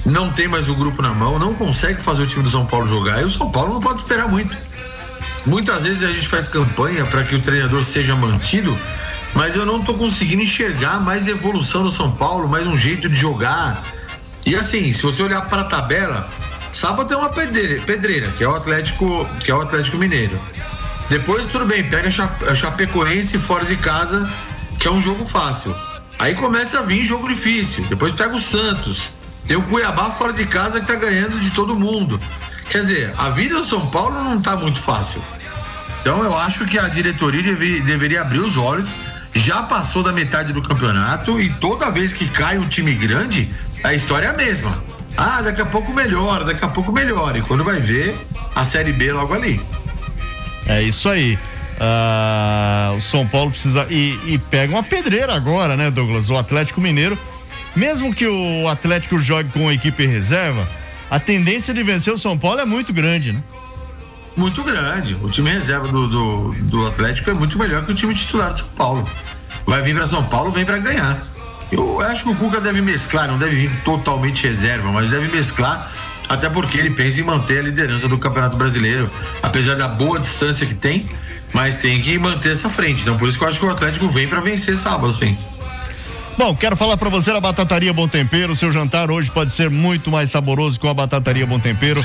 não 0.05 0.31
tem 0.31 0.47
mais 0.47 0.69
o 0.69 0.75
grupo 0.75 1.01
na 1.01 1.13
mão, 1.13 1.37
não 1.37 1.53
consegue 1.53 2.01
fazer 2.01 2.23
o 2.23 2.25
time 2.25 2.43
do 2.43 2.49
São 2.49 2.65
Paulo 2.65 2.87
jogar 2.87 3.21
e 3.21 3.25
o 3.25 3.29
São 3.29 3.51
Paulo 3.51 3.75
não 3.75 3.81
pode 3.81 4.01
esperar 4.01 4.27
muito. 4.27 4.57
Muitas 5.45 5.83
vezes 5.83 6.03
a 6.03 6.07
gente 6.07 6.27
faz 6.27 6.47
campanha 6.47 7.05
para 7.05 7.23
que 7.23 7.35
o 7.35 7.41
treinador 7.41 7.83
seja 7.83 8.15
mantido, 8.15 8.77
mas 9.33 9.55
eu 9.55 9.65
não 9.65 9.79
estou 9.79 9.97
conseguindo 9.97 10.43
enxergar 10.43 10.99
mais 10.99 11.27
evolução 11.27 11.83
no 11.83 11.89
São 11.89 12.11
Paulo, 12.11 12.47
mais 12.47 12.67
um 12.67 12.77
jeito 12.77 13.09
de 13.09 13.15
jogar. 13.15 13.83
E 14.45 14.55
assim, 14.55 14.91
se 14.91 15.01
você 15.01 15.23
olhar 15.23 15.41
para 15.49 15.61
a 15.61 15.65
tabela, 15.65 16.29
sábado 16.71 17.07
tem 17.07 17.17
uma 17.17 17.29
pedreira, 17.29 17.81
pedreira, 17.81 18.31
que 18.37 18.43
é 18.43 18.47
o 18.47 18.55
Atlético, 18.55 19.27
que 19.43 19.49
é 19.49 19.55
o 19.55 19.61
Atlético 19.61 19.97
Mineiro. 19.97 20.39
Depois 21.09 21.45
tudo 21.45 21.65
bem, 21.65 21.83
pega 21.83 22.09
a 22.47 22.55
Chapecoense 22.55 23.37
fora 23.39 23.65
de 23.65 23.75
casa, 23.77 24.31
que 24.79 24.87
é 24.87 24.91
um 24.91 25.01
jogo 25.01 25.25
fácil. 25.25 25.75
Aí 26.19 26.35
começa 26.35 26.79
a 26.79 26.81
vir 26.83 27.03
jogo 27.03 27.27
difícil. 27.27 27.83
Depois 27.89 28.11
pega 28.11 28.35
o 28.35 28.39
Santos. 28.39 29.11
Tem 29.47 29.57
o 29.57 29.63
Cuiabá 29.63 30.11
fora 30.11 30.31
de 30.31 30.45
casa 30.45 30.79
que 30.79 30.85
tá 30.85 30.95
ganhando 30.95 31.39
de 31.39 31.49
todo 31.49 31.75
mundo. 31.75 32.21
Quer 32.71 32.83
dizer, 32.83 33.13
a 33.17 33.29
vida 33.31 33.55
do 33.55 33.65
São 33.65 33.85
Paulo 33.87 34.23
não 34.23 34.41
tá 34.41 34.55
muito 34.55 34.79
fácil. 34.79 35.21
Então 35.99 36.23
eu 36.23 36.35
acho 36.37 36.65
que 36.65 36.79
a 36.79 36.87
diretoria 36.87 37.43
deve, 37.43 37.81
deveria 37.81 38.21
abrir 38.21 38.39
os 38.39 38.55
olhos. 38.55 38.89
Já 39.33 39.63
passou 39.63 40.01
da 40.01 40.13
metade 40.13 40.53
do 40.53 40.61
campeonato 40.61 41.39
e 41.39 41.49
toda 41.49 41.91
vez 41.91 42.13
que 42.13 42.27
cai 42.29 42.57
um 42.57 42.67
time 42.67 42.93
grande, 42.93 43.53
a 43.83 43.93
história 43.93 44.27
é 44.27 44.29
a 44.29 44.33
mesma. 44.33 44.81
Ah, 45.17 45.41
daqui 45.41 45.61
a 45.61 45.65
pouco 45.65 45.93
melhora, 45.93 46.45
daqui 46.45 46.63
a 46.63 46.69
pouco 46.69 46.93
melhora. 46.93 47.37
E 47.37 47.41
quando 47.41 47.61
vai 47.61 47.81
ver, 47.81 48.17
a 48.55 48.63
Série 48.63 48.93
B 48.93 49.11
logo 49.11 49.33
ali. 49.33 49.59
É 50.65 50.81
isso 50.81 51.09
aí. 51.09 51.37
Ah, 51.77 52.93
o 52.95 53.01
São 53.01 53.27
Paulo 53.27 53.51
precisa. 53.51 53.85
E, 53.89 54.17
e 54.25 54.37
pega 54.49 54.73
uma 54.73 54.83
pedreira 54.83 55.35
agora, 55.35 55.75
né, 55.75 55.91
Douglas? 55.91 56.29
O 56.29 56.37
Atlético 56.37 56.79
Mineiro. 56.79 57.19
Mesmo 57.75 58.15
que 58.15 58.25
o 58.25 58.67
Atlético 58.69 59.17
jogue 59.19 59.49
com 59.49 59.67
a 59.67 59.73
equipe 59.73 60.05
reserva, 60.05 60.67
a 61.11 61.19
tendência 61.19 61.73
de 61.73 61.83
vencer 61.83 62.13
o 62.13 62.17
São 62.17 62.37
Paulo 62.37 62.61
é 62.61 62.65
muito 62.65 62.93
grande, 62.93 63.33
né? 63.33 63.43
Muito 64.37 64.63
grande. 64.63 65.13
O 65.21 65.29
time 65.29 65.51
reserva 65.51 65.89
do, 65.89 66.07
do, 66.07 66.51
do 66.69 66.87
Atlético 66.87 67.29
é 67.29 67.33
muito 67.33 67.59
melhor 67.59 67.85
que 67.85 67.91
o 67.91 67.93
time 67.93 68.15
titular 68.15 68.53
do 68.53 68.59
São 68.59 68.67
Paulo. 68.69 69.05
Vai 69.65 69.81
vir 69.81 69.93
para 69.93 70.07
São 70.07 70.23
Paulo, 70.23 70.53
vem 70.53 70.63
para 70.63 70.77
ganhar. 70.77 71.21
Eu 71.69 71.99
acho 71.99 72.23
que 72.23 72.29
o 72.29 72.35
Cuca 72.35 72.61
deve 72.61 72.81
mesclar, 72.81 73.27
não 73.27 73.37
deve 73.37 73.55
vir 73.57 73.83
totalmente 73.83 74.47
reserva, 74.47 74.89
mas 74.93 75.09
deve 75.09 75.27
mesclar, 75.27 75.91
até 76.29 76.49
porque 76.49 76.77
ele 76.77 76.91
pensa 76.91 77.19
em 77.19 77.23
manter 77.25 77.59
a 77.59 77.63
liderança 77.63 78.07
do 78.07 78.17
Campeonato 78.17 78.55
Brasileiro, 78.55 79.11
apesar 79.43 79.75
da 79.75 79.89
boa 79.89 80.17
distância 80.17 80.65
que 80.65 80.75
tem, 80.75 81.09
mas 81.51 81.75
tem 81.75 82.01
que 82.01 82.17
manter 82.17 82.53
essa 82.53 82.69
frente. 82.69 83.01
Então 83.01 83.17
por 83.17 83.27
isso 83.27 83.37
que 83.37 83.43
eu 83.43 83.49
acho 83.49 83.59
que 83.59 83.65
o 83.65 83.69
Atlético 83.69 84.07
vem 84.07 84.29
para 84.29 84.39
vencer 84.39 84.77
sábado, 84.77 85.11
sim. 85.11 85.37
Bom, 86.37 86.55
quero 86.55 86.77
falar 86.77 86.97
para 86.97 87.09
você 87.09 87.31
da 87.33 87.41
Batataria 87.41 87.93
Bom 87.93 88.07
Tempero. 88.07 88.55
Seu 88.55 88.71
jantar 88.71 89.11
hoje 89.11 89.29
pode 89.29 89.53
ser 89.53 89.69
muito 89.69 90.09
mais 90.09 90.31
saboroso 90.31 90.79
com 90.79 90.87
a 90.87 90.93
Batataria 90.93 91.45
Bom 91.45 91.59
Tempero. 91.59 92.03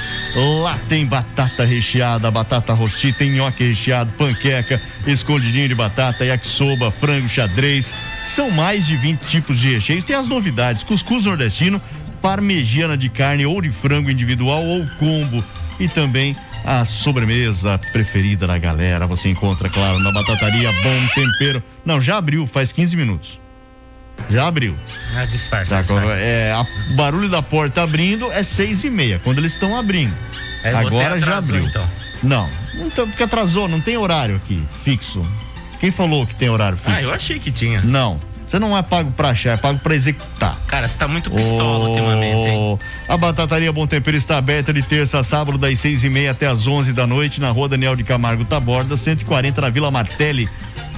Lá 0.62 0.78
tem 0.88 1.06
batata 1.06 1.64
recheada, 1.64 2.30
batata 2.30 2.74
rosti, 2.74 3.12
tem 3.12 3.30
nhoque 3.30 3.64
recheado, 3.68 4.12
panqueca, 4.12 4.82
escondidinho 5.06 5.68
de 5.68 5.74
batata, 5.74 6.24
yakisoba, 6.24 6.90
frango 6.90 7.28
xadrez. 7.28 7.94
São 8.26 8.50
mais 8.50 8.84
de 8.84 8.96
20 8.96 9.20
tipos 9.20 9.58
de 9.58 9.74
recheios. 9.74 10.04
Tem 10.04 10.16
as 10.16 10.28
novidades: 10.28 10.82
cuscuz 10.82 11.24
nordestino, 11.24 11.80
parmegiana 12.20 12.96
de 12.96 13.08
carne 13.08 13.46
ou 13.46 13.62
de 13.62 13.70
frango 13.70 14.10
individual 14.10 14.62
ou 14.62 14.86
combo. 14.98 15.42
E 15.78 15.88
também 15.88 16.36
a 16.64 16.84
sobremesa 16.84 17.78
preferida 17.92 18.46
da 18.46 18.58
galera. 18.58 19.06
Você 19.06 19.28
encontra, 19.28 19.70
claro, 19.70 19.98
na 20.00 20.10
Batataria 20.12 20.70
Bom 20.72 21.06
Tempero. 21.14 21.62
Não, 21.84 22.00
já 22.00 22.18
abriu 22.18 22.46
faz 22.46 22.72
15 22.72 22.96
minutos. 22.96 23.45
Já 24.30 24.46
abriu. 24.48 24.76
Ah, 25.14 25.24
disfarça. 25.24 25.74
Tá, 25.76 25.80
disfarça. 25.80 26.12
é, 26.14 26.52
a- 26.52 26.66
o 26.90 26.96
barulho 26.96 27.28
da 27.28 27.42
porta 27.42 27.82
abrindo 27.82 28.30
é 28.32 28.42
seis 28.42 28.82
e 28.84 28.90
meia, 28.90 29.20
quando 29.22 29.38
eles 29.38 29.52
estão 29.52 29.76
abrindo. 29.78 30.14
É, 30.64 30.70
Agora 30.70 31.18
já 31.20 31.26
atrasou, 31.28 31.56
abriu. 31.56 31.68
então. 31.68 31.90
Não, 32.22 32.50
então, 32.74 33.08
porque 33.08 33.22
atrasou, 33.22 33.68
não 33.68 33.80
tem 33.80 33.96
horário 33.96 34.36
aqui, 34.36 34.62
fixo. 34.82 35.24
Quem 35.78 35.90
falou 35.92 36.26
que 36.26 36.34
tem 36.34 36.48
horário 36.48 36.76
fixo? 36.76 36.90
Ah, 36.98 37.02
eu 37.02 37.12
achei 37.12 37.38
que 37.38 37.50
tinha. 37.52 37.80
Não, 37.82 38.18
você 38.46 38.58
não 38.58 38.76
é 38.76 38.82
pago 38.82 39.10
pra 39.12 39.30
achar, 39.30 39.54
é 39.54 39.56
pago 39.56 39.78
pra 39.80 39.94
executar. 39.94 40.58
Cara, 40.66 40.86
você 40.86 40.96
tá 40.96 41.08
muito 41.08 41.30
pistola 41.30 41.88
ultimamente, 41.88 42.48
hein? 42.48 42.78
A 43.08 43.16
Batataria 43.16 43.72
Bom 43.72 43.86
Tempero 43.86 44.16
está 44.16 44.38
aberta 44.38 44.72
de 44.72 44.82
terça 44.82 45.18
a 45.18 45.24
sábado, 45.24 45.58
das 45.58 45.80
seis 45.80 46.04
e 46.04 46.08
meia 46.08 46.30
até 46.30 46.46
as 46.46 46.66
onze 46.66 46.92
da 46.92 47.06
noite, 47.06 47.40
na 47.40 47.50
rua 47.50 47.68
Daniel 47.68 47.96
de 47.96 48.04
Camargo 48.04 48.44
Taborda, 48.44 48.96
140 48.96 49.60
na 49.60 49.70
Vila 49.70 49.90
Martelli. 49.90 50.48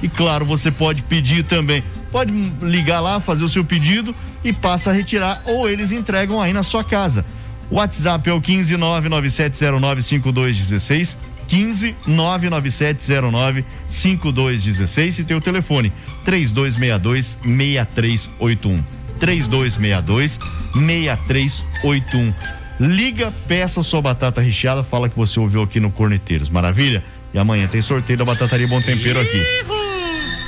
E 0.01 0.07
claro, 0.07 0.45
você 0.45 0.71
pode 0.71 1.01
pedir 1.01 1.43
também. 1.43 1.83
Pode 2.11 2.31
ligar 2.61 2.99
lá, 2.99 3.19
fazer 3.19 3.43
o 3.43 3.49
seu 3.49 3.65
pedido 3.65 4.15
e 4.43 4.53
passa 4.53 4.91
a 4.91 4.93
retirar, 4.93 5.41
ou 5.45 5.69
eles 5.69 5.91
entregam 5.91 6.41
aí 6.41 6.53
na 6.53 6.63
sua 6.63 6.83
casa. 6.83 7.25
O 7.69 7.75
WhatsApp 7.75 8.27
é 8.29 8.33
o 8.33 8.41
15997095216. 8.41 11.17
15 11.49 11.95
99709 12.05 13.65
5216 13.87 15.19
e 15.19 15.23
tem 15.23 15.35
o 15.35 15.41
telefone 15.41 15.91
3262 16.23 17.37
6381 17.43 18.83
3262 19.19 20.39
6381 20.73 22.33
Liga, 22.79 23.33
peça 23.45 23.83
sua 23.83 24.01
batata 24.01 24.39
recheada, 24.39 24.83
fala 24.83 25.09
que 25.09 25.17
você 25.17 25.37
ouviu 25.37 25.61
aqui 25.63 25.81
no 25.81 25.91
Corneteiros. 25.91 26.49
Maravilha? 26.49 27.03
E 27.33 27.37
amanhã 27.37 27.67
tem 27.67 27.81
sorteio 27.81 28.17
da 28.17 28.23
Batataria 28.23 28.67
Bom 28.67 28.81
Tempero 28.81 29.19
aqui. 29.19 29.43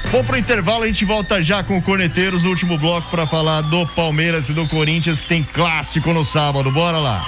Vamos 0.10 0.26
pro 0.26 0.38
intervalo, 0.38 0.84
a 0.84 0.88
gente 0.88 1.04
volta 1.04 1.42
já 1.42 1.62
com 1.62 1.78
o 1.78 1.82
Corneteiros 1.82 2.42
no 2.42 2.50
último 2.50 2.78
bloco 2.78 3.10
para 3.12 3.28
falar 3.28 3.62
do 3.62 3.86
Palmeiras 3.88 4.48
e 4.48 4.54
do 4.54 4.66
Corinthians 4.68 5.20
que 5.20 5.28
tem 5.28 5.44
clássico 5.44 6.14
no 6.14 6.24
sábado. 6.24 6.72
Bora 6.72 6.98
lá. 6.98 7.22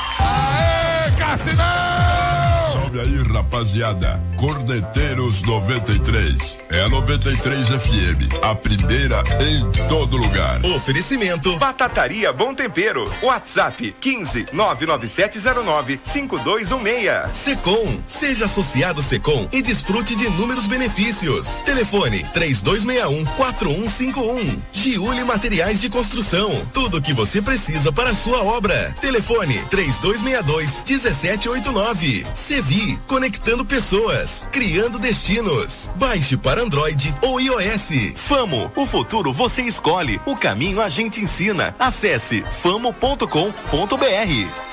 Sobe 2.94 3.00
aí, 3.00 3.24
rapaziada. 3.24 4.22
Cordeteiros 4.38 5.42
93. 5.42 6.60
É 6.70 6.84
a 6.84 6.90
93 6.90 7.70
FM. 7.70 8.44
A 8.44 8.54
primeira 8.54 9.24
em 9.42 9.88
todo 9.88 10.16
lugar. 10.16 10.64
Oferecimento 10.64 11.58
Batataria 11.58 12.32
Bom 12.32 12.54
Tempero. 12.54 13.12
WhatsApp 13.24 13.96
15 14.00 14.48
99709 14.54 16.00
5216. 16.04 17.36
Secom. 17.36 17.98
Seja 18.06 18.46
associado 18.46 19.02
Secom 19.02 19.48
e 19.52 19.64
desfrute 19.64 20.16
de 20.16 20.26
inúmeros 20.26 20.68
benefícios. 20.68 21.62
Telefone 21.62 22.28
3261 22.32 23.26
4151. 23.36 24.62
Giuli 24.72 25.24
Materiais 25.24 25.82
de 25.82 25.90
Construção. 25.90 26.68
Tudo 26.72 26.98
o 26.98 27.02
que 27.02 27.14
você 27.14 27.42
precisa 27.42 27.92
para 27.92 28.12
a 28.12 28.16
sua 28.16 28.44
obra. 28.44 28.96
Telefone 29.02 29.64
3262 29.70 30.84
1789. 30.88 32.28
Sevi. 32.36 32.83
Conectando 33.08 33.66
pessoas. 33.66 34.48
Criando 34.52 35.00
destinos. 35.00 35.90
Baixe 35.96 36.36
para 36.38 36.62
Android 36.62 37.14
ou 37.22 37.40
iOS. 37.40 38.14
Famo. 38.16 38.72
O 38.76 38.86
futuro 38.86 39.32
você 39.32 39.62
escolhe. 39.62 40.20
O 40.26 40.36
caminho 40.36 40.82
a 40.82 40.90
gente 40.90 41.22
ensina. 41.22 41.76
Acesse 41.80 42.44
famo.com.br. 42.62 43.28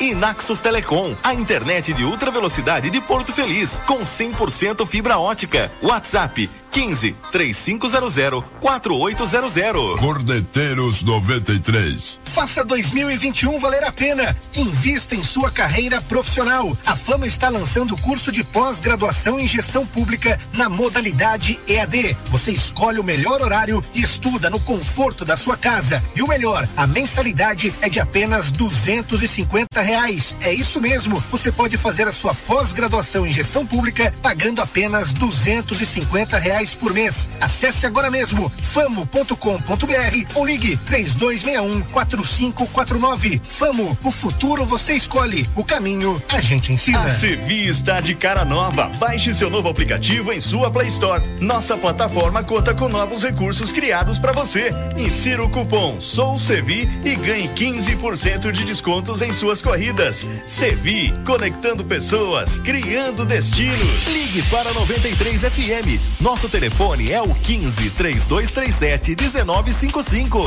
E 0.01 0.15
Naxos 0.15 0.61
Telecom. 0.61 1.15
A 1.23 1.35
internet 1.35 1.93
de 1.93 2.05
ultra 2.05 2.31
velocidade 2.31 2.91
de 2.91 3.01
Porto 3.01 3.33
Feliz. 3.33 3.81
Com 3.87 4.01
100% 4.01 4.87
fibra 4.87 5.19
ótica. 5.19 5.71
WhatsApp 5.83 6.49
15 6.71 7.17
3500 7.33 8.45
4800. 8.61 10.01
Cordeteiros 10.01 11.03
93. 11.03 12.21
Faça 12.25 12.65
2021 12.65 13.59
valer 13.59 13.85
a 13.85 13.93
pena. 13.93 14.37
Invista 14.55 15.15
em 15.15 15.25
sua 15.25 15.51
carreira 15.51 16.01
profissional. 16.01 16.77
A 16.87 16.95
Fama 16.95 17.27
está 17.27 17.49
lançando 17.49 17.95
o 17.95 18.01
curso 18.01 18.31
de 18.31 18.45
pós-graduação 18.45 19.39
em 19.39 19.47
gestão 19.47 19.85
pública 19.85 20.39
na 20.53 20.69
modalidade 20.69 21.59
EAD. 21.67 22.17
Você 22.27 22.53
escolhe 22.53 23.01
o 23.01 23.05
melhor 23.05 23.43
horário 23.43 23.85
e 23.95 24.03
estuda 24.03 24.49
no 24.49 24.61
conforto 24.61 25.25
da 25.25 25.37
sua 25.37 25.57
casa. 25.57 26.03
E 26.15 26.23
o 26.23 26.29
melhor, 26.29 26.69
a 26.77 26.87
mensalidade 26.87 27.75
é 27.81 27.89
de 27.89 27.99
apenas 27.99 28.51
250 28.53 29.81
reais. 29.83 30.37
É 30.41 30.53
isso 30.53 30.81
mesmo. 30.81 31.23
Você 31.31 31.51
pode 31.51 31.77
fazer 31.77 32.07
a 32.07 32.13
sua 32.13 32.35
pós-graduação 32.35 33.27
em 33.27 33.31
gestão 33.31 33.67
pública 33.67 34.15
pagando 34.23 34.63
apenas 34.63 35.13
250 35.13 36.39
reais 36.39 36.60
por 36.75 36.93
mês. 36.93 37.29
Acesse 37.41 37.87
agora 37.87 38.11
mesmo 38.11 38.51
famo.com.br 38.51 40.35
ou 40.35 40.47
ligue 40.47 40.77
3261 40.77 41.81
4549. 41.93 43.41
Famo, 43.43 43.97
o 44.05 44.11
futuro 44.11 44.65
você 44.65 44.95
escolhe. 44.95 45.49
O 45.57 45.65
caminho 45.65 46.23
a 46.29 46.41
gente 46.41 46.73
ensina. 46.73 47.01
A 47.01 47.11
Sevi 47.11 47.67
está 47.67 48.01
de 48.01 48.15
cara 48.15 48.45
nova. 48.45 48.91
Baixe 48.99 49.35
seu 49.35 49.49
novo 49.49 49.69
aplicativo 49.69 50.33
em 50.33 50.41
sua 50.41 50.71
Play 50.71 50.89
Store. 50.89 51.21
Nossa 51.41 51.77
plataforma 51.77 52.45
conta 52.45 52.75
com 52.75 52.89
novos 52.89 53.23
recursos 53.23 53.73
criados 53.73 54.19
para 54.19 54.33
você. 54.33 54.69
Insira 54.97 55.43
o 55.43 55.49
cupom 55.49 55.99
Sou 55.99 56.39
Sevi 56.39 56.89
e 57.05 57.17
ganhe 57.17 57.49
15% 57.49 58.53
de 58.53 58.65
descontos 58.65 59.23
em 59.23 59.33
suas 59.33 59.63
corridas. 59.63 60.27
Sevi, 60.47 61.15
conectando 61.25 61.85
pessoas, 61.85 62.59
criando 62.59 63.25
destinos. 63.25 64.07
Ligue 64.09 64.43
para 64.51 64.73
93 64.75 65.43
FM. 65.43 66.21
Nosso 66.21 66.49
telefone 66.51 67.13
é 67.13 67.23
o 67.23 67.33
15 67.33 67.91
3237 67.91 69.17
1955. 69.17 70.47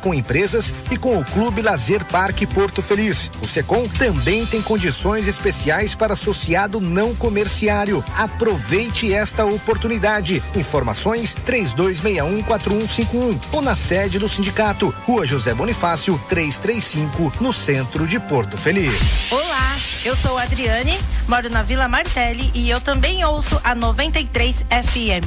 com 0.00 0.14
empresas 0.14 0.72
e 0.92 0.96
com 0.96 1.18
o 1.18 1.24
Clube 1.24 1.60
Lazer 1.60 2.04
Parque 2.04 2.46
Porto 2.46 2.80
Feliz. 2.80 3.28
O 3.42 3.46
Secom 3.46 3.88
também 3.98 4.46
tem 4.46 4.62
condições 4.62 5.26
especiais 5.26 5.92
para 5.92 6.14
associado 6.14 6.80
não 6.80 7.12
comerciário. 7.16 8.04
Aproveite 8.16 9.12
esta 9.12 9.44
oportunidade. 9.44 10.40
Informações 10.54 11.34
32614151 11.44 13.38
ou 13.50 13.60
na 13.60 13.74
sede 13.74 14.20
do 14.20 14.28
sindicato, 14.28 14.94
Rua 15.04 15.26
José 15.26 15.52
Bonifácio, 15.52 16.16
335, 16.28 17.32
no 17.40 17.52
centro 17.52 18.06
de 18.06 18.20
Porto 18.20 18.56
Feliz. 18.56 19.32
Olá, 19.32 19.76
eu 20.04 20.14
sou 20.14 20.38
a 20.38 20.42
Adriane, 20.42 20.96
moro 21.26 21.50
na 21.50 21.64
Vila 21.64 21.88
Martelli 21.88 22.52
e 22.54 22.70
eu 22.70 22.80
também 22.80 23.24
ouço 23.24 23.60
a 23.64 23.74
93 23.74 24.64
FM. 24.70 25.26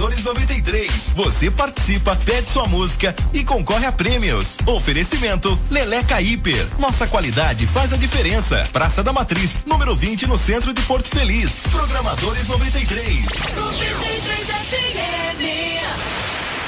Programadores 0.01 0.23
93. 0.25 1.13
Você 1.15 1.51
participa, 1.51 2.15
pede 2.15 2.49
sua 2.49 2.65
música 2.67 3.15
e 3.31 3.43
concorre 3.43 3.85
a 3.85 3.91
prêmios. 3.91 4.57
Oferecimento 4.65 5.59
Leleca 5.69 6.19
Hiper. 6.19 6.67
Nossa 6.79 7.05
qualidade 7.05 7.67
faz 7.67 7.93
a 7.93 7.97
diferença. 7.97 8.67
Praça 8.73 9.03
da 9.03 9.13
Matriz, 9.13 9.59
número 9.63 9.95
20 9.95 10.25
no 10.25 10.39
centro 10.39 10.73
de 10.73 10.81
Porto 10.83 11.07
Feliz. 11.07 11.67
Programadores 11.69 12.47
93. 12.47 13.25
93 13.53 14.39
FM. 14.71 15.41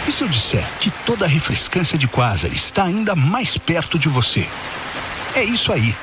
E 0.08 0.12
se 0.12 0.24
eu 0.24 0.28
disser 0.28 0.70
que 0.80 0.92
toda 0.92 1.26
a 1.26 1.28
refrescância 1.28 1.98
de 1.98 2.08
Quasar 2.08 2.54
está 2.54 2.84
ainda 2.84 3.16
mais 3.16 3.58
perto 3.58 3.98
de 3.98 4.10
você? 4.10 4.48
É 5.34 5.44
isso 5.44 5.74
aí. 5.74 5.96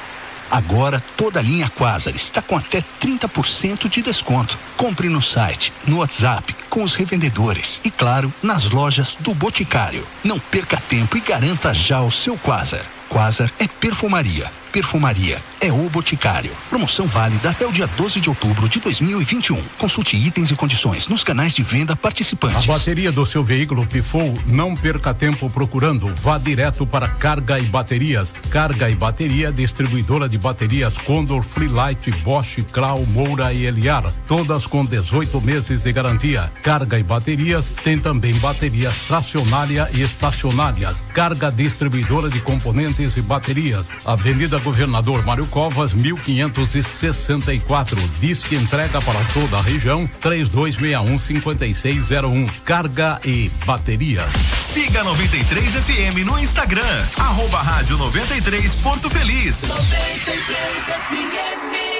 Agora 0.50 1.02
toda 1.16 1.38
a 1.38 1.42
linha 1.42 1.70
Quasar 1.70 2.14
está 2.16 2.42
com 2.42 2.56
até 2.56 2.82
30% 3.00 3.88
de 3.88 4.02
desconto. 4.02 4.58
Compre 4.76 5.08
no 5.08 5.22
site, 5.22 5.72
no 5.86 5.98
WhatsApp, 5.98 6.54
com 6.68 6.82
os 6.82 6.94
revendedores 6.94 7.80
e, 7.84 7.90
claro, 7.90 8.32
nas 8.42 8.70
lojas 8.70 9.16
do 9.20 9.34
Boticário. 9.34 10.06
Não 10.24 10.38
perca 10.38 10.76
tempo 10.88 11.16
e 11.16 11.20
garanta 11.20 11.72
já 11.72 12.00
o 12.00 12.10
seu 12.10 12.36
Quasar. 12.36 12.84
Quasar 13.08 13.50
é 13.58 13.66
perfumaria. 13.66 14.50
Perfumaria 14.72 15.42
é 15.60 15.72
o 15.72 15.90
Boticário. 15.90 16.52
Promoção 16.68 17.06
válida 17.06 17.50
até 17.50 17.66
o 17.66 17.72
dia 17.72 17.88
12 17.88 18.20
de 18.20 18.28
outubro 18.28 18.68
de 18.68 18.78
2021. 18.78 19.60
Consulte 19.76 20.16
itens 20.16 20.50
e 20.50 20.54
condições 20.54 21.08
nos 21.08 21.24
canais 21.24 21.52
de 21.52 21.62
venda 21.62 21.96
participantes. 21.96 22.68
A 22.68 22.72
bateria 22.72 23.10
do 23.10 23.26
seu 23.26 23.42
veículo 23.42 23.84
pifou? 23.84 24.32
Não 24.46 24.76
perca 24.76 25.12
tempo 25.12 25.50
procurando. 25.50 26.06
Vá 26.22 26.38
direto 26.38 26.86
para 26.86 27.08
Carga 27.08 27.58
e 27.58 27.64
Baterias. 27.64 28.32
Carga 28.48 28.88
e 28.88 28.94
Bateria, 28.94 29.52
distribuidora 29.52 30.28
de 30.28 30.38
baterias 30.38 30.96
Condor, 30.96 31.42
Freelight, 31.42 32.10
Bosch, 32.22 32.62
Krau, 32.72 33.04
Moura 33.06 33.52
e 33.52 33.66
Eliar. 33.66 34.04
Todas 34.28 34.66
com 34.66 34.84
18 34.84 35.40
meses 35.40 35.82
de 35.82 35.92
garantia. 35.92 36.50
Carga 36.62 36.98
e 36.98 37.02
Baterias 37.02 37.72
tem 37.82 37.98
também 37.98 38.34
baterias 38.34 39.00
tracionária 39.08 39.88
e 39.92 40.02
estacionárias. 40.02 41.02
Carga 41.12 41.50
distribuidora 41.50 42.30
de 42.30 42.40
componentes 42.40 43.16
e 43.16 43.20
baterias. 43.20 43.88
Avenida 44.04 44.59
Governador 44.60 45.24
Mário 45.24 45.46
Covas, 45.46 45.92
1564. 45.92 47.96
Disque 48.20 48.54
entrega 48.54 49.00
para 49.00 49.18
toda 49.34 49.58
a 49.58 49.62
região, 49.62 50.08
3261 50.20 51.18
5601. 51.18 52.46
Carga 52.64 53.20
e 53.24 53.50
bateria. 53.64 54.28
Siga 54.72 55.02
93 55.02 55.74
FM 55.74 56.24
no 56.24 56.38
Instagram, 56.38 57.04
arroba 57.18 57.58
rádio 57.58 57.98
93 57.98 58.76
Porto 58.76 59.10
Feliz. 59.10 59.62
93 59.62 60.76
FM. 60.86 61.99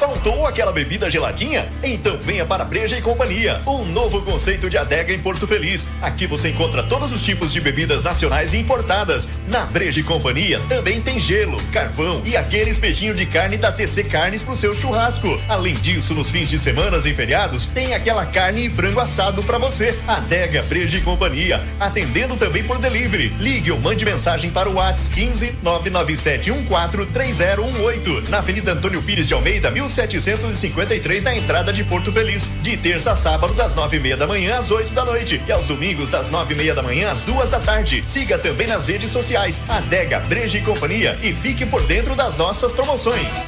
Faltou 0.00 0.46
aquela 0.46 0.72
bebida 0.72 1.10
geladinha? 1.10 1.68
Então 1.82 2.16
venha 2.22 2.46
para 2.46 2.64
Breja 2.64 2.96
e 2.96 3.02
Companhia, 3.02 3.60
um 3.66 3.84
novo 3.84 4.22
conceito 4.22 4.70
de 4.70 4.78
adega 4.78 5.12
em 5.12 5.18
Porto 5.18 5.46
Feliz. 5.46 5.90
Aqui 6.00 6.26
você 6.26 6.48
encontra 6.48 6.82
todos 6.82 7.12
os 7.12 7.20
tipos 7.20 7.52
de 7.52 7.60
bebidas 7.60 8.02
nacionais 8.02 8.54
e 8.54 8.56
importadas. 8.56 9.28
Na 9.46 9.66
Breja 9.66 10.00
e 10.00 10.02
Companhia 10.02 10.58
também 10.70 11.02
tem 11.02 11.20
gelo, 11.20 11.62
carvão 11.70 12.22
e 12.24 12.34
aquele 12.34 12.70
espetinho 12.70 13.14
de 13.14 13.26
carne 13.26 13.58
da 13.58 13.70
TC 13.70 14.04
Carnes 14.04 14.42
pro 14.42 14.56
seu 14.56 14.74
churrasco. 14.74 15.38
Além 15.46 15.74
disso, 15.74 16.14
nos 16.14 16.30
fins 16.30 16.48
de 16.48 16.58
semanas 16.58 17.04
e 17.04 17.12
feriados, 17.12 17.66
tem 17.66 17.92
aquela 17.92 18.24
carne 18.24 18.68
e 18.68 18.70
frango 18.70 19.00
assado 19.00 19.42
para 19.42 19.58
você. 19.58 19.94
Adega 20.08 20.62
Breja 20.62 20.96
e 20.96 21.02
Companhia, 21.02 21.62
atendendo 21.78 22.38
também 22.38 22.64
por 22.64 22.78
delivery. 22.78 23.34
Ligue 23.38 23.70
ou 23.70 23.78
mande 23.78 24.06
mensagem 24.06 24.50
para 24.50 24.70
o 24.70 24.76
WhatsApp 24.76 25.14
15 25.14 25.58
99714 25.62 27.06
3018 27.12 28.30
na 28.30 28.38
Avenida 28.38 28.72
Antônio 28.72 29.02
Pires 29.02 29.28
de 29.28 29.34
Almeida, 29.34 29.70
1753 29.90 31.24
na 31.24 31.34
entrada 31.34 31.72
de 31.72 31.82
Porto 31.84 32.12
Feliz. 32.12 32.48
De 32.62 32.76
terça 32.76 33.12
a 33.12 33.16
sábado, 33.16 33.52
das 33.54 33.74
nove 33.74 33.96
e 33.96 34.00
meia 34.00 34.16
da 34.16 34.26
manhã 34.26 34.56
às 34.56 34.70
8 34.70 34.92
da 34.92 35.04
noite. 35.04 35.42
E 35.46 35.52
aos 35.52 35.66
domingos, 35.66 36.08
das 36.08 36.28
nove 36.30 36.54
e 36.54 36.56
meia 36.56 36.74
da 36.74 36.82
manhã 36.82 37.10
às 37.10 37.24
duas 37.24 37.50
da 37.50 37.58
tarde. 37.58 38.02
Siga 38.06 38.38
também 38.38 38.66
nas 38.66 38.88
redes 38.88 39.10
sociais, 39.10 39.62
Adega 39.68 40.20
Breja 40.20 40.58
e 40.58 40.62
Companhia 40.62 41.18
e 41.22 41.32
fique 41.32 41.66
por 41.66 41.82
dentro 41.86 42.14
das 42.14 42.36
nossas 42.36 42.72
promoções. 42.72 43.44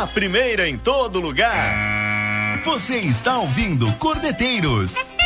A 0.00 0.06
primeira 0.06 0.66
em 0.66 0.78
todo 0.78 1.20
lugar. 1.20 2.62
Você 2.64 2.96
está 2.96 3.38
ouvindo 3.38 3.90
Cordeteiros. 3.94 5.19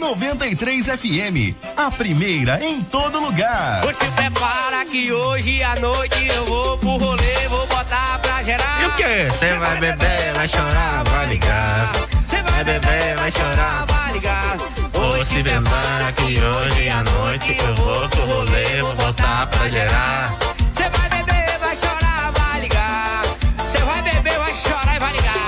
93 0.00 0.86
FM, 0.86 1.54
a 1.76 1.90
primeira 1.90 2.58
em 2.64 2.82
todo 2.82 3.20
lugar. 3.20 3.82
Você 3.82 4.06
prepara 4.06 4.84
que 4.86 5.12
hoje 5.12 5.62
à 5.62 5.76
noite 5.76 6.26
eu 6.26 6.44
vou 6.46 6.78
pro 6.78 6.96
rolê, 6.96 7.48
vou 7.48 7.66
botar 7.66 8.18
pra 8.20 8.42
gerar. 8.42 8.82
E 8.82 8.86
o 8.86 8.96
quê? 8.96 9.28
Você 9.28 9.52
vai 9.58 9.78
beber, 9.78 10.32
vai 10.34 10.48
chorar, 10.48 11.04
vai 11.04 11.26
ligar. 11.26 11.92
Você 12.24 12.42
vai 12.42 12.64
beber, 12.64 13.16
vai 13.18 13.30
chorar, 13.30 13.86
vai 13.86 14.12
ligar. 14.14 14.56
Vou 14.92 15.22
se 15.22 15.42
prepara 15.42 16.12
que 16.16 16.40
hoje 16.40 16.88
à 16.88 17.04
noite 17.04 17.56
eu 17.58 17.74
vou 17.74 18.08
pro 18.08 18.24
rolê, 18.24 18.82
vou 18.82 18.94
botar 18.94 19.46
pra 19.48 19.68
gerar. 19.68 20.34
Você 20.72 20.88
vai 20.88 21.08
beber, 21.10 21.58
vai 21.60 21.76
chorar, 21.76 22.32
vai 22.32 22.60
ligar. 22.62 23.22
Você 23.58 23.78
vai 23.78 24.02
beber, 24.02 24.38
vai 24.38 24.54
chorar 24.54 24.96
e 24.96 24.98
vai 24.98 25.12
ligar. 25.12 25.39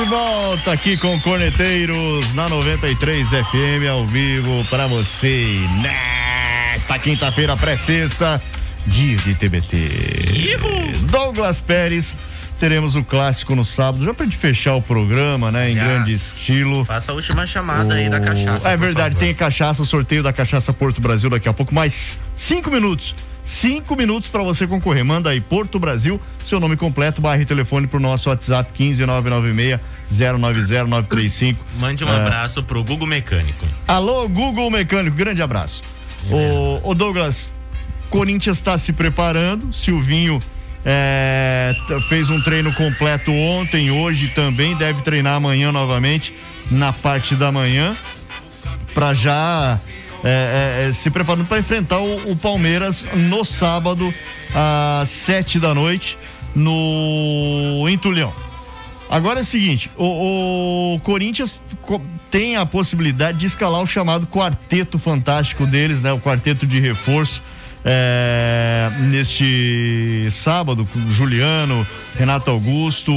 De 0.00 0.06
volta 0.06 0.72
aqui 0.72 0.96
com 0.96 1.20
Corneteiros 1.20 2.32
na 2.32 2.48
93 2.48 3.28
FM 3.28 3.86
ao 3.90 4.06
vivo 4.06 4.64
para 4.70 4.86
você 4.86 5.60
nesta 5.82 6.98
quinta-feira 6.98 7.54
pré-sexta, 7.54 8.40
dia 8.86 9.18
de 9.18 9.34
TBT. 9.34 10.56
Douglas 11.02 11.60
Pérez, 11.60 12.16
teremos 12.58 12.96
o 12.96 13.04
clássico 13.04 13.54
no 13.54 13.62
sábado, 13.62 14.02
já 14.02 14.14
pra 14.14 14.24
gente 14.24 14.38
fechar 14.38 14.74
o 14.74 14.80
programa, 14.80 15.52
né, 15.52 15.70
em 15.70 15.74
grande 15.74 16.14
estilo. 16.14 16.82
Faça 16.86 17.12
a 17.12 17.14
última 17.14 17.46
chamada 17.46 17.92
aí 17.92 18.08
da 18.08 18.20
cachaça. 18.20 18.70
É 18.70 18.78
verdade, 18.78 19.16
favor. 19.16 19.26
tem 19.26 19.34
cachaça, 19.34 19.82
o 19.82 19.86
sorteio 19.86 20.22
da 20.22 20.32
cachaça 20.32 20.72
Porto 20.72 20.98
Brasil 20.98 21.28
daqui 21.28 21.46
a 21.46 21.52
pouco, 21.52 21.74
mais 21.74 22.18
cinco 22.34 22.70
minutos. 22.70 23.14
Cinco 23.50 23.96
minutos 23.96 24.28
para 24.28 24.44
você 24.44 24.64
concorrer. 24.64 25.04
Manda 25.04 25.30
aí 25.30 25.40
Porto 25.40 25.76
Brasil, 25.80 26.20
seu 26.44 26.60
nome 26.60 26.76
completo, 26.76 27.20
barra 27.20 27.42
e 27.42 27.44
telefone 27.44 27.88
pro 27.88 27.98
nosso 27.98 28.28
WhatsApp 28.30 28.70
15996 28.72 29.80
090935. 30.08 31.58
Mande 31.80 32.04
um 32.04 32.08
É, 32.08 32.14
abraço 32.16 32.62
pro 32.62 32.84
Google 32.84 33.08
Mecânico. 33.08 33.66
Alô, 33.88 34.28
Google 34.28 34.70
Mecânico, 34.70 35.16
grande 35.16 35.42
abraço. 35.42 35.82
Ô, 36.30 36.90
ô 36.90 36.94
Douglas, 36.94 37.52
Corinthians 38.08 38.56
está 38.58 38.78
se 38.78 38.92
preparando, 38.92 39.72
Silvinho 39.72 40.40
É, 40.84 41.74
fez 42.08 42.30
um 42.30 42.40
treino 42.40 42.72
completo 42.72 43.32
ontem, 43.32 43.90
hoje 43.90 44.28
também, 44.28 44.76
deve 44.76 45.02
treinar 45.02 45.34
amanhã 45.34 45.72
novamente, 45.72 46.32
na 46.70 46.92
parte 46.92 47.34
da 47.34 47.50
manhã, 47.50 47.94
para 48.94 49.12
já 49.12 49.78
é, 50.24 50.84
é, 50.84 50.88
é, 50.88 50.92
se 50.92 51.10
preparando 51.10 51.46
para 51.46 51.58
enfrentar 51.58 51.98
o, 51.98 52.32
o 52.32 52.36
Palmeiras 52.36 53.06
no 53.14 53.44
sábado, 53.44 54.12
às 54.54 55.08
sete 55.08 55.58
da 55.58 55.74
noite, 55.74 56.16
no 56.54 57.86
em 57.88 57.96
Tulhão. 57.98 58.32
Agora 59.08 59.40
é 59.40 59.42
o 59.42 59.44
seguinte, 59.44 59.90
o, 59.96 60.94
o 60.94 61.00
Corinthians 61.00 61.60
co- 61.82 62.00
tem 62.30 62.56
a 62.56 62.64
possibilidade 62.64 63.38
de 63.38 63.46
escalar 63.46 63.80
o 63.82 63.86
chamado 63.86 64.26
quarteto 64.26 64.98
fantástico 64.98 65.66
deles, 65.66 66.00
né? 66.00 66.12
O 66.12 66.20
quarteto 66.20 66.64
de 66.66 66.78
reforço. 66.78 67.42
é, 67.84 68.88
neste 69.00 70.28
sábado, 70.30 70.86
com 70.86 71.10
Juliano, 71.12 71.84
Renato 72.16 72.50
Augusto, 72.50 73.12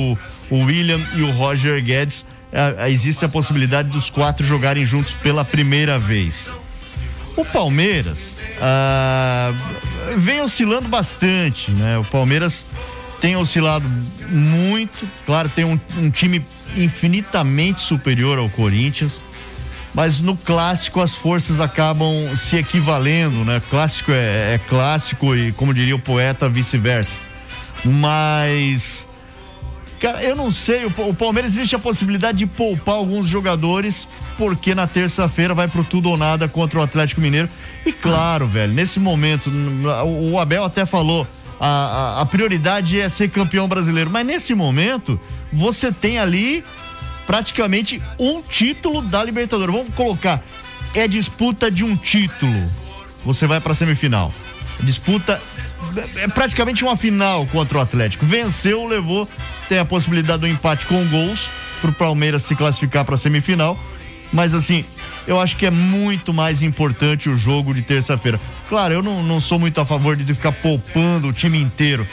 o 0.49 0.55
William 0.63 0.99
e 1.15 1.21
o 1.21 1.31
Roger 1.31 1.83
Guedes. 1.83 2.25
é, 2.51 2.89
existe 2.89 3.23
a 3.25 3.29
possibilidade 3.29 3.89
dos 3.89 4.09
quatro 4.09 4.43
jogarem 4.45 4.85
juntos 4.85 5.13
pela 5.21 5.43
primeira 5.45 5.99
vez. 5.99 6.49
O 7.35 7.43
Palmeiras 7.43 8.33
ah, 8.61 9.51
vem 10.17 10.41
oscilando 10.41 10.87
bastante, 10.87 11.71
né? 11.71 11.97
O 11.97 12.03
Palmeiras 12.03 12.65
tem 13.19 13.35
oscilado 13.35 13.85
muito, 14.29 15.07
claro, 15.25 15.49
tem 15.49 15.65
um, 15.65 15.79
um 15.97 16.11
time 16.11 16.45
infinitamente 16.75 17.81
superior 17.81 18.37
ao 18.37 18.49
Corinthians, 18.49 19.21
mas 19.93 20.21
no 20.21 20.35
clássico 20.35 20.99
as 20.99 21.13
forças 21.13 21.59
acabam 21.59 22.35
se 22.35 22.57
equivalendo, 22.57 23.45
né? 23.45 23.61
Clássico 23.69 24.11
é, 24.11 24.55
é 24.55 24.61
clássico 24.67 25.35
e, 25.35 25.51
como 25.53 25.73
diria 25.73 25.95
o 25.95 25.99
poeta, 25.99 26.49
vice-versa. 26.49 27.17
Mas 27.85 29.07
Cara, 30.03 30.21
eu 30.21 30.35
não 30.35 30.51
sei, 30.51 30.83
o, 30.83 30.91
Pa- 30.91 31.03
o 31.03 31.13
Palmeiras 31.13 31.53
existe 31.55 31.77
a 31.77 31.79
possibilidade 31.79 32.37
de 32.39 32.45
poupar 32.45 32.95
alguns 32.95 33.25
jogadores, 33.25 34.05
porque 34.37 34.75
na 34.75 34.85
terça-feira 34.85 35.53
vai 35.53 35.69
pro 35.69 35.81
tudo 35.81 36.09
ou 36.09 36.17
nada 36.17 36.45
contra 36.49 36.77
o 36.77 36.83
Atlético 36.83 37.21
Mineiro. 37.21 37.47
E 37.85 37.91
claro, 37.93 38.45
velho, 38.45 38.73
nesse 38.73 38.99
momento, 38.99 39.49
o 40.05 40.37
Abel 40.37 40.65
até 40.65 40.85
falou, 40.85 41.25
a, 41.57 41.67
a, 42.17 42.21
a 42.21 42.25
prioridade 42.25 42.99
é 42.99 43.07
ser 43.07 43.29
campeão 43.29 43.65
brasileiro, 43.65 44.09
mas 44.09 44.25
nesse 44.27 44.53
momento, 44.53 45.17
você 45.53 45.89
tem 45.89 46.19
ali 46.19 46.65
praticamente 47.25 48.01
um 48.19 48.41
título 48.41 49.01
da 49.01 49.23
Libertadores. 49.23 49.73
Vamos 49.73 49.93
colocar, 49.95 50.41
é 50.93 51.07
disputa 51.07 51.71
de 51.71 51.85
um 51.85 51.95
título. 51.95 52.69
Você 53.23 53.47
vai 53.47 53.61
pra 53.61 53.73
semifinal. 53.73 54.33
Disputa 54.81 55.41
é 56.17 56.27
praticamente 56.27 56.83
uma 56.83 56.97
final 56.97 57.45
contra 57.47 57.77
o 57.77 57.81
Atlético. 57.81 58.25
Venceu, 58.25 58.87
levou, 58.87 59.27
tem 59.67 59.79
a 59.79 59.85
possibilidade 59.85 60.41
do 60.41 60.47
empate 60.47 60.85
com 60.85 61.03
gols 61.07 61.49
pro 61.81 61.91
Palmeiras 61.91 62.43
se 62.43 62.55
classificar 62.55 63.03
para 63.05 63.17
semifinal. 63.17 63.77
Mas 64.31 64.53
assim, 64.53 64.83
eu 65.27 65.39
acho 65.39 65.55
que 65.55 65.65
é 65.65 65.69
muito 65.69 66.33
mais 66.33 66.63
importante 66.63 67.29
o 67.29 67.37
jogo 67.37 67.73
de 67.73 67.81
terça-feira. 67.81 68.39
Claro, 68.67 68.93
eu 68.93 69.03
não, 69.03 69.21
não 69.21 69.39
sou 69.39 69.59
muito 69.59 69.79
a 69.79 69.85
favor 69.85 70.15
de 70.15 70.33
ficar 70.33 70.51
poupando 70.51 71.27
o 71.27 71.33
time 71.33 71.61
inteiro, 71.61 72.07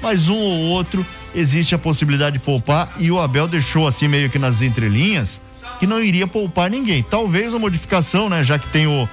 mas 0.00 0.28
um 0.28 0.36
ou 0.36 0.62
outro 0.68 1.04
existe 1.34 1.74
a 1.74 1.78
possibilidade 1.78 2.38
de 2.38 2.44
poupar 2.44 2.90
e 2.98 3.10
o 3.10 3.20
Abel 3.20 3.46
deixou 3.46 3.86
assim 3.86 4.08
meio 4.08 4.30
que 4.30 4.38
nas 4.38 4.62
entrelinhas 4.62 5.40
que 5.78 5.86
não 5.86 6.02
iria 6.02 6.26
poupar 6.26 6.70
ninguém. 6.70 7.02
Talvez 7.02 7.52
uma 7.52 7.58
modificação, 7.58 8.28
né, 8.28 8.42
já 8.42 8.58
que 8.58 8.68
tem 8.68 8.86
o 8.86 9.08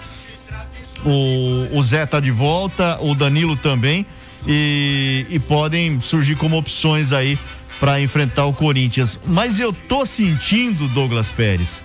o, 1.05 1.77
o 1.77 1.83
Zé 1.83 2.05
tá 2.05 2.19
de 2.19 2.31
volta, 2.31 2.97
o 3.01 3.13
Danilo 3.13 3.55
também 3.55 4.05
e, 4.47 5.25
e 5.29 5.39
podem 5.39 5.99
surgir 5.99 6.35
como 6.35 6.57
opções 6.57 7.11
aí 7.11 7.37
para 7.79 7.99
enfrentar 8.01 8.45
o 8.45 8.53
Corinthians. 8.53 9.19
Mas 9.27 9.59
eu 9.59 9.73
tô 9.73 10.05
sentindo, 10.05 10.87
Douglas 10.89 11.29
Pérez, 11.29 11.83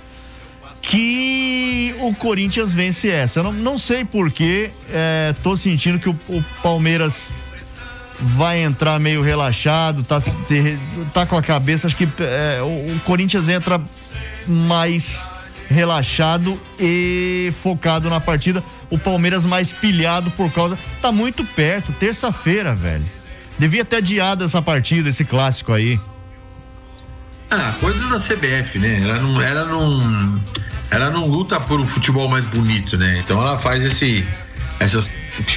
que 0.83 1.95
o 2.01 2.15
Corinthians 2.15 2.73
vence 2.73 3.09
essa. 3.09 3.41
Eu 3.41 3.45
não, 3.45 3.53
não 3.53 3.79
sei 3.79 4.05
porquê, 4.05 4.71
é, 4.91 5.35
tô 5.43 5.57
sentindo 5.57 5.99
que 5.99 6.09
o, 6.09 6.17
o 6.29 6.45
Palmeiras 6.63 7.31
vai 8.21 8.63
entrar 8.63 8.99
meio 8.99 9.23
relaxado, 9.23 10.03
tá, 10.03 10.19
tá 11.15 11.25
com 11.25 11.37
a 11.37 11.43
cabeça, 11.43 11.87
acho 11.87 11.97
que 11.97 12.09
é, 12.21 12.61
o, 12.63 12.95
o 12.95 13.01
Corinthians 13.05 13.49
entra 13.49 13.81
mais 14.47 15.29
relaxado 15.69 16.61
e 16.79 17.53
focado 17.63 18.09
na 18.11 18.21
partida. 18.21 18.63
O 18.91 18.99
Palmeiras 18.99 19.45
mais 19.45 19.71
pilhado 19.71 20.31
por 20.33 20.51
causa. 20.53 20.79
Tá 21.01 21.13
muito 21.13 21.45
perto, 21.45 21.93
terça-feira, 21.93 22.75
velho. 22.75 23.05
Devia 23.59 23.85
ter 23.85 23.97
adiado 23.97 24.45
essa 24.45 24.63
partida, 24.63 25.09
esse 25.09 25.25
clássico 25.25 25.73
aí. 25.73 26.01
Ah, 27.51 27.73
coisas 27.81 28.09
da 28.11 28.19
CBF, 28.19 28.79
né? 28.79 29.01
Ela 29.03 29.19
não, 29.21 29.41
ela 29.41 29.65
não, 29.65 30.41
ela 30.91 31.11
não 31.11 31.27
luta 31.27 31.59
por 31.59 31.81
um 31.81 31.87
futebol 31.87 32.29
mais 32.29 32.45
bonito, 32.45 32.97
né? 32.99 33.19
Então 33.25 33.41
ela 33.41 33.59
faz 33.59 33.83
esse, 33.85 34.27
essas 34.79 35.11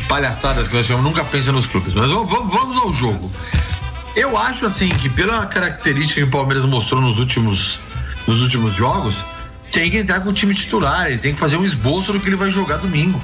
palhaçadas 0.08 0.68
que 0.68 0.76
nós 0.76 0.86
chamamos, 0.86 1.10
nunca 1.12 1.24
pensa 1.26 1.52
nos 1.52 1.68
clubes. 1.68 1.94
Mas 1.94 2.10
vamos, 2.10 2.30
vamos- 2.30 2.78
ao 2.78 2.94
jogo. 2.94 3.32
Eu 4.16 4.38
acho 4.38 4.66
assim 4.66 4.90
que 4.90 5.10
pela 5.10 5.46
característica 5.46 6.22
que 6.22 6.28
o 6.28 6.32
Palmeiras 6.32 6.66
mostrou 6.66 7.02
nos 7.02 7.20
últimos, 7.20 7.80
nos 8.28 8.42
últimos 8.42 8.74
jogos, 8.74 9.16
tem 9.72 9.90
que 9.90 9.98
entrar 9.98 10.20
com 10.20 10.30
o 10.30 10.34
time 10.34 10.54
titular, 10.54 11.08
ele 11.08 11.18
tem 11.18 11.34
que 11.34 11.40
fazer 11.40 11.58
um 11.58 11.66
esboço 11.66 12.12
do 12.12 12.20
que 12.20 12.28
ele 12.28 12.36
vai 12.36 12.52
jogar 12.52 12.78
domingo. 12.78 13.22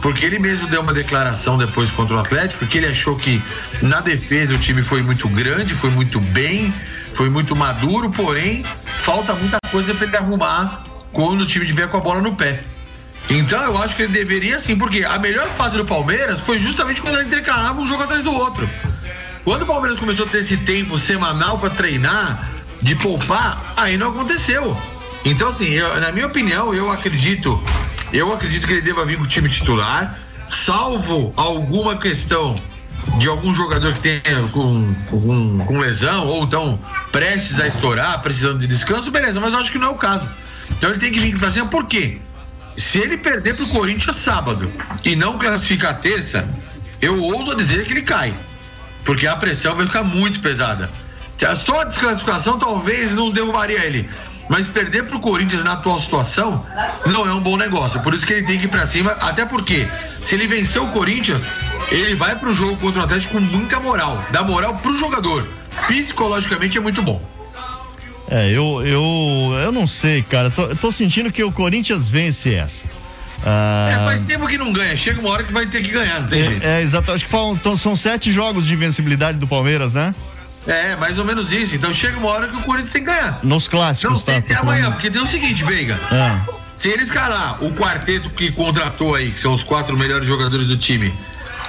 Porque 0.00 0.24
ele 0.24 0.38
mesmo 0.38 0.66
deu 0.68 0.80
uma 0.80 0.92
declaração 0.92 1.58
depois 1.58 1.90
contra 1.90 2.14
o 2.14 2.18
Atlético 2.18 2.66
que 2.66 2.78
ele 2.78 2.86
achou 2.86 3.16
que 3.16 3.42
na 3.82 4.00
defesa 4.00 4.54
o 4.54 4.58
time 4.58 4.82
foi 4.82 5.02
muito 5.02 5.28
grande, 5.28 5.74
foi 5.74 5.90
muito 5.90 6.20
bem, 6.20 6.72
foi 7.14 7.28
muito 7.28 7.56
maduro, 7.56 8.10
porém 8.10 8.62
falta 8.84 9.34
muita 9.34 9.58
coisa 9.70 9.92
para 9.94 10.06
ele 10.06 10.16
arrumar 10.16 10.84
quando 11.12 11.40
o 11.40 11.46
time 11.46 11.66
tiver 11.66 11.88
com 11.88 11.96
a 11.96 12.00
bola 12.00 12.20
no 12.20 12.36
pé. 12.36 12.62
Então 13.28 13.62
eu 13.62 13.76
acho 13.82 13.96
que 13.96 14.02
ele 14.02 14.12
deveria 14.12 14.60
sim, 14.60 14.76
porque 14.76 15.04
a 15.04 15.18
melhor 15.18 15.48
fase 15.50 15.76
do 15.76 15.84
Palmeiras 15.84 16.40
foi 16.40 16.60
justamente 16.60 17.00
quando 17.02 17.16
ele 17.16 17.26
intercalava 17.26 17.80
um 17.80 17.86
jogo 17.86 18.02
atrás 18.02 18.22
do 18.22 18.32
outro. 18.32 18.68
Quando 19.44 19.62
o 19.62 19.66
Palmeiras 19.66 19.98
começou 19.98 20.26
a 20.26 20.28
ter 20.28 20.38
esse 20.38 20.58
tempo 20.58 20.98
semanal 20.98 21.58
para 21.58 21.70
treinar, 21.70 22.46
de 22.80 22.94
poupar, 22.94 23.74
aí 23.76 23.96
não 23.96 24.10
aconteceu. 24.10 24.76
Então, 25.24 25.48
assim, 25.48 25.68
eu- 25.70 26.00
na 26.00 26.12
minha 26.12 26.26
opinião, 26.26 26.72
eu 26.74 26.90
acredito, 26.90 27.60
eu 28.12 28.32
acredito 28.32 28.66
que 28.66 28.72
ele 28.74 28.82
deva 28.82 29.04
vir 29.04 29.16
com 29.18 29.24
o 29.24 29.26
time 29.26 29.48
titular, 29.48 30.18
salvo 30.48 31.32
alguma 31.36 31.96
questão 31.96 32.54
de 33.18 33.28
algum 33.28 33.52
jogador 33.52 33.94
que 33.94 34.00
tenha 34.00 34.48
com, 34.52 34.94
com, 35.10 35.58
com 35.66 35.78
lesão 35.78 36.26
ou 36.26 36.46
tão 36.46 36.78
prestes 37.10 37.58
a 37.60 37.66
estourar, 37.66 38.20
precisando 38.22 38.58
de 38.58 38.66
descanso, 38.66 39.10
beleza, 39.10 39.40
mas 39.40 39.52
eu 39.52 39.58
acho 39.58 39.72
que 39.72 39.78
não 39.78 39.88
é 39.88 39.90
o 39.90 39.94
caso. 39.94 40.28
Então 40.70 40.90
ele 40.90 40.98
tem 40.98 41.10
que 41.10 41.18
vir 41.18 41.36
pra 41.38 41.50
cima, 41.50 41.66
por 41.66 41.86
quê? 41.86 42.18
Se 42.76 42.98
ele 42.98 43.16
perder 43.16 43.56
pro 43.56 43.66
Corinthians 43.68 44.16
sábado 44.16 44.70
e 45.04 45.16
não 45.16 45.38
classificar 45.38 45.98
terça, 46.00 46.46
eu 47.02 47.20
ouso 47.22 47.54
dizer 47.56 47.84
que 47.84 47.92
ele 47.92 48.02
cai. 48.02 48.32
Porque 49.04 49.26
a 49.26 49.34
pressão 49.34 49.74
vai 49.74 49.86
ficar 49.86 50.04
muito 50.04 50.40
pesada. 50.40 50.88
Só 51.56 51.80
a 51.80 51.84
desclassificação 51.84 52.58
talvez 52.58 53.14
não 53.14 53.30
derrubaria 53.30 53.84
ele. 53.84 54.08
Mas 54.48 54.66
perder 54.66 55.04
pro 55.04 55.20
Corinthians 55.20 55.62
na 55.62 55.72
atual 55.74 56.00
situação 56.00 56.64
não 57.06 57.28
é 57.28 57.32
um 57.34 57.40
bom 57.40 57.56
negócio. 57.56 58.00
Por 58.00 58.14
isso 58.14 58.26
que 58.26 58.32
ele 58.32 58.46
tem 58.46 58.58
que 58.58 58.64
ir 58.64 58.68
pra 58.68 58.86
cima. 58.86 59.10
Até 59.20 59.44
porque, 59.44 59.86
se 60.22 60.34
ele 60.34 60.46
vencer 60.46 60.80
o 60.80 60.86
Corinthians, 60.88 61.46
ele 61.90 62.14
vai 62.14 62.34
pro 62.34 62.54
jogo 62.54 62.76
contra 62.76 63.00
o 63.00 63.04
Atlético 63.04 63.34
com 63.34 63.40
muita 63.40 63.78
moral. 63.78 64.22
Dá 64.30 64.42
moral 64.42 64.76
pro 64.78 64.96
jogador. 64.98 65.46
Psicologicamente 65.86 66.78
é 66.78 66.80
muito 66.80 67.02
bom. 67.02 67.20
É, 68.30 68.50
eu, 68.50 68.82
eu, 68.86 69.02
eu 69.62 69.72
não 69.72 69.86
sei, 69.86 70.22
cara. 70.22 70.50
Tô, 70.50 70.74
tô 70.76 70.92
sentindo 70.92 71.30
que 71.32 71.42
o 71.42 71.50
Corinthians 71.52 72.08
vence 72.08 72.54
essa. 72.54 72.84
Ah, 73.44 73.88
É, 73.90 73.94
faz 74.04 74.22
tempo 74.24 74.46
que 74.46 74.58
não 74.58 74.72
ganha. 74.72 74.96
Chega 74.96 75.20
uma 75.20 75.30
hora 75.30 75.44
que 75.44 75.52
vai 75.52 75.66
ter 75.66 75.82
que 75.82 75.88
ganhar, 75.90 76.20
não 76.20 76.28
tem 76.28 76.42
jeito. 76.44 76.64
é, 76.64 76.80
é, 76.80 76.82
exato. 76.82 77.12
Acho 77.12 77.24
que 77.24 77.30
faltam, 77.30 77.76
são 77.76 77.94
sete 77.96 78.30
jogos 78.32 78.66
de 78.66 78.74
invencibilidade 78.74 79.38
do 79.38 79.46
Palmeiras, 79.46 79.94
né? 79.94 80.14
É, 80.68 80.94
mais 80.96 81.18
ou 81.18 81.24
menos 81.24 81.50
isso. 81.50 81.74
Então 81.74 81.92
chega 81.92 82.18
uma 82.18 82.28
hora 82.28 82.46
que 82.46 82.56
o 82.56 82.60
Corinthians 82.60 82.92
tem 82.92 83.02
que 83.02 83.08
ganhar. 83.08 83.40
Nos 83.42 83.66
clássicos. 83.66 84.10
Não 84.10 84.20
sei 84.20 84.34
tá, 84.34 84.40
se 84.42 84.52
é 84.52 84.56
tô 84.56 84.62
amanhã, 84.62 84.82
falando. 84.82 84.94
porque 84.96 85.10
tem 85.10 85.22
o 85.22 85.26
seguinte, 85.26 85.64
Veiga. 85.64 85.98
Ah. 86.12 86.38
Se 86.74 86.88
ele 86.88 87.02
escalar 87.02 87.64
o 87.64 87.72
quarteto 87.72 88.30
que 88.30 88.52
contratou 88.52 89.14
aí, 89.14 89.32
que 89.32 89.40
são 89.40 89.54
os 89.54 89.64
quatro 89.64 89.96
melhores 89.98 90.28
jogadores 90.28 90.66
do 90.66 90.76
time, 90.76 91.12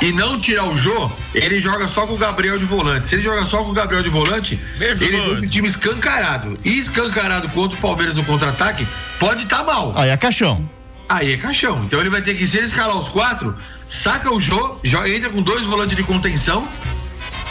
e 0.02 0.12
não 0.12 0.39
tirar 0.39 0.66
o 0.66 0.78
Jô, 0.78 1.12
ele 1.34 1.60
joga 1.60 1.88
só 1.88 2.06
com 2.06 2.14
o 2.14 2.18
Gabriel 2.18 2.58
de 2.58 2.66
volante. 2.66 3.10
Se 3.10 3.16
ele 3.16 3.24
joga 3.24 3.45
só 3.45 3.64
com 3.64 3.72
o 3.72 3.74
Gabriel 3.74 4.04
de 4.04 4.10
volante, 4.10 4.60
ele 4.80 4.95
deixa 4.95 5.41
o 5.41 5.47
time 5.47 5.68
escancarado. 5.68 6.58
E 6.64 6.78
escancarado 6.78 7.50
contra 7.50 7.78
o 7.78 7.82
Palmeiras 7.82 8.18
no 8.18 8.24
contra-ataque, 8.24 8.88
pode 9.20 9.43
estar 9.43 9.64
mal. 9.64 9.93
Aí 9.95 10.10
é 10.10 10.18
caixão. 10.18 10.70
Aí 11.08 11.34
é 11.34 11.38
caixão. 11.38 11.84
Então 11.84 12.00
ele 12.00 12.10
vai 12.10 12.22
ter 12.22 12.36
que, 12.36 12.47
se 12.47 12.58
ele 12.58 12.68
escalar 12.68 12.97
os 12.97 13.10
quatro, 13.10 13.58
saca 13.88 14.32
o 14.32 14.39
Jô, 14.39 14.78
entra 15.08 15.30
com 15.30 15.41
dois 15.41 15.66
volantes 15.66 15.97
de 15.97 16.04
contenção, 16.04 16.68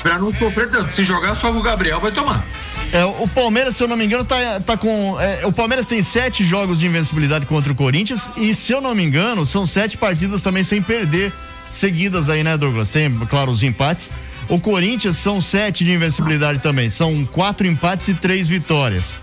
pra 0.03 0.19
não 0.19 0.33
sofrer 0.33 0.71
tanto. 0.71 0.93
Se 0.93 1.05
jogar 1.05 1.35
só 1.35 1.51
o 1.51 1.63
Gabriel, 1.63 2.01
vai 2.01 2.13
tomar. 2.13 2.47
É, 2.93 3.05
o 3.05 3.29
Palmeiras, 3.29 3.77
se 3.77 3.83
eu 3.83 3.89
não 3.89 3.97
me 3.97 4.05
engano, 4.05 4.25
tá, 4.25 4.61
tá 4.61 4.77
com. 4.77 5.21
é, 5.21 5.45
o 5.45 5.53
Palmeiras 5.53 5.87
tem 5.87 6.03
sete 6.03 6.45
jogos 6.45 6.79
de 6.79 6.87
invencibilidade 6.87 7.45
contra 7.45 7.71
o 7.71 7.75
Corinthians 7.75 8.31
e, 8.37 8.55
se 8.55 8.73
eu 8.73 8.81
não 8.81 8.95
me 8.95 9.05
engano, 9.05 9.45
são 9.45 9.67
sete 9.67 9.99
partidas 9.99 10.43
também 10.43 10.63
sem 10.63 10.81
perder 10.81 11.33
seguidas 11.71 12.31
aí, 12.31 12.43
né, 12.43 12.57
Douglas? 12.57 12.89
Tem, 12.89 13.11
claro, 13.27 13.51
os 13.51 13.63
empates, 13.63 14.11
O 14.49 14.59
Corinthians 14.59 15.19
são 15.19 15.41
sete 15.41 15.85
de 15.85 15.93
invencibilidade 15.93 16.61
também. 16.61 16.91
São 16.91 17.25
quatro 17.27 17.67
empates 17.67 18.09
e 18.09 18.15
três 18.15 18.49
vitórias. 18.49 19.17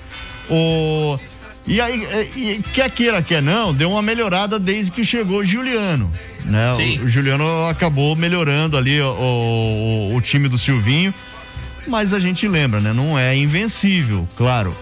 O. 0.50 1.18
E 1.68 1.82
aí, 1.82 2.06
é, 2.06 2.30
e, 2.36 2.64
quer 2.74 2.90
queira, 2.92 3.22
quer 3.24 3.42
não, 3.42 3.74
deu 3.74 3.90
uma 3.92 4.02
melhorada 4.02 4.60
desde 4.60 4.92
que 4.92 5.04
chegou 5.04 5.40
o 5.40 5.46
Juliano, 5.46 6.12
né? 6.44 6.72
O, 6.74 7.06
o 7.06 7.10
Juliano 7.10 7.68
acabou 7.68 8.16
melhorando 8.16 8.78
ali 8.78 9.02
o, 9.02 9.08
o, 9.08 10.16
o 10.16 10.22
time 10.22 10.48
do 10.48 10.58
Silvinho, 10.60 11.14
mas 11.88 12.14
a 12.14 12.20
gente 12.20 12.48
lembra, 12.48 12.80
né? 12.80 12.94
Não 12.94 13.18
é 13.18 13.36
invencível, 13.36 14.28
claro. 14.36 14.76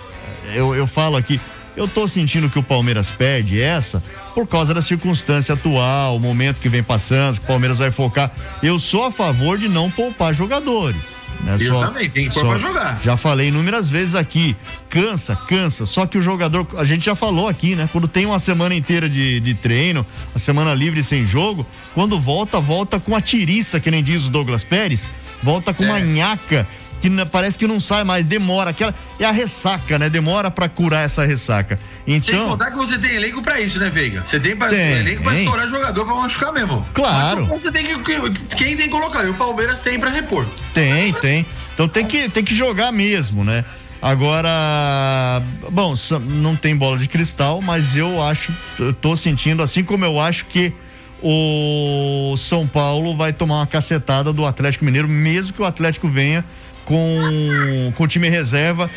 Eu, 0.53 0.75
eu 0.75 0.85
falo 0.85 1.15
aqui, 1.15 1.39
eu 1.75 1.87
tô 1.87 2.05
sentindo 2.05 2.49
que 2.49 2.59
o 2.59 2.63
Palmeiras 2.63 3.09
perde 3.09 3.61
essa 3.61 4.03
por 4.33 4.45
causa 4.45 4.73
da 4.73 4.81
circunstância 4.81 5.53
atual, 5.53 6.17
o 6.17 6.19
momento 6.19 6.59
que 6.59 6.67
vem 6.67 6.83
passando, 6.83 7.37
que 7.37 7.45
o 7.45 7.47
Palmeiras 7.47 7.77
vai 7.77 7.91
focar. 7.91 8.31
Eu 8.61 8.77
sou 8.77 9.05
a 9.05 9.11
favor 9.11 9.57
de 9.57 9.69
não 9.69 9.89
poupar 9.89 10.33
jogadores. 10.33 11.22
Né? 11.41 11.57
Eu 11.59 11.79
também, 11.79 12.09
tem 12.09 12.27
que 12.27 12.33
pôr 12.33 12.47
pra 12.47 12.57
jogar. 12.57 12.97
Já 13.03 13.17
falei 13.17 13.49
inúmeras 13.49 13.89
vezes 13.89 14.15
aqui. 14.15 14.55
Cansa, 14.89 15.35
cansa. 15.35 15.85
Só 15.85 16.05
que 16.05 16.17
o 16.17 16.21
jogador, 16.21 16.67
a 16.77 16.83
gente 16.83 17.05
já 17.05 17.15
falou 17.15 17.47
aqui, 17.47 17.75
né? 17.75 17.89
Quando 17.91 18.07
tem 18.07 18.25
uma 18.25 18.39
semana 18.39 18.75
inteira 18.75 19.09
de, 19.09 19.39
de 19.39 19.53
treino, 19.55 20.05
a 20.35 20.39
semana 20.39 20.73
livre 20.73 21.03
sem 21.03 21.25
jogo, 21.25 21.65
quando 21.93 22.19
volta, 22.19 22.59
volta 22.59 22.99
com 22.99 23.15
a 23.15 23.21
tiriça, 23.21 23.79
que 23.79 23.91
nem 23.91 24.03
diz 24.03 24.25
o 24.25 24.29
Douglas 24.29 24.63
Pérez, 24.63 25.07
volta 25.41 25.73
com 25.73 25.83
uma 25.83 25.99
nhaca 25.99 26.67
que 27.09 27.25
parece 27.25 27.57
que 27.57 27.67
não 27.67 27.81
sai 27.81 28.05
mais, 28.05 28.25
demora. 28.25 28.69
Aquela, 28.69 28.95
é 29.19 29.25
a 29.25 29.31
ressaca, 29.31 29.99
né? 29.99 30.09
Demora 30.09 30.49
pra 30.49 30.69
curar 30.69 31.03
essa 31.03 31.25
ressaca. 31.25 31.77
Sem 32.05 32.15
Então. 32.15 32.47
contar 32.47 32.71
que 32.71 32.77
você 32.77 32.97
tem 32.97 33.13
elenco 33.15 33.41
pra 33.41 33.59
isso, 33.59 33.77
né, 33.77 33.89
Veiga? 33.89 34.23
Você 34.25 34.39
tem, 34.39 34.55
pra, 34.55 34.69
Tem, 34.69 34.99
elenco 34.99 35.21
pra 35.23 35.33
tem. 35.33 35.43
estourar 35.43 35.67
jogador 35.67 36.05
pra 36.05 36.15
machucar 36.15 36.53
mesmo. 36.53 36.87
Claro. 36.93 37.45
Mas 37.49 37.61
você 37.63 37.71
tem 37.73 37.85
que. 37.85 38.55
Quem 38.55 38.77
tem 38.77 38.85
que 38.85 38.89
colocar? 38.89 39.25
E 39.25 39.29
o 39.29 39.33
Palmeiras 39.33 39.79
tem 39.79 39.99
pra 39.99 40.09
repor. 40.09 40.45
Tem, 40.73 41.11
tem. 41.15 41.45
Então 41.73 41.89
tem 41.89 42.05
que, 42.05 42.29
tem 42.29 42.41
que 42.43 42.55
jogar 42.55 42.91
mesmo, 42.93 43.43
né? 43.43 43.65
Agora, 44.01 45.41
bom, 45.71 45.93
não 46.21 46.55
tem 46.55 46.75
bola 46.75 46.97
de 46.97 47.07
cristal, 47.07 47.61
mas 47.61 47.95
eu 47.97 48.21
acho, 48.21 48.51
eu 48.79 48.93
tô 48.93 49.15
sentindo, 49.17 49.61
assim 49.63 49.83
como 49.83 50.03
eu 50.05 50.19
acho 50.19 50.45
que 50.45 50.73
o 51.21 52.35
São 52.37 52.67
Paulo 52.67 53.15
vai 53.15 53.31
tomar 53.33 53.55
uma 53.59 53.67
cacetada 53.67 54.31
do 54.33 54.45
Atlético 54.45 54.83
Mineiro, 54.85 55.07
mesmo 55.07 55.53
que 55.53 55.61
o 55.61 55.65
Atlético 55.65 56.07
venha 56.09 56.43
com, 56.85 57.93
com 57.95 58.03
o 58.03 58.07
time 58.07 58.29
reserva 58.29 58.89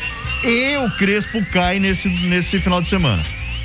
e 0.43 0.77
o 0.77 0.89
Crespo 0.97 1.43
cai 1.51 1.79
nesse, 1.79 2.09
nesse 2.09 2.59
final 2.59 2.81
de 2.81 2.87
semana. 2.87 3.21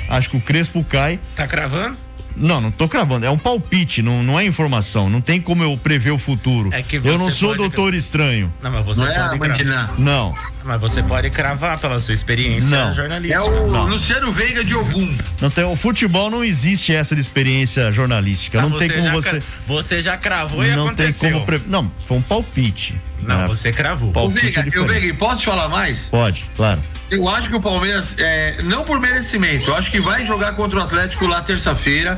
Acho 0.09 0.29
que 0.29 0.37
o 0.37 0.41
Crespo 0.41 0.83
cai. 0.83 1.19
Tá 1.35 1.47
cravando? 1.47 1.97
Não, 2.35 2.59
não 2.59 2.71
tô 2.71 2.87
cravando. 2.87 3.25
É 3.25 3.29
um 3.29 3.37
palpite, 3.37 4.01
não, 4.01 4.23
não 4.23 4.39
é 4.39 4.45
informação. 4.45 5.09
Não 5.09 5.21
tem 5.21 5.39
como 5.39 5.63
eu 5.63 5.77
prever 5.77 6.11
o 6.11 6.17
futuro. 6.17 6.69
É 6.73 6.81
que 6.81 6.95
eu 6.97 7.17
não 7.17 7.29
sou 7.29 7.49
pode- 7.49 7.59
doutor 7.59 7.93
estranho. 7.93 8.51
Não, 8.61 8.71
mas 8.71 8.85
você 8.85 9.01
Não 9.01 9.07
é 9.07 9.13
pode 9.13 9.35
a 9.35 9.37
Mandiná. 9.49 9.89
Não. 9.97 10.33
Mas 10.63 10.79
você 10.79 11.03
pode 11.03 11.29
cravar 11.29 11.77
pela 11.77 11.99
sua 11.99 12.13
experiência 12.13 12.69
Não. 12.85 12.93
jornalística. 12.93 13.43
É 13.43 13.45
o 13.45 13.67
Não. 13.69 13.85
Luciano 13.85 14.31
Veiga 14.31 14.63
de 14.63 14.73
Ogum. 14.73 15.13
Não 15.41 15.49
tem, 15.49 15.63
o 15.65 15.75
futebol 15.75 16.31
não 16.31 16.43
existe 16.43 16.93
essa 16.93 17.13
de 17.13 17.21
experiência 17.21 17.91
jornalística. 17.91 18.61
Mas 18.61 18.71
não 18.71 18.79
tem 18.79 18.89
como 18.89 19.11
você. 19.11 19.29
cra- 19.29 19.39
Você 19.67 20.01
já 20.01 20.17
cravou 20.17 20.65
e 20.65 20.73
não 20.75 20.87
aconteceu. 20.87 21.19
tem 21.19 21.31
como. 21.33 21.45
Pre... 21.45 21.61
Não, 21.67 21.91
foi 22.07 22.17
um 22.17 22.21
palpite. 22.21 22.95
Não, 23.21 23.39
né? 23.41 23.47
você 23.47 23.71
cravou. 23.71 24.11
Palpite 24.11 24.41
Veiga, 24.51 24.61
é 24.61 24.77
eu. 24.77 24.87
Veiga, 24.87 25.13
posso 25.15 25.37
te 25.41 25.45
falar 25.45 25.67
mais? 25.69 26.09
Pode, 26.09 26.45
claro. 26.55 26.81
Eu 27.13 27.27
acho 27.29 27.47
que 27.47 27.55
o 27.55 27.61
Palmeiras, 27.61 28.15
é, 28.17 28.59
não 28.63 28.83
por 28.83 28.99
merecimento, 28.99 29.69
eu 29.69 29.75
acho 29.75 29.91
que 29.91 29.99
vai 29.99 30.25
jogar 30.25 30.53
contra 30.53 30.79
o 30.79 30.81
Atlético 30.81 31.27
lá 31.27 31.43
terça-feira. 31.43 32.17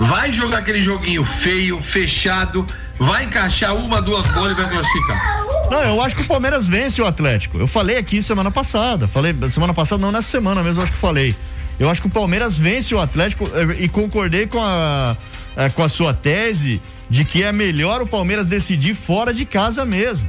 Vai 0.00 0.32
jogar 0.32 0.58
aquele 0.58 0.82
joguinho 0.82 1.24
feio, 1.24 1.80
fechado, 1.80 2.66
vai 2.98 3.24
encaixar 3.24 3.76
uma, 3.76 4.02
duas 4.02 4.26
bolas 4.28 4.52
e 4.52 4.54
vai 4.54 4.68
classificar. 4.68 5.46
Não, 5.70 5.80
eu 5.84 6.00
acho 6.00 6.16
que 6.16 6.22
o 6.22 6.26
Palmeiras 6.26 6.66
vence 6.66 7.00
o 7.00 7.06
Atlético. 7.06 7.56
Eu 7.56 7.68
falei 7.68 7.96
aqui 7.96 8.20
semana 8.20 8.50
passada. 8.50 9.06
Falei 9.06 9.32
semana 9.48 9.72
passada, 9.72 10.02
não 10.02 10.10
nessa 10.10 10.28
semana 10.28 10.60
mesmo, 10.60 10.80
eu 10.80 10.82
acho 10.82 10.92
que 10.92 10.98
falei. 10.98 11.36
Eu 11.78 11.88
acho 11.88 12.00
que 12.00 12.08
o 12.08 12.10
Palmeiras 12.10 12.58
vence 12.58 12.92
o 12.96 13.00
Atlético 13.00 13.48
eh, 13.54 13.76
e 13.84 13.88
concordei 13.88 14.48
com 14.48 14.60
a, 14.60 15.16
eh, 15.56 15.68
com 15.70 15.84
a 15.84 15.88
sua 15.88 16.12
tese 16.12 16.80
de 17.08 17.24
que 17.24 17.44
é 17.44 17.52
melhor 17.52 18.02
o 18.02 18.08
Palmeiras 18.08 18.46
decidir 18.46 18.94
fora 18.94 19.32
de 19.32 19.44
casa 19.44 19.84
mesmo, 19.84 20.28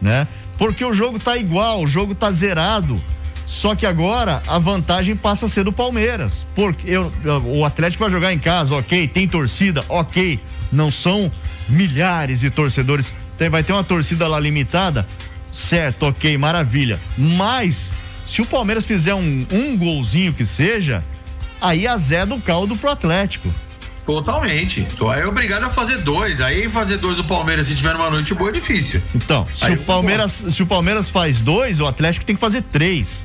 né? 0.00 0.26
Porque 0.56 0.84
o 0.84 0.92
jogo 0.92 1.20
tá 1.20 1.36
igual, 1.36 1.82
o 1.82 1.86
jogo 1.86 2.16
tá 2.16 2.32
zerado. 2.32 3.00
Só 3.48 3.74
que 3.74 3.86
agora 3.86 4.42
a 4.46 4.58
vantagem 4.58 5.16
passa 5.16 5.46
a 5.46 5.48
ser 5.48 5.64
do 5.64 5.72
Palmeiras. 5.72 6.46
Porque 6.54 6.86
eu, 6.90 7.10
o 7.46 7.64
Atlético 7.64 8.04
vai 8.04 8.12
jogar 8.12 8.30
em 8.30 8.38
casa, 8.38 8.74
ok, 8.74 9.08
tem 9.08 9.26
torcida, 9.26 9.82
ok. 9.88 10.38
Não 10.70 10.90
são 10.90 11.32
milhares 11.66 12.40
de 12.40 12.50
torcedores. 12.50 13.14
Tem- 13.38 13.48
vai 13.48 13.62
ter 13.62 13.72
uma 13.72 13.82
torcida 13.82 14.28
lá 14.28 14.38
limitada, 14.38 15.08
certo, 15.50 16.04
ok, 16.04 16.36
maravilha. 16.36 17.00
Mas, 17.16 17.94
se 18.26 18.42
o 18.42 18.44
Palmeiras 18.44 18.84
fizer 18.84 19.14
um, 19.14 19.46
um 19.50 19.74
golzinho 19.78 20.34
que 20.34 20.44
seja, 20.44 21.02
aí 21.58 21.86
azeda 21.86 22.34
o 22.34 22.40
caldo 22.42 22.76
pro 22.76 22.90
Atlético. 22.90 23.50
Totalmente. 24.04 24.86
Tô 24.98 25.08
aí 25.08 25.24
obrigado 25.24 25.64
a 25.64 25.70
fazer 25.70 25.98
dois. 26.02 26.38
Aí 26.42 26.68
fazer 26.68 26.98
dois 26.98 27.16
do 27.16 27.24
Palmeiras 27.24 27.66
se 27.66 27.74
tiver 27.74 27.94
uma 27.96 28.10
noite 28.10 28.34
boa 28.34 28.50
é 28.50 28.52
difícil. 28.52 29.00
Então, 29.14 29.46
se 29.54 29.64
Aí 29.64 29.72
o 29.72 29.78
Palmeiras, 29.78 30.32
se 30.50 30.62
o 30.62 30.66
Palmeiras 30.66 31.08
faz 31.08 31.40
dois, 31.40 31.80
o 31.80 31.86
Atlético 31.86 32.26
tem 32.26 32.34
que 32.36 32.40
fazer 32.40 32.60
três. 32.60 33.24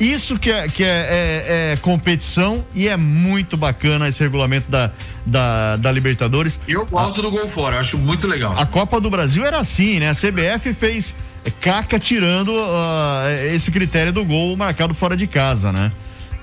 Isso 0.00 0.38
que 0.38 0.50
é, 0.50 0.68
que 0.68 0.84
é, 0.84 0.86
é- 0.86 1.72
é 1.72 1.76
competição 1.78 2.64
e 2.74 2.86
é 2.88 2.96
muito 2.96 3.56
bacana 3.56 4.08
esse 4.08 4.22
regulamento 4.22 4.70
da, 4.70 4.92
da, 5.26 5.76
da 5.76 5.90
Libertadores. 5.92 6.60
Eu 6.68 6.86
gosto 6.86 7.20
do 7.20 7.30
gol 7.30 7.48
fora, 7.48 7.80
acho 7.80 7.98
muito 7.98 8.26
legal. 8.26 8.54
A 8.56 8.64
Copa 8.64 9.00
do 9.00 9.10
Brasil 9.10 9.44
era 9.44 9.58
assim, 9.58 9.98
né? 9.98 10.10
A 10.10 10.14
CBF 10.14 10.72
fez 10.72 11.16
caca 11.60 11.98
tirando 11.98 12.52
ah, 12.56 13.24
esse 13.52 13.70
critério 13.70 14.12
do 14.12 14.24
gol 14.24 14.56
marcado 14.56 14.94
fora 14.94 15.16
de 15.16 15.26
casa, 15.26 15.72
né? 15.72 15.90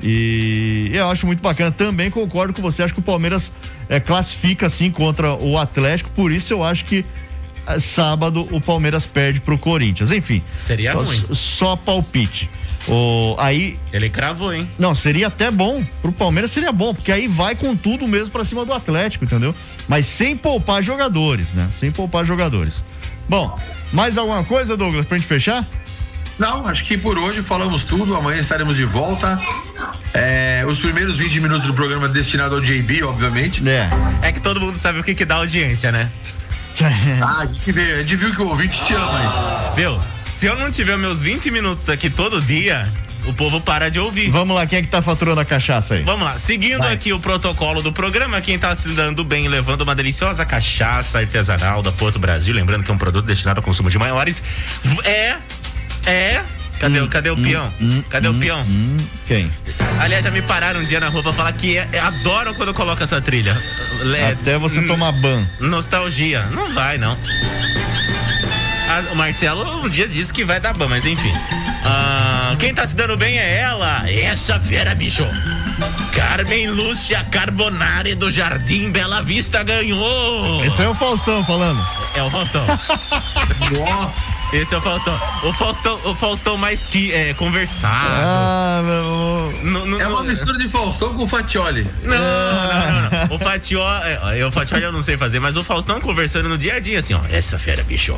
E 0.02 0.92
eu 0.94 1.10
acho 1.10 1.26
muito 1.26 1.42
bacana. 1.42 1.72
Também 1.72 2.10
concordo 2.12 2.54
com 2.54 2.62
você. 2.62 2.84
Acho 2.84 2.94
que 2.94 3.00
o 3.00 3.04
Palmeiras 3.04 3.52
eh, 3.90 4.00
classifica 4.00 4.68
assim 4.68 4.92
contra 4.92 5.34
o 5.34 5.58
Atlético. 5.58 6.10
Por 6.12 6.32
isso 6.32 6.54
eu 6.54 6.64
acho 6.64 6.86
que 6.86 7.06
sábado 7.80 8.48
o 8.52 8.62
Palmeiras 8.62 9.06
perde 9.06 9.40
pro 9.40 9.58
Corinthians. 9.58 10.12
Enfim. 10.12 10.42
Seria 10.58 10.94
só, 10.94 11.04
ruim. 11.04 11.26
Só 11.32 11.76
palpite. 11.76 12.50
O, 12.88 13.36
aí. 13.40 13.80
Ele 13.92 14.10
cravou, 14.10 14.54
hein? 14.54 14.70
Não, 14.78 14.94
seria 14.94 15.28
até 15.28 15.50
bom. 15.50 15.84
Pro 16.02 16.12
Palmeiras 16.12 16.52
seria 16.52 16.72
bom, 16.72 16.94
porque 16.94 17.12
aí 17.12 17.28
vai 17.28 17.56
com 17.56 17.76
tudo 17.76 18.08
mesmo 18.08 18.32
pra 18.32 18.46
cima 18.46 18.66
do 18.66 18.74
Atlético, 18.74 19.26
entendeu? 19.26 19.56
Mas 19.88 20.06
sem 20.06 20.38
poupar 20.38 20.84
jogadores, 20.84 21.54
né? 21.54 21.68
Sem 21.76 21.92
poupar 21.92 22.26
jogadores. 22.26 22.84
Bom, 23.28 23.58
mais 23.92 24.18
alguma 24.18 24.44
coisa, 24.44 24.78
Douglas, 24.78 25.06
pra 25.06 25.18
gente 25.18 25.28
fechar? 25.28 25.66
Não, 26.38 26.68
acho 26.68 26.84
que 26.84 26.98
por 26.98 27.18
hoje 27.18 27.42
falamos 27.42 27.84
tudo. 27.84 28.16
Amanhã 28.16 28.40
estaremos 28.40 28.76
de 28.76 28.86
volta. 28.86 29.40
É, 30.14 30.66
os 30.68 30.80
primeiros 30.80 31.18
20 31.18 31.40
minutos 31.40 31.68
do 31.68 31.74
programa 31.74 32.08
destinado 32.08 32.56
ao 32.56 32.62
JB, 32.62 33.04
obviamente. 33.04 33.64
É. 33.68 33.90
É 34.22 34.32
que 34.32 34.40
todo 34.40 34.60
mundo 34.60 34.78
sabe 34.78 35.00
o 35.00 35.04
que 35.04 35.16
que 35.16 35.24
dá 35.24 35.36
audiência, 35.36 35.92
né? 35.92 36.12
Ah, 37.22 37.42
a 37.42 37.46
gente, 37.46 37.72
vê, 37.72 37.94
a 37.94 37.98
gente 37.98 38.16
viu 38.16 38.36
que 38.36 38.42
o 38.42 38.48
ouvinte 38.50 38.84
te 38.84 38.94
ama 38.94 39.20
aí. 39.20 39.76
Viu? 39.76 40.00
Se 40.30 40.46
eu 40.46 40.58
não 40.58 40.70
tiver 40.70 40.98
meus 40.98 41.22
20 41.22 41.50
minutos 41.50 41.88
aqui 41.88 42.10
todo 42.10 42.42
dia, 42.42 42.86
o 43.26 43.34
povo 43.34 43.60
para 43.62 43.90
de 43.90 44.00
ouvir. 44.00 44.30
Vamos 44.30 44.56
lá, 44.56 44.66
quem 44.66 44.80
é 44.80 44.82
que 44.82 44.88
tá 44.88 45.02
faturando 45.02 45.42
a 45.42 45.46
cachaça 45.46 45.96
aí? 45.96 46.04
Vamos 46.04 46.26
lá, 46.26 46.38
seguindo 46.38 46.84
aqui 46.84 47.14
o 47.14 47.20
protocolo 47.20 47.82
do 47.82 47.92
programa, 47.92 48.42
quem 48.42 48.60
tá 48.60 48.76
se 48.76 48.90
dando 48.90 49.24
bem 49.24 49.48
levando 49.48 49.82
uma 49.82 49.96
deliciosa 49.96 50.46
cachaça 50.46 51.20
artesanal 51.20 51.82
da 51.82 51.92
Porto 51.92 52.20
Brasil, 52.20 52.54
lembrando 52.54 52.84
que 52.84 52.92
é 52.92 52.94
um 52.94 52.98
produto 52.98 53.26
destinado 53.26 53.60
ao 53.60 53.64
consumo 53.64 53.90
de 53.90 53.98
maiores, 53.98 54.44
é, 55.04 55.38
é, 56.06 56.44
cadê, 56.80 57.00
o 57.00 57.08
cadê 57.08 57.30
o 57.30 57.38
peão? 57.38 57.72
Cadê 58.10 58.28
o 58.28 58.34
peão? 58.34 58.62
Hum, 58.62 58.98
quem? 59.28 59.50
Aliás, 60.00 60.24
já 60.24 60.32
me 60.32 60.42
pararam 60.42 60.82
um 60.82 60.86
dia 60.86 61.00
na 61.00 61.10
rua 61.10 61.24
pra 61.24 61.34
falar 61.34 61.52
que 61.54 61.78
é, 61.78 61.88
é- 61.92 62.00
adoram 62.00 62.54
quando 62.54 62.74
coloca 62.74 63.04
essa 63.04 63.22
trilha. 63.22 63.58
É, 64.18 64.32
Até 64.32 64.58
você 64.58 64.82
tomar 64.82 65.12
ban. 65.14 65.46
Nostalgia. 65.60 66.44
Não 66.52 66.74
vai, 66.74 66.98
não. 66.98 67.18
Ah, 68.88 69.04
o 69.12 69.16
Marcelo 69.16 69.84
um 69.86 69.90
dia 69.90 70.08
disse 70.08 70.32
que 70.32 70.44
vai 70.46 70.60
dar 70.60 70.74
ban, 70.74 70.88
mas 70.88 71.06
enfim. 71.06 71.34
Ah, 71.84 72.56
quem 72.60 72.74
tá 72.74 72.86
se 72.86 72.96
dando 72.96 73.16
bem 73.18 73.38
é 73.38 73.58
ela. 73.62 74.04
Essa 74.10 74.60
fera, 74.60 74.94
bicho. 74.94 75.26
Carmen 76.14 76.70
Lúcia 76.70 77.24
Carbonari 77.30 78.16
do 78.16 78.32
Jardim 78.32 78.92
Bela 78.92 79.22
Vista 79.22 79.64
ganhou. 79.64 80.64
Esse 80.64 80.82
é 80.82 80.88
o 80.88 80.94
Faustão 80.96 81.44
falando. 81.44 81.84
É 82.16 82.24
o 82.24 82.30
Faustão. 82.30 82.66
Esse 84.56 84.74
é 84.74 84.78
o 84.78 84.82
Faustão. 84.82 85.20
O 85.44 85.54
Faustão, 85.54 86.00
o 86.06 86.16
Faustão 86.16 86.58
mais 86.58 86.86
que 86.86 87.14
é, 87.14 87.34
conversado. 87.34 88.14
Ah, 88.14 88.82
meu. 88.84 90.00
é 90.00 90.08
uma 90.08 90.24
mistura 90.24 90.58
de 90.58 90.70
Faustão 90.70 91.14
com 91.14 91.28
Fatioli. 91.28 91.86
Não, 92.04 92.18
não, 92.18 92.18
não, 92.18 93.28
não. 93.28 93.36
O 93.36 93.40
Fatioli, 93.40 94.40
é, 94.40 94.46
o 94.46 94.52
Fatioli 94.52 94.84
eu 94.84 94.92
não 94.92 95.02
sei 95.02 95.18
fazer, 95.18 95.40
mas 95.40 95.58
o 95.58 95.64
Faustão 95.64 96.00
conversando 96.00 96.48
no 96.48 96.58
dia 96.58 96.76
a 96.76 96.80
dia, 96.80 97.00
assim, 97.00 97.14
ó. 97.14 97.22
Essa 97.30 97.60
fera, 97.60 97.84
bicho. 97.84 98.18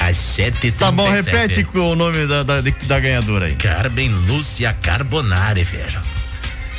Às 0.00 0.16
sete 0.16 0.72
Tá 0.72 0.90
bom, 0.90 1.08
repete 1.10 1.62
com 1.62 1.92
o 1.92 1.94
nome 1.94 2.26
da, 2.26 2.42
da, 2.42 2.60
da 2.60 3.00
ganhadora 3.00 3.46
aí. 3.46 3.54
Carmen 3.54 4.08
Lúcia 4.08 4.76
Carbonari, 4.82 5.62
velho. 5.62 6.00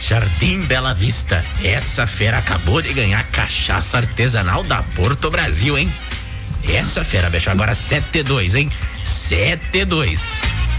Jardim 0.01 0.61
Bela 0.61 0.93
Vista. 0.93 1.45
Essa 1.63 2.07
fera 2.07 2.39
acabou 2.39 2.81
de 2.81 2.91
ganhar 2.91 3.23
cachaça 3.25 3.97
artesanal 3.97 4.63
da 4.63 4.81
Porto 4.81 5.29
Brasil, 5.29 5.77
hein? 5.77 5.91
Essa 6.67 7.03
fera, 7.03 7.29
bicho. 7.29 7.49
Agora 7.49 7.73
7-2, 7.73 8.55
hein? 8.55 8.69
7-2. 9.05 10.19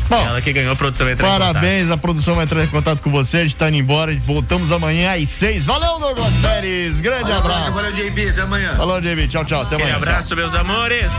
Bom, 0.08 0.26
Ela 0.26 0.42
que 0.42 0.52
ganhou 0.52 0.72
a 0.72 0.76
produção 0.76 1.06
vai 1.06 1.14
entrar 1.14 1.26
em 1.26 1.38
Parabéns, 1.38 1.90
a 1.90 1.96
produção 1.96 2.34
vai 2.34 2.44
entrar 2.44 2.62
em 2.62 2.66
contato 2.66 3.00
com 3.00 3.10
você. 3.10 3.38
A 3.38 3.42
gente 3.44 3.56
tá 3.56 3.68
indo 3.68 3.78
embora. 3.78 4.14
Voltamos 4.20 4.70
amanhã 4.70 5.14
às 5.14 5.28
seis. 5.28 5.64
Valeu, 5.64 5.98
Douglas 5.98 6.34
Pérez. 6.34 7.00
Grande 7.00 7.22
Valeu, 7.22 7.38
abraço. 7.38 7.72
Valeu, 7.72 7.92
JB. 7.92 8.28
Até 8.28 8.42
amanhã. 8.42 8.76
Falou, 8.76 9.00
JB. 9.00 9.28
Tchau, 9.28 9.44
tchau. 9.44 9.62
Até 9.62 9.76
amanhã. 9.76 9.96
abraço, 9.96 10.36
meus 10.36 10.54
amores. 10.54 11.12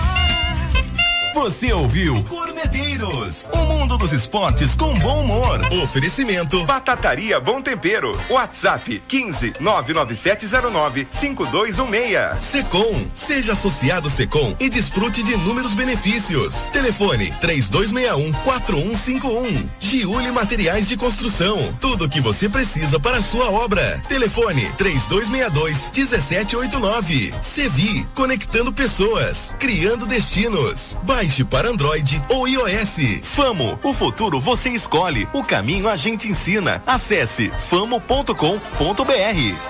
Você 1.33 1.73
ouviu 1.73 2.23
Corneteiros, 2.63 3.49
o 3.53 3.65
mundo 3.65 3.97
dos 3.97 4.13
esportes 4.13 4.73
com 4.73 4.93
bom 4.93 5.21
humor. 5.21 5.59
Oferecimento 5.83 6.65
Batataria 6.65 7.39
Bom 7.39 7.61
Tempero. 7.61 8.17
WhatsApp 8.29 9.01
15 9.05 9.55
99709 9.59 11.07
5216. 11.11 12.43
Secom, 12.43 13.05
seja 13.13 13.51
associado 13.51 14.09
Secom 14.09 14.55
e 14.59 14.69
desfrute 14.69 15.21
de 15.23 15.33
inúmeros 15.33 15.73
benefícios. 15.73 16.67
Telefone 16.67 17.33
3261 17.41 18.31
4151. 18.43 19.69
Giuli 19.79 20.31
Materiais 20.31 20.87
de 20.87 20.95
Construção. 20.95 21.75
Tudo 21.81 22.05
o 22.05 22.09
que 22.09 22.21
você 22.21 22.47
precisa 22.47 22.99
para 22.99 23.17
a 23.17 23.23
sua 23.23 23.49
obra. 23.49 24.01
Telefone 24.07 24.71
3262 24.77 25.91
1789. 25.91 27.33
Sevi, 27.41 28.07
conectando 28.13 28.71
pessoas, 28.71 29.53
criando 29.59 30.05
destinos. 30.05 30.97
Baixe 31.03 31.43
para 31.43 31.69
Android 31.69 32.21
ou 32.29 32.52
iOS. 32.53 33.19
Famo, 33.23 33.79
o 33.83 33.93
futuro 33.93 34.39
você 34.39 34.69
escolhe, 34.69 35.27
o 35.33 35.43
caminho 35.43 35.89
a 35.89 35.95
gente 35.95 36.27
ensina. 36.27 36.81
Acesse 36.85 37.51
famo.com.br. 37.69 38.33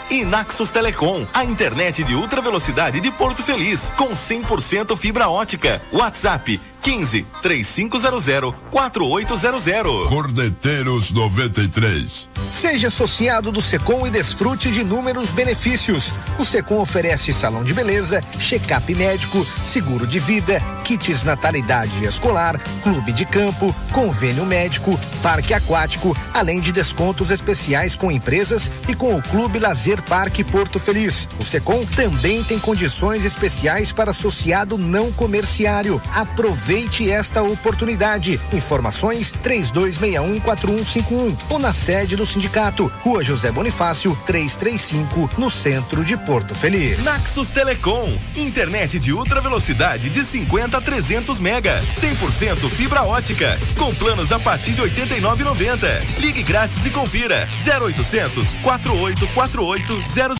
E 0.09 0.25
Naxos 0.25 0.69
Telecom, 0.69 1.25
a 1.34 1.45
internet 1.45 2.03
de 2.03 2.13
ultra 2.13 2.41
velocidade 2.41 2.99
de 2.99 3.11
Porto 3.11 3.43
Feliz, 3.43 3.91
com 3.95 4.09
100% 4.09 4.97
fibra 4.97 5.29
ótica. 5.29 5.81
WhatsApp 5.91 6.59
15 6.84 7.25
3500 7.41 8.53
4800. 8.69 10.09
Cordeteiros 10.09 11.11
93. 11.11 12.29
Seja 12.51 12.89
associado 12.89 13.53
do 13.53 13.61
Secom 13.61 14.05
e 14.05 14.09
desfrute 14.09 14.69
de 14.69 14.81
inúmeros 14.81 15.29
benefícios. 15.29 16.13
O 16.38 16.43
Secom 16.43 16.81
oferece 16.81 17.31
salão 17.31 17.63
de 17.63 17.73
beleza, 17.73 18.21
check-up 18.38 18.93
médico, 18.93 19.47
seguro 19.65 20.05
de 20.05 20.19
vida, 20.19 20.59
kits 20.84 21.23
natalidade 21.23 22.03
escolar, 22.03 22.59
clube 22.84 23.13
de 23.13 23.25
campo, 23.25 23.73
convênio 23.93 24.45
médico, 24.45 24.99
parque 25.21 25.53
aquático, 25.53 26.15
além 26.34 26.59
de 26.59 26.73
descontos 26.73 27.31
especiais 27.31 27.95
com 27.95 28.11
empresas 28.11 28.69
e 28.89 28.93
com 28.93 29.15
o 29.15 29.21
Clube 29.21 29.57
Lazer 29.57 30.01
Parque 30.01 30.43
Porto 30.43 30.79
Feliz. 30.79 31.29
O 31.39 31.45
Secom 31.45 31.86
também 31.95 32.43
tem 32.43 32.59
condições 32.59 33.23
especiais 33.23 33.93
para 33.93 34.11
associado 34.11 34.77
não 34.77 35.11
comerciário. 35.13 36.01
Aproveite 36.13 36.72
esta 37.09 37.41
oportunidade. 37.43 38.39
Informações 38.51 39.34
32614151 39.43 41.36
ou 41.49 41.59
na 41.59 41.74
sede 41.74 42.15
do 42.15 42.26
sindicato, 42.26 42.91
Rua 43.01 43.24
José 43.24 43.51
Bonifácio, 43.51 44.17
335, 44.26 45.30
no 45.38 45.49
centro 45.49 46.03
de 46.03 46.17
Porto 46.17 46.55
Feliz. 46.55 47.03
Naxos 47.03 47.51
Telecom, 47.51 48.17
internet 48.36 48.99
de 48.99 49.13
ultra 49.13 49.41
velocidade 49.41 50.09
de 50.09 50.24
50 50.24 50.78
a 50.78 50.82
300 50.82 51.39
mega, 51.39 51.82
100% 51.95 52.69
fibra 52.69 53.03
ótica, 53.03 53.57
com 53.78 53.93
planos 53.95 54.32
a 54.32 54.39
partir 54.39 54.74
de 54.74 54.82
89,90. 54.82 56.19
Ligue 56.19 56.43
grátis 56.43 56.86
e 56.86 56.89
confira 56.89 57.47
0800 57.65 58.53
4848 58.55 60.03